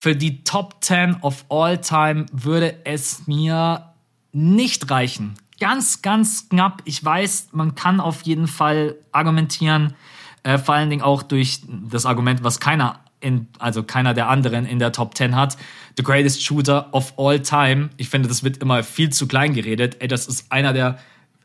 für 0.00 0.16
die 0.16 0.42
Top 0.44 0.82
10 0.82 1.16
of 1.22 1.44
all 1.48 1.80
time 1.80 2.26
würde 2.32 2.80
es 2.84 3.26
mir 3.26 3.94
nicht 4.32 4.90
reichen 4.90 5.34
ganz, 5.60 6.02
ganz 6.02 6.48
knapp. 6.48 6.82
Ich 6.84 7.04
weiß, 7.04 7.48
man 7.52 7.74
kann 7.74 8.00
auf 8.00 8.22
jeden 8.22 8.46
Fall 8.46 8.96
argumentieren, 9.12 9.94
äh, 10.42 10.58
vor 10.58 10.74
allen 10.74 10.90
Dingen 10.90 11.02
auch 11.02 11.22
durch 11.22 11.62
das 11.68 12.06
Argument, 12.06 12.42
was 12.44 12.60
keiner 12.60 13.00
in, 13.20 13.48
also 13.58 13.82
keiner 13.82 14.14
der 14.14 14.28
anderen 14.28 14.66
in 14.66 14.78
der 14.78 14.92
Top 14.92 15.16
10 15.16 15.34
hat. 15.34 15.56
The 15.96 16.02
greatest 16.02 16.44
shooter 16.44 16.92
of 16.92 17.14
all 17.18 17.40
time. 17.40 17.90
Ich 17.96 18.08
finde, 18.10 18.28
das 18.28 18.44
wird 18.44 18.58
immer 18.58 18.82
viel 18.82 19.10
zu 19.10 19.26
klein 19.26 19.54
geredet. 19.54 19.96
Ey, 20.00 20.08
das 20.08 20.26
ist 20.26 20.52
einer 20.52 20.72
der, 20.72 20.98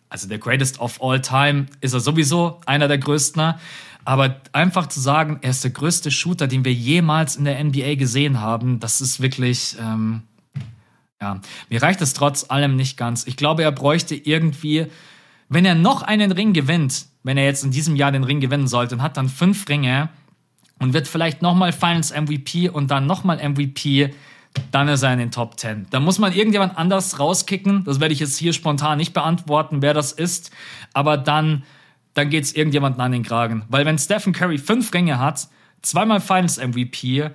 also 0.09 0.27
der 0.27 0.39
greatest 0.39 0.79
of 0.79 1.01
all 1.01 1.21
time 1.21 1.67
ist 1.81 1.93
er 1.93 2.01
sowieso 2.01 2.59
einer 2.65 2.87
der 2.87 2.97
größten. 2.97 3.53
Aber 4.05 4.41
einfach 4.53 4.87
zu 4.87 4.99
sagen, 4.99 5.39
er 5.41 5.51
ist 5.51 5.63
der 5.63 5.71
größte 5.71 6.11
Shooter, 6.11 6.47
den 6.47 6.65
wir 6.65 6.73
jemals 6.73 7.35
in 7.35 7.45
der 7.45 7.63
NBA 7.63 7.95
gesehen 7.95 8.41
haben, 8.41 8.79
das 8.79 9.01
ist 9.01 9.21
wirklich, 9.21 9.77
ähm, 9.79 10.23
Ja, 11.21 11.41
mir 11.69 11.83
reicht 11.83 12.01
es 12.01 12.13
trotz 12.13 12.49
allem 12.49 12.75
nicht 12.75 12.95
ganz. 12.95 13.27
Ich 13.27 13.35
glaube, 13.35 13.63
er 13.63 13.71
bräuchte 13.71 14.15
irgendwie, 14.15 14.87
wenn 15.49 15.65
er 15.65 15.75
noch 15.75 16.01
einen 16.01 16.31
Ring 16.31 16.53
gewinnt, 16.53 17.07
wenn 17.23 17.37
er 17.37 17.43
jetzt 17.43 17.63
in 17.63 17.71
diesem 17.71 17.95
Jahr 17.95 18.11
den 18.11 18.23
Ring 18.23 18.39
gewinnen 18.39 18.67
sollte 18.67 18.95
und 18.95 19.01
hat 19.01 19.17
dann 19.17 19.27
fünf 19.27 19.67
Ringe 19.67 20.09
und 20.79 20.93
wird 20.93 21.07
vielleicht 21.07 21.41
nochmal 21.41 21.73
Finals 21.73 22.11
MVP 22.11 22.69
und 22.69 22.89
dann 22.89 23.05
nochmal 23.05 23.37
MVP, 23.37 24.13
dann 24.71 24.87
ist 24.87 25.03
er 25.03 25.11
in 25.11 25.19
den 25.19 25.31
Top 25.31 25.59
10. 25.59 25.87
Da 25.89 25.99
muss 25.99 26.19
man 26.19 26.33
irgendjemand 26.33 26.77
anders 26.77 27.19
rauskicken. 27.19 27.83
Das 27.83 27.99
werde 27.99 28.13
ich 28.13 28.21
jetzt 28.21 28.37
hier 28.37 28.53
spontan 28.53 28.97
nicht 28.97 29.13
beantworten, 29.13 29.81
wer 29.81 29.93
das 29.93 30.13
ist. 30.13 30.51
Aber 30.93 31.17
dann, 31.17 31.63
dann 32.13 32.29
geht 32.29 32.45
es 32.45 32.55
irgendjemanden 32.55 33.01
an 33.01 33.11
den 33.11 33.23
Kragen. 33.23 33.63
Weil 33.67 33.85
wenn 33.85 33.99
Stephen 33.99 34.33
Curry 34.33 34.57
fünf 34.57 34.93
Ringe 34.93 35.19
hat, 35.19 35.49
zweimal 35.81 36.21
Finals 36.21 36.57
MVP 36.57 37.29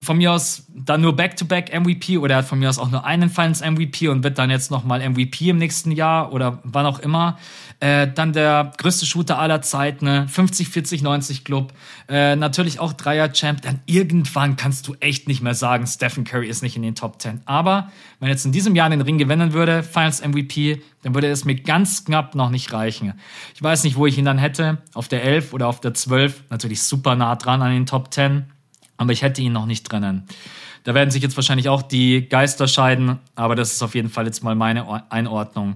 von 0.00 0.16
mir 0.16 0.32
aus 0.32 0.64
dann 0.68 1.00
nur 1.00 1.16
Back-to-Back 1.16 1.72
MVP 1.78 2.18
oder 2.18 2.34
er 2.34 2.38
hat 2.38 2.44
von 2.44 2.58
mir 2.58 2.68
aus 2.68 2.78
auch 2.78 2.90
nur 2.90 3.04
einen 3.04 3.30
Finals 3.30 3.62
MVP 3.62 4.08
und 4.08 4.22
wird 4.22 4.38
dann 4.38 4.48
jetzt 4.48 4.70
nochmal 4.70 5.06
MVP 5.06 5.48
im 5.48 5.58
nächsten 5.58 5.90
Jahr 5.90 6.32
oder 6.32 6.60
wann 6.62 6.86
auch 6.86 7.00
immer. 7.00 7.36
Äh, 7.80 8.08
dann 8.12 8.32
der 8.32 8.72
größte 8.78 9.06
Shooter 9.06 9.38
aller 9.38 9.60
Zeiten, 9.60 10.04
ne? 10.04 10.28
50, 10.28 10.68
40, 10.68 11.02
90 11.02 11.44
Club. 11.44 11.72
Äh, 12.08 12.36
natürlich 12.36 12.78
auch 12.78 12.92
Dreier-Champ. 12.92 13.62
Dann 13.62 13.80
irgendwann 13.86 14.56
kannst 14.56 14.86
du 14.86 14.94
echt 15.00 15.26
nicht 15.26 15.42
mehr 15.42 15.54
sagen, 15.54 15.86
Stephen 15.86 16.24
Curry 16.24 16.48
ist 16.48 16.62
nicht 16.62 16.76
in 16.76 16.82
den 16.82 16.94
Top 16.94 17.20
10. 17.20 17.42
Aber 17.44 17.90
wenn 18.20 18.28
er 18.28 18.32
jetzt 18.32 18.46
in 18.46 18.52
diesem 18.52 18.76
Jahr 18.76 18.90
den 18.90 19.00
Ring 19.00 19.18
gewinnen 19.18 19.52
würde, 19.52 19.82
Finals 19.82 20.24
MVP, 20.24 20.80
dann 21.02 21.14
würde 21.14 21.28
es 21.28 21.44
mir 21.44 21.56
ganz 21.56 22.04
knapp 22.04 22.36
noch 22.36 22.50
nicht 22.50 22.72
reichen. 22.72 23.14
Ich 23.54 23.62
weiß 23.62 23.82
nicht, 23.84 23.96
wo 23.96 24.06
ich 24.06 24.16
ihn 24.16 24.24
dann 24.24 24.38
hätte. 24.38 24.78
Auf 24.94 25.08
der 25.08 25.24
11 25.24 25.52
oder 25.52 25.66
auf 25.66 25.80
der 25.80 25.94
12. 25.94 26.44
Natürlich 26.50 26.82
super 26.82 27.16
nah 27.16 27.34
dran 27.34 27.62
an 27.62 27.72
den 27.72 27.86
Top 27.86 28.12
10 28.12 28.46
aber 28.98 29.12
ich 29.12 29.22
hätte 29.22 29.40
ihn 29.40 29.52
noch 29.52 29.64
nicht 29.64 29.90
drinnen. 29.90 30.24
Da 30.84 30.94
werden 30.94 31.10
sich 31.10 31.22
jetzt 31.22 31.36
wahrscheinlich 31.36 31.68
auch 31.68 31.82
die 31.82 32.28
Geister 32.28 32.68
scheiden, 32.68 33.18
aber 33.34 33.54
das 33.54 33.72
ist 33.72 33.82
auf 33.82 33.94
jeden 33.94 34.10
Fall 34.10 34.26
jetzt 34.26 34.44
mal 34.44 34.54
meine 34.54 35.10
Einordnung. 35.10 35.74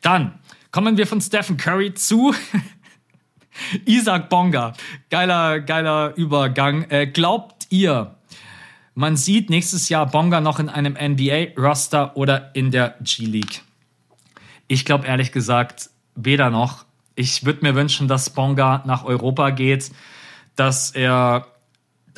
Dann 0.00 0.38
kommen 0.70 0.96
wir 0.96 1.06
von 1.06 1.20
Stephen 1.20 1.56
Curry 1.56 1.94
zu 1.94 2.34
Isaac 3.84 4.28
Bonga. 4.28 4.74
Geiler, 5.10 5.60
geiler 5.60 6.14
Übergang. 6.16 6.84
Äh, 6.90 7.06
glaubt 7.06 7.66
ihr, 7.70 8.14
man 8.94 9.16
sieht 9.16 9.50
nächstes 9.50 9.88
Jahr 9.88 10.06
Bonga 10.06 10.40
noch 10.40 10.58
in 10.58 10.68
einem 10.68 10.94
NBA-Roster 10.94 12.16
oder 12.16 12.54
in 12.54 12.70
der 12.70 12.96
G-League? 13.00 13.62
Ich 14.66 14.84
glaube 14.84 15.06
ehrlich 15.06 15.32
gesagt, 15.32 15.90
weder 16.14 16.50
noch. 16.50 16.84
Ich 17.14 17.44
würde 17.44 17.60
mir 17.62 17.74
wünschen, 17.74 18.08
dass 18.08 18.30
Bonga 18.30 18.82
nach 18.86 19.04
Europa 19.04 19.50
geht, 19.50 19.90
dass 20.56 20.90
er 20.90 21.46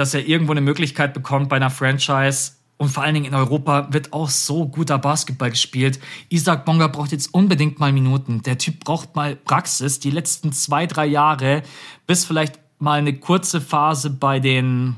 dass 0.01 0.15
er 0.15 0.27
irgendwo 0.27 0.53
eine 0.53 0.63
Möglichkeit 0.63 1.13
bekommt 1.13 1.51
bei 1.51 1.57
einer 1.57 1.69
Franchise. 1.69 2.53
Und 2.79 2.89
vor 2.89 3.03
allen 3.03 3.13
Dingen 3.13 3.27
in 3.27 3.35
Europa 3.35 3.93
wird 3.93 4.15
auch 4.15 4.31
so 4.31 4.67
guter 4.67 4.97
Basketball 4.97 5.51
gespielt. 5.51 6.01
Isaac 6.31 6.65
Bonga 6.65 6.87
braucht 6.87 7.13
jetzt 7.13 7.35
unbedingt 7.35 7.79
mal 7.81 7.93
Minuten. 7.93 8.41
Der 8.41 8.57
Typ 8.57 8.81
braucht 8.81 9.15
mal 9.15 9.37
Praxis. 9.37 10.01
Die 10.01 10.11
letzten 10.11 10.53
zwei, 10.53 10.87
drei 10.87 11.05
Jahre, 11.05 11.63
bis 12.07 12.25
vielleicht 12.25 12.59
mal 12.79 13.01
eine 13.01 13.13
kurze 13.13 13.61
Phase 13.61 14.09
bei 14.09 14.41
den 14.41 14.97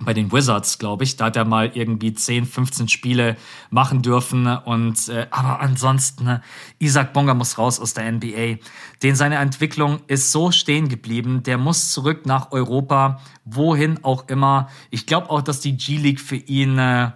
bei 0.00 0.12
den 0.12 0.32
Wizards, 0.32 0.78
glaube 0.78 1.04
ich. 1.04 1.16
Da 1.16 1.26
hat 1.26 1.36
er 1.36 1.44
mal 1.44 1.70
irgendwie 1.74 2.12
10, 2.12 2.46
15 2.46 2.88
Spiele 2.88 3.36
machen 3.70 4.02
dürfen. 4.02 4.46
Und 4.46 5.08
äh, 5.08 5.26
aber 5.30 5.60
ansonsten, 5.60 6.24
ne, 6.24 6.42
Isaac 6.78 7.12
Bonga 7.12 7.34
muss 7.34 7.58
raus 7.58 7.80
aus 7.80 7.94
der 7.94 8.10
NBA. 8.10 8.58
Den 9.02 9.14
seine 9.14 9.36
Entwicklung 9.36 10.00
ist 10.06 10.32
so 10.32 10.50
stehen 10.50 10.88
geblieben. 10.88 11.42
Der 11.42 11.58
muss 11.58 11.92
zurück 11.92 12.26
nach 12.26 12.52
Europa, 12.52 13.20
wohin 13.44 14.02
auch 14.02 14.28
immer. 14.28 14.68
Ich 14.90 15.06
glaube 15.06 15.30
auch, 15.30 15.42
dass 15.42 15.60
die 15.60 15.76
G-League 15.76 16.20
für 16.20 16.36
ihn 16.36 16.78
äh, 16.78 17.12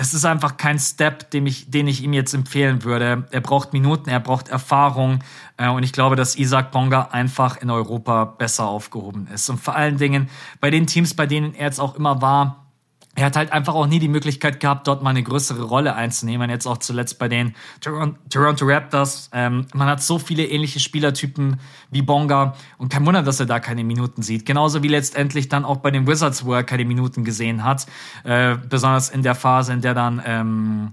es 0.00 0.14
ist 0.14 0.24
einfach 0.24 0.56
kein 0.56 0.78
Step, 0.78 1.30
den 1.30 1.46
ich, 1.46 1.70
den 1.70 1.86
ich 1.86 2.02
ihm 2.02 2.14
jetzt 2.14 2.32
empfehlen 2.32 2.84
würde. 2.84 3.26
Er 3.30 3.40
braucht 3.42 3.74
Minuten, 3.74 4.08
er 4.08 4.18
braucht 4.18 4.48
Erfahrung 4.48 5.18
äh, 5.58 5.68
und 5.68 5.82
ich 5.82 5.92
glaube, 5.92 6.16
dass 6.16 6.36
Isaac 6.36 6.70
Bonga 6.70 7.08
einfach 7.12 7.58
in 7.58 7.68
Europa 7.68 8.24
besser 8.24 8.66
aufgehoben 8.66 9.28
ist. 9.32 9.50
Und 9.50 9.60
vor 9.60 9.76
allen 9.76 9.98
Dingen 9.98 10.30
bei 10.58 10.70
den 10.70 10.86
Teams, 10.86 11.12
bei 11.12 11.26
denen 11.26 11.54
er 11.54 11.66
jetzt 11.66 11.80
auch 11.80 11.96
immer 11.96 12.22
war, 12.22 12.59
er 13.16 13.26
hat 13.26 13.36
halt 13.36 13.52
einfach 13.52 13.74
auch 13.74 13.86
nie 13.86 13.98
die 13.98 14.08
Möglichkeit 14.08 14.60
gehabt, 14.60 14.86
dort 14.86 15.02
mal 15.02 15.10
eine 15.10 15.22
größere 15.22 15.62
Rolle 15.62 15.94
einzunehmen. 15.94 16.48
Jetzt 16.48 16.66
auch 16.66 16.78
zuletzt 16.78 17.18
bei 17.18 17.28
den 17.28 17.54
Toronto 17.80 18.64
Raptors. 18.64 19.30
Ähm, 19.32 19.66
man 19.74 19.88
hat 19.88 20.02
so 20.02 20.18
viele 20.18 20.46
ähnliche 20.46 20.78
Spielertypen 20.78 21.58
wie 21.90 22.02
Bonga 22.02 22.54
und 22.78 22.90
kein 22.92 23.04
Wunder, 23.04 23.22
dass 23.22 23.40
er 23.40 23.46
da 23.46 23.58
keine 23.58 23.82
Minuten 23.82 24.22
sieht. 24.22 24.46
Genauso 24.46 24.82
wie 24.82 24.88
letztendlich 24.88 25.48
dann 25.48 25.64
auch 25.64 25.78
bei 25.78 25.90
den 25.90 26.06
Wizards, 26.06 26.44
wo 26.44 26.54
er 26.54 26.62
keine 26.62 26.84
Minuten 26.84 27.24
gesehen 27.24 27.64
hat. 27.64 27.86
Äh, 28.22 28.56
besonders 28.68 29.10
in 29.10 29.22
der 29.22 29.34
Phase, 29.34 29.72
in 29.72 29.80
der 29.80 29.94
dann 29.94 30.22
ähm, 30.24 30.92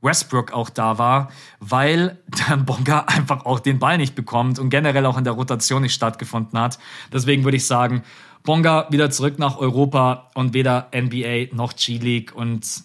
Westbrook 0.00 0.52
auch 0.52 0.70
da 0.70 0.98
war, 0.98 1.30
weil 1.60 2.18
dann 2.48 2.64
Bonga 2.64 3.00
einfach 3.06 3.44
auch 3.44 3.60
den 3.60 3.78
Ball 3.78 3.98
nicht 3.98 4.14
bekommt 4.14 4.58
und 4.58 4.70
generell 4.70 5.06
auch 5.06 5.18
in 5.18 5.24
der 5.24 5.34
Rotation 5.34 5.82
nicht 5.82 5.94
stattgefunden 5.94 6.58
hat. 6.58 6.78
Deswegen 7.12 7.44
würde 7.44 7.56
ich 7.56 7.66
sagen, 7.66 8.02
Bonga 8.44 8.86
wieder 8.90 9.10
zurück 9.10 9.38
nach 9.38 9.58
Europa 9.58 10.30
und 10.34 10.54
weder 10.54 10.88
NBA 10.94 11.54
noch 11.54 11.74
G-League. 11.76 12.34
Und 12.34 12.84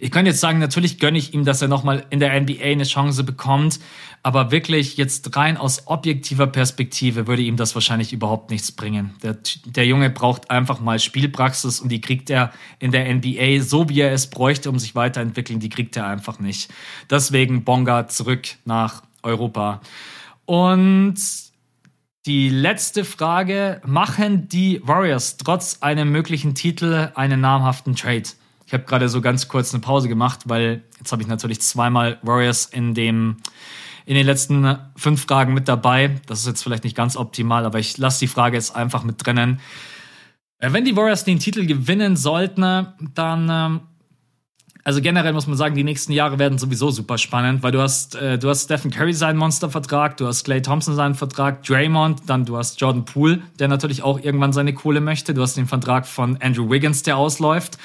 ich 0.00 0.12
könnte 0.12 0.30
jetzt 0.30 0.40
sagen, 0.40 0.60
natürlich 0.60 1.00
gönne 1.00 1.18
ich 1.18 1.34
ihm, 1.34 1.44
dass 1.44 1.60
er 1.60 1.66
nochmal 1.68 2.06
in 2.10 2.20
der 2.20 2.40
NBA 2.40 2.62
eine 2.62 2.84
Chance 2.84 3.24
bekommt. 3.24 3.80
Aber 4.22 4.50
wirklich 4.50 4.96
jetzt 4.96 5.36
rein 5.36 5.56
aus 5.56 5.86
objektiver 5.86 6.46
Perspektive 6.46 7.26
würde 7.26 7.42
ihm 7.42 7.56
das 7.56 7.74
wahrscheinlich 7.74 8.12
überhaupt 8.12 8.50
nichts 8.50 8.72
bringen. 8.72 9.14
Der, 9.22 9.38
der 9.64 9.86
Junge 9.86 10.10
braucht 10.10 10.50
einfach 10.50 10.80
mal 10.80 10.98
Spielpraxis 10.98 11.80
und 11.80 11.88
die 11.90 12.00
kriegt 12.00 12.30
er 12.30 12.52
in 12.78 12.90
der 12.90 13.12
NBA, 13.12 13.60
so 13.62 13.88
wie 13.88 14.00
er 14.00 14.12
es 14.12 14.28
bräuchte, 14.28 14.70
um 14.70 14.78
sich 14.78 14.94
weiterentwickeln, 14.94 15.60
die 15.60 15.68
kriegt 15.68 15.96
er 15.96 16.06
einfach 16.06 16.38
nicht. 16.40 16.70
Deswegen 17.10 17.64
Bonga 17.64 18.08
zurück 18.08 18.48
nach 18.64 19.02
Europa. 19.22 19.80
Und 20.46 21.16
die 22.28 22.50
letzte 22.50 23.06
Frage. 23.06 23.80
Machen 23.86 24.48
die 24.48 24.82
Warriors 24.84 25.38
trotz 25.38 25.78
einem 25.80 26.12
möglichen 26.12 26.54
Titel 26.54 27.10
einen 27.14 27.40
namhaften 27.40 27.96
Trade? 27.96 28.24
Ich 28.66 28.74
habe 28.74 28.84
gerade 28.84 29.08
so 29.08 29.22
ganz 29.22 29.48
kurz 29.48 29.72
eine 29.72 29.80
Pause 29.80 30.08
gemacht, 30.08 30.40
weil 30.44 30.82
jetzt 30.98 31.10
habe 31.10 31.22
ich 31.22 31.28
natürlich 31.28 31.62
zweimal 31.62 32.18
Warriors 32.20 32.66
in 32.66 32.92
dem 32.92 33.38
in 34.04 34.14
den 34.14 34.26
letzten 34.26 34.78
fünf 34.94 35.24
Fragen 35.24 35.54
mit 35.54 35.68
dabei. 35.68 36.20
Das 36.26 36.40
ist 36.40 36.46
jetzt 36.46 36.62
vielleicht 36.62 36.84
nicht 36.84 36.96
ganz 36.96 37.16
optimal, 37.16 37.64
aber 37.64 37.78
ich 37.78 37.96
lasse 37.96 38.20
die 38.20 38.28
Frage 38.28 38.56
jetzt 38.56 38.76
einfach 38.76 39.04
mit 39.04 39.26
drinnen. 39.26 39.60
Äh, 40.58 40.72
wenn 40.72 40.84
die 40.84 40.96
Warriors 40.96 41.24
den 41.24 41.38
Titel 41.38 41.64
gewinnen 41.64 42.14
sollten, 42.16 42.88
dann 43.14 43.48
ähm, 43.50 43.80
also 44.84 45.00
generell 45.00 45.32
muss 45.32 45.46
man 45.46 45.56
sagen, 45.56 45.74
die 45.74 45.84
nächsten 45.84 46.12
Jahre 46.12 46.38
werden 46.38 46.58
sowieso 46.58 46.90
super 46.90 47.18
spannend, 47.18 47.62
weil 47.62 47.72
du 47.72 47.80
hast, 47.80 48.14
äh, 48.14 48.38
du 48.38 48.48
hast 48.48 48.64
Stephen 48.64 48.90
Curry 48.90 49.12
seinen 49.12 49.36
Monstervertrag, 49.36 50.16
du 50.16 50.26
hast 50.26 50.44
Clay 50.44 50.62
Thompson 50.62 50.94
seinen 50.94 51.14
Vertrag, 51.14 51.62
Draymond, 51.64 52.22
dann 52.26 52.44
du 52.44 52.56
hast 52.56 52.80
Jordan 52.80 53.04
Poole, 53.04 53.42
der 53.58 53.68
natürlich 53.68 54.02
auch 54.02 54.20
irgendwann 54.20 54.52
seine 54.52 54.72
Kohle 54.72 55.00
möchte, 55.00 55.34
du 55.34 55.42
hast 55.42 55.56
den 55.56 55.66
Vertrag 55.66 56.06
von 56.06 56.38
Andrew 56.40 56.70
Wiggins, 56.70 57.02
der 57.02 57.16
ausläuft. 57.16 57.78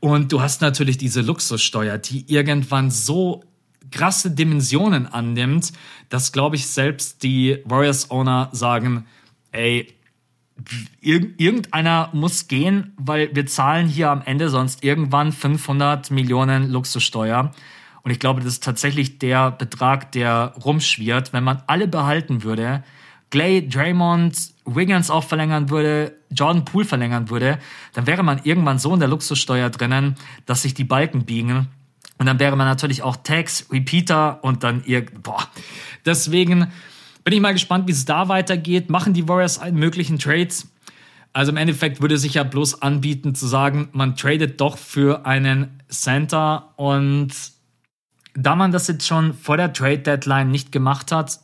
Und 0.00 0.32
du 0.32 0.40
hast 0.40 0.60
natürlich 0.60 0.98
diese 0.98 1.20
Luxussteuer, 1.20 1.98
die 1.98 2.24
irgendwann 2.26 2.90
so 2.90 3.44
krasse 3.90 4.30
Dimensionen 4.30 5.06
annimmt, 5.06 5.72
dass 6.08 6.32
glaube 6.32 6.56
ich 6.56 6.66
selbst 6.66 7.22
die 7.22 7.58
Warriors 7.64 8.10
Owner 8.10 8.48
sagen, 8.52 9.06
ey, 9.52 9.88
irgendeiner 11.00 12.10
muss 12.12 12.48
gehen, 12.48 12.92
weil 12.96 13.34
wir 13.34 13.46
zahlen 13.46 13.88
hier 13.88 14.10
am 14.10 14.22
Ende 14.24 14.48
sonst 14.48 14.84
irgendwann 14.84 15.32
500 15.32 16.10
Millionen 16.10 16.70
Luxussteuer. 16.70 17.52
Und 18.02 18.10
ich 18.10 18.18
glaube, 18.18 18.40
das 18.40 18.54
ist 18.54 18.64
tatsächlich 18.64 19.18
der 19.18 19.50
Betrag, 19.50 20.12
der 20.12 20.54
rumschwirrt. 20.64 21.32
Wenn 21.32 21.44
man 21.44 21.62
alle 21.66 21.86
behalten 21.86 22.42
würde, 22.42 22.82
Clay, 23.30 23.68
Draymond, 23.68 24.36
Wiggins 24.64 25.10
auch 25.10 25.24
verlängern 25.24 25.70
würde, 25.70 26.16
Jordan 26.30 26.64
Poole 26.64 26.84
verlängern 26.84 27.30
würde, 27.30 27.58
dann 27.92 28.06
wäre 28.06 28.22
man 28.22 28.40
irgendwann 28.44 28.78
so 28.78 28.92
in 28.92 29.00
der 29.00 29.08
Luxussteuer 29.08 29.70
drinnen, 29.70 30.16
dass 30.46 30.62
sich 30.62 30.74
die 30.74 30.84
Balken 30.84 31.24
biegen. 31.24 31.68
Und 32.18 32.26
dann 32.26 32.38
wäre 32.38 32.56
man 32.56 32.66
natürlich 32.66 33.02
auch 33.02 33.16
Tax, 33.16 33.66
Repeater 33.70 34.42
und 34.42 34.62
dann 34.62 34.82
ihr, 34.84 35.06
boah. 35.06 35.48
Deswegen, 36.04 36.70
bin 37.24 37.34
ich 37.34 37.40
mal 37.40 37.52
gespannt, 37.52 37.86
wie 37.86 37.92
es 37.92 38.04
da 38.04 38.28
weitergeht. 38.28 38.90
Machen 38.90 39.14
die 39.14 39.28
Warriors 39.28 39.58
einen 39.58 39.78
möglichen 39.78 40.18
Trades? 40.18 40.68
Also 41.32 41.52
im 41.52 41.56
Endeffekt 41.56 42.00
würde 42.00 42.18
sich 42.18 42.34
ja 42.34 42.42
bloß 42.42 42.82
anbieten 42.82 43.34
zu 43.34 43.46
sagen, 43.46 43.88
man 43.92 44.16
tradet 44.16 44.60
doch 44.60 44.76
für 44.78 45.26
einen 45.26 45.80
Center 45.88 46.72
und 46.76 47.30
da 48.34 48.56
man 48.56 48.72
das 48.72 48.88
jetzt 48.88 49.06
schon 49.06 49.34
vor 49.34 49.56
der 49.56 49.72
Trade 49.72 49.98
Deadline 49.98 50.50
nicht 50.50 50.72
gemacht 50.72 51.12
hat, 51.12 51.38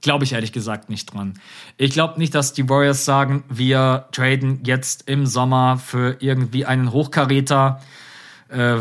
glaube 0.00 0.24
ich 0.24 0.32
ehrlich 0.32 0.52
gesagt 0.52 0.90
nicht 0.90 1.12
dran. 1.12 1.34
Ich 1.76 1.92
glaube 1.92 2.18
nicht, 2.18 2.34
dass 2.34 2.52
die 2.52 2.68
Warriors 2.68 3.04
sagen, 3.04 3.44
wir 3.48 4.06
traden 4.12 4.60
jetzt 4.64 5.08
im 5.08 5.26
Sommer 5.26 5.78
für 5.78 6.16
irgendwie 6.20 6.64
einen 6.64 6.92
Hochkaräter. 6.92 7.80
Äh, 8.48 8.76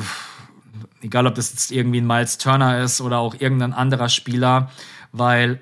egal, 1.01 1.27
ob 1.27 1.35
das 1.35 1.51
jetzt 1.51 1.71
irgendwie 1.71 2.01
ein 2.01 2.07
Miles 2.07 2.37
Turner 2.37 2.81
ist 2.83 3.01
oder 3.01 3.19
auch 3.19 3.35
irgendein 3.39 3.73
anderer 3.73 4.09
Spieler, 4.09 4.71
weil 5.11 5.59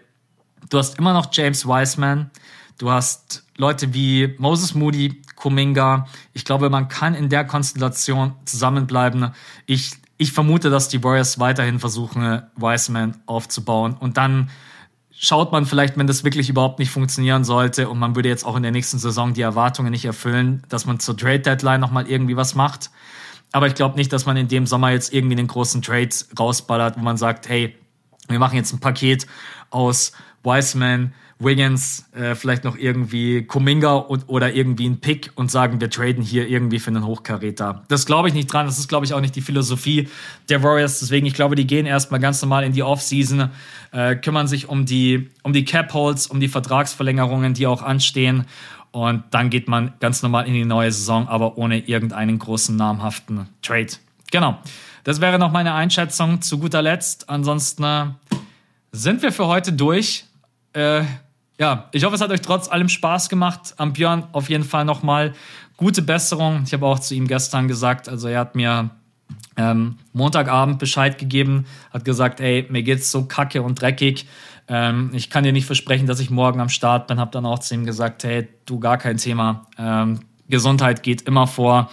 Du 0.70 0.78
hast 0.78 0.98
immer 0.98 1.14
noch 1.14 1.28
James 1.32 1.66
Wiseman. 1.66 2.32
Du 2.78 2.92
hast 2.92 3.44
Leute 3.58 3.94
wie 3.94 4.36
Moses 4.38 4.76
Moody, 4.76 5.22
Kuminga. 5.36 6.08
Ich 6.34 6.46
glaube, 6.46 6.70
man 6.70 6.88
kann 6.88 7.14
in 7.14 7.30
der 7.30 7.46
Konstellation 7.46 8.34
zusammenbleiben. 8.46 9.32
Ich 9.66 9.92
ich 10.18 10.32
vermute, 10.32 10.70
dass 10.70 10.88
die 10.88 11.04
Warriors 11.04 11.40
weiterhin 11.40 11.80
versuchen, 11.80 12.42
Wiseman 12.56 13.18
aufzubauen. 13.26 13.98
Und 14.00 14.18
dann 14.18 14.50
schaut 15.12 15.52
man 15.52 15.66
vielleicht, 15.66 15.98
wenn 15.98 16.08
das 16.08 16.24
wirklich 16.24 16.50
überhaupt 16.50 16.80
nicht 16.80 16.90
funktionieren 16.90 17.44
sollte 17.44 17.90
und 17.90 18.00
man 18.00 18.16
würde 18.16 18.30
jetzt 18.30 18.46
auch 18.46 18.56
in 18.56 18.64
der 18.64 18.72
nächsten 18.72 19.00
Saison 19.00 19.34
die 19.34 19.42
Erwartungen 19.42 19.92
nicht 19.92 20.06
erfüllen, 20.06 20.64
dass 20.70 20.86
man 20.86 21.00
zur 21.00 21.18
Trade 21.18 21.40
Deadline 21.40 21.82
nochmal 21.82 22.08
irgendwie 22.08 22.38
was 22.38 22.56
macht. 22.56 22.92
Aber 23.52 23.68
ich 23.68 23.76
glaube 23.76 23.96
nicht, 23.96 24.12
dass 24.12 24.26
man 24.26 24.38
in 24.38 24.48
dem 24.48 24.68
Sommer 24.68 24.92
jetzt 24.92 25.14
irgendwie 25.14 25.38
einen 25.38 25.48
großen 25.48 25.82
Trade 25.82 26.10
rausballert, 26.38 26.98
wo 26.98 27.02
man 27.02 27.18
sagt, 27.18 27.48
hey, 27.48 27.76
wir 28.28 28.40
machen 28.40 28.56
jetzt 28.56 28.74
ein 28.74 28.80
Paket 28.80 29.28
aus 29.70 30.12
Wiseman, 30.46 31.14
Wiggins, 31.38 32.06
äh, 32.14 32.34
vielleicht 32.34 32.64
noch 32.64 32.78
irgendwie 32.78 33.44
Kuminga 33.44 33.96
und, 33.96 34.24
oder 34.28 34.54
irgendwie 34.54 34.88
ein 34.88 35.02
Pick 35.02 35.32
und 35.36 35.52
sagen, 35.52 35.82
wir 35.82 35.90
traden 35.90 36.24
hier 36.24 36.48
irgendwie 36.48 36.80
für 36.80 36.92
einen 36.92 37.06
Hochkaräter. 37.06 37.84
Das 37.90 38.06
glaube 38.06 38.30
ich 38.30 38.34
nicht 38.34 38.52
dran. 38.52 38.66
Das 38.66 38.80
ist, 38.80 38.88
glaube 38.88 39.06
ich, 39.06 39.14
auch 39.14 39.20
nicht 39.20 39.36
die 39.36 39.42
Philosophie 39.42 40.08
der 40.48 40.64
Warriors. 40.64 41.00
Deswegen, 41.00 41.26
ich 41.26 41.34
glaube, 41.34 41.56
die 41.56 41.68
gehen 41.68 41.86
erstmal 41.86 42.22
ganz 42.22 42.42
normal 42.42 42.64
in 42.64 42.72
die 42.72 42.84
Offseason, 42.84 43.50
äh, 43.92 44.16
kümmern 44.16 44.48
sich 44.48 44.70
um 44.70 44.86
die, 44.86 45.30
um 45.44 45.52
die 45.52 45.66
Cap-Holds, 45.66 46.28
um 46.28 46.40
die 46.40 46.48
Vertragsverlängerungen, 46.48 47.54
die 47.54 47.68
auch 47.68 47.82
anstehen. 47.82 48.46
Und 48.92 49.26
dann 49.32 49.50
geht 49.50 49.68
man 49.68 49.94
ganz 50.00 50.24
normal 50.24 50.48
in 50.48 50.54
die 50.54 50.64
neue 50.64 50.90
Saison, 50.90 51.28
aber 51.28 51.58
ohne 51.58 51.80
irgendeinen 51.80 52.40
großen 52.40 52.78
namhaften 52.78 53.50
Trade. 53.62 53.92
Genau. 54.32 54.58
Das 55.04 55.20
wäre 55.20 55.38
noch 55.38 55.52
meine 55.52 55.74
Einschätzung 55.74 56.42
zu 56.42 56.60
guter 56.60 56.82
Letzt. 56.82 57.30
Ansonsten 57.30 57.84
äh, 57.84 58.06
sind 58.94 59.22
wir 59.22 59.34
für 59.34 59.48
heute 59.48 59.74
durch. 59.74 60.24
Äh, 60.76 61.04
ja, 61.58 61.88
ich 61.94 62.04
hoffe, 62.04 62.16
es 62.16 62.22
hat 62.22 62.32
euch 62.32 62.42
trotz 62.42 62.68
allem 62.68 62.90
Spaß 62.90 63.30
gemacht. 63.30 63.74
Am 63.78 63.94
Björn 63.94 64.28
auf 64.34 64.50
jeden 64.50 64.66
Fall 64.66 64.84
nochmal 64.84 65.34
gute 65.78 66.02
Besserung. 66.02 66.64
Ich 66.66 66.74
habe 66.74 66.86
auch 66.86 67.00
zu 67.00 67.16
ihm 67.16 67.28
gestern 67.28 67.68
gesagt, 67.68 68.10
also 68.10 68.28
er 68.28 68.42
hat 68.42 68.56
mir 68.56 68.90
ähm, 69.56 69.98
Montagabend 70.12 70.80
Bescheid 70.80 71.18
gegeben, 71.18 71.66
hat 71.92 72.04
gesagt, 72.04 72.42
ey, 72.42 72.68
mir 72.70 72.84
geht's 72.84 73.10
so 73.10 73.26
kacke 73.26 73.62
und 73.62 73.82
dreckig. 73.82 74.28
Ähm, 74.68 75.12
ich 75.14 75.30
kann 75.30 75.46
dir 75.46 75.54
nicht 75.54 75.66
versprechen, 75.66 76.08
dass 76.08 76.20
ich 76.20 76.30
morgen 76.30 76.60
am 76.60 76.70
Start 76.70 77.08
bin. 77.08 77.20
Hab 77.20 77.32
dann 77.32 77.46
auch 77.46 77.60
zu 77.60 77.74
ihm 77.74 77.86
gesagt, 77.86 78.26
hey, 78.26 78.50
du 78.66 78.80
gar 78.80 78.98
kein 78.98 79.16
Thema. 79.16 79.68
Ähm, 79.78 80.20
Gesundheit 80.50 81.04
geht 81.04 81.22
immer 81.22 81.48
vor 81.48 81.90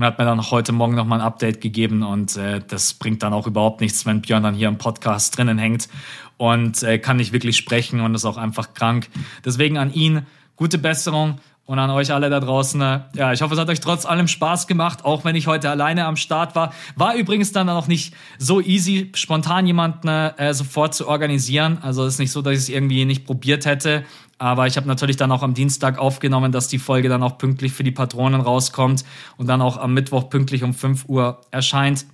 und 0.00 0.06
hat 0.06 0.18
mir 0.18 0.24
dann 0.24 0.50
heute 0.50 0.72
Morgen 0.72 0.94
nochmal 0.94 1.20
ein 1.20 1.26
Update 1.26 1.60
gegeben 1.60 2.02
und 2.02 2.34
äh, 2.38 2.62
das 2.66 2.94
bringt 2.94 3.22
dann 3.22 3.34
auch 3.34 3.46
überhaupt 3.46 3.82
nichts, 3.82 4.06
wenn 4.06 4.22
Björn 4.22 4.42
dann 4.42 4.54
hier 4.54 4.68
im 4.68 4.78
Podcast 4.78 5.36
drinnen 5.36 5.58
hängt 5.58 5.90
und 6.38 6.82
äh, 6.82 6.98
kann 6.98 7.18
nicht 7.18 7.34
wirklich 7.34 7.58
sprechen 7.58 8.00
und 8.00 8.14
ist 8.14 8.24
auch 8.24 8.38
einfach 8.38 8.72
krank. 8.72 9.10
Deswegen 9.44 9.76
an 9.76 9.92
ihn 9.92 10.22
gute 10.56 10.78
Besserung 10.78 11.38
und 11.66 11.78
an 11.78 11.90
euch 11.90 12.14
alle 12.14 12.30
da 12.30 12.40
draußen. 12.40 12.80
Äh, 12.80 13.00
ja, 13.14 13.34
ich 13.34 13.42
hoffe, 13.42 13.52
es 13.52 13.60
hat 13.60 13.68
euch 13.68 13.80
trotz 13.80 14.06
allem 14.06 14.26
Spaß 14.26 14.66
gemacht, 14.66 15.04
auch 15.04 15.26
wenn 15.26 15.36
ich 15.36 15.46
heute 15.46 15.68
alleine 15.68 16.06
am 16.06 16.16
Start 16.16 16.54
war. 16.54 16.72
War 16.96 17.14
übrigens 17.14 17.52
dann 17.52 17.68
auch 17.68 17.86
nicht 17.86 18.14
so 18.38 18.62
easy, 18.62 19.10
spontan 19.14 19.66
jemanden 19.66 20.08
äh, 20.08 20.54
sofort 20.54 20.94
zu 20.94 21.08
organisieren. 21.08 21.76
Also 21.82 22.06
ist 22.06 22.18
nicht 22.18 22.32
so, 22.32 22.40
dass 22.40 22.54
ich 22.54 22.58
es 22.60 22.68
irgendwie 22.70 23.04
nicht 23.04 23.26
probiert 23.26 23.66
hätte. 23.66 24.06
Aber 24.40 24.66
ich 24.66 24.78
habe 24.78 24.88
natürlich 24.88 25.18
dann 25.18 25.30
auch 25.32 25.42
am 25.42 25.52
Dienstag 25.52 25.98
aufgenommen, 25.98 26.50
dass 26.50 26.66
die 26.66 26.78
Folge 26.78 27.10
dann 27.10 27.22
auch 27.22 27.36
pünktlich 27.36 27.72
für 27.72 27.84
die 27.84 27.90
Patronen 27.90 28.40
rauskommt 28.40 29.04
und 29.36 29.46
dann 29.48 29.60
auch 29.60 29.76
am 29.76 29.92
Mittwoch 29.92 30.30
pünktlich 30.30 30.64
um 30.64 30.72
5 30.72 31.04
Uhr 31.10 31.42
erscheint. 31.50 32.06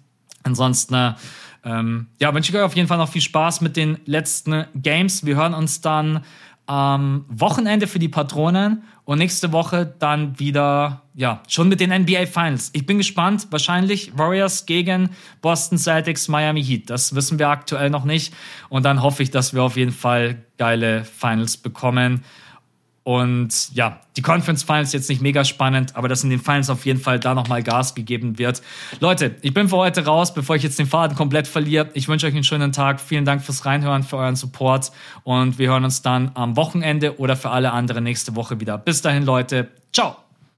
Ansonsten, 0.43 0.95
äh, 0.95 1.13
ähm, 1.65 2.09
ja, 2.21 2.35
wünsche 2.35 2.51
ich 2.51 2.59
euch 2.59 2.65
auf 2.65 2.75
jeden 2.75 2.89
Fall 2.89 2.99
noch 2.99 3.11
viel 3.11 3.23
Spaß 3.23 3.61
mit 3.61 3.77
den 3.77 3.99
letzten 4.07 4.65
Games. 4.75 5.25
Wir 5.25 5.37
hören 5.37 5.55
uns 5.55 5.83
dann 5.83 6.25
am 6.67 7.27
Wochenende 7.29 7.87
für 7.87 8.01
die 8.01 8.09
Patronen 8.09 8.83
und 9.07 9.19
nächste 9.19 9.53
Woche 9.53 9.95
dann 10.01 10.39
wieder, 10.41 11.03
ja, 11.15 11.41
schon 11.47 11.69
mit 11.69 11.79
den 11.79 11.91
NBA 11.91 12.27
Finals. 12.27 12.71
Ich 12.73 12.87
bin 12.87 12.99
gespannt. 12.99 13.47
Wahrscheinlich 13.51 14.19
Warriors 14.19 14.67
gegen 14.67 15.11
Boston 15.41 15.79
Celtics, 15.79 16.27
Miami 16.27 16.63
Heat. 16.63 16.91
Das 16.91 17.15
wissen 17.15 17.39
wir 17.39 17.49
aktuell 17.49 17.89
noch 17.89 18.05
nicht. 18.05 18.35
Und 18.69 18.85
dann 18.85 19.03
hoffe 19.03 19.23
ich, 19.23 19.31
dass 19.31 19.55
wir 19.55 19.63
auf 19.63 19.77
jeden 19.77 19.93
Fall 19.93 20.45
geile 20.59 21.05
Finals 21.05 21.57
bekommen. 21.57 22.25
Und 23.07 23.73
ja, 23.73 24.01
die 24.17 24.21
Conference 24.21 24.65
Finals 24.65 24.93
jetzt 24.93 25.09
nicht 25.09 25.23
mega 25.23 25.45
spannend, 25.45 25.95
aber 25.95 26.09
dass 26.09 26.25
in 26.25 26.31
den 26.31 26.41
Finals 26.41 26.69
auf 26.71 26.85
jeden 26.87 26.99
Fall 26.99 27.21
da 27.21 27.37
nochmal 27.37 27.63
Gas 27.63 27.95
gegeben 27.95 28.37
wird. 28.37 28.63
Leute, 28.99 29.37
ich 29.43 29.55
bin 29.55 29.69
für 29.69 29.77
heute 29.77 30.05
raus, 30.05 30.35
bevor 30.35 30.57
ich 30.57 30.65
jetzt 30.65 30.77
den 30.81 30.87
Faden 30.87 31.17
komplett 31.17 31.47
verliere. 31.47 31.89
Ich 31.95 32.09
wünsche 32.09 32.27
euch 32.27 32.35
einen 32.35 32.43
schönen 32.43 32.73
Tag. 32.73 33.01
Vielen 33.01 33.25
Dank 33.25 33.45
fürs 33.45 33.65
Reinhören, 33.65 34.03
für 34.03 34.17
euren 34.17 34.35
Support. 34.35 34.91
Und 35.23 35.57
wir 35.57 35.69
hören 35.69 35.85
uns 35.85 36.03
dann 36.03 36.33
am 36.35 36.57
Wochenende 36.57 37.21
oder 37.21 37.37
für 37.37 37.51
alle 37.51 37.71
anderen 37.71 38.03
nächste 38.03 38.35
Woche 38.35 38.59
wieder. 38.59 38.77
Bis 38.77 39.03
dahin, 39.03 39.23
Leute. 39.23 39.69
Ciao. 39.93 40.26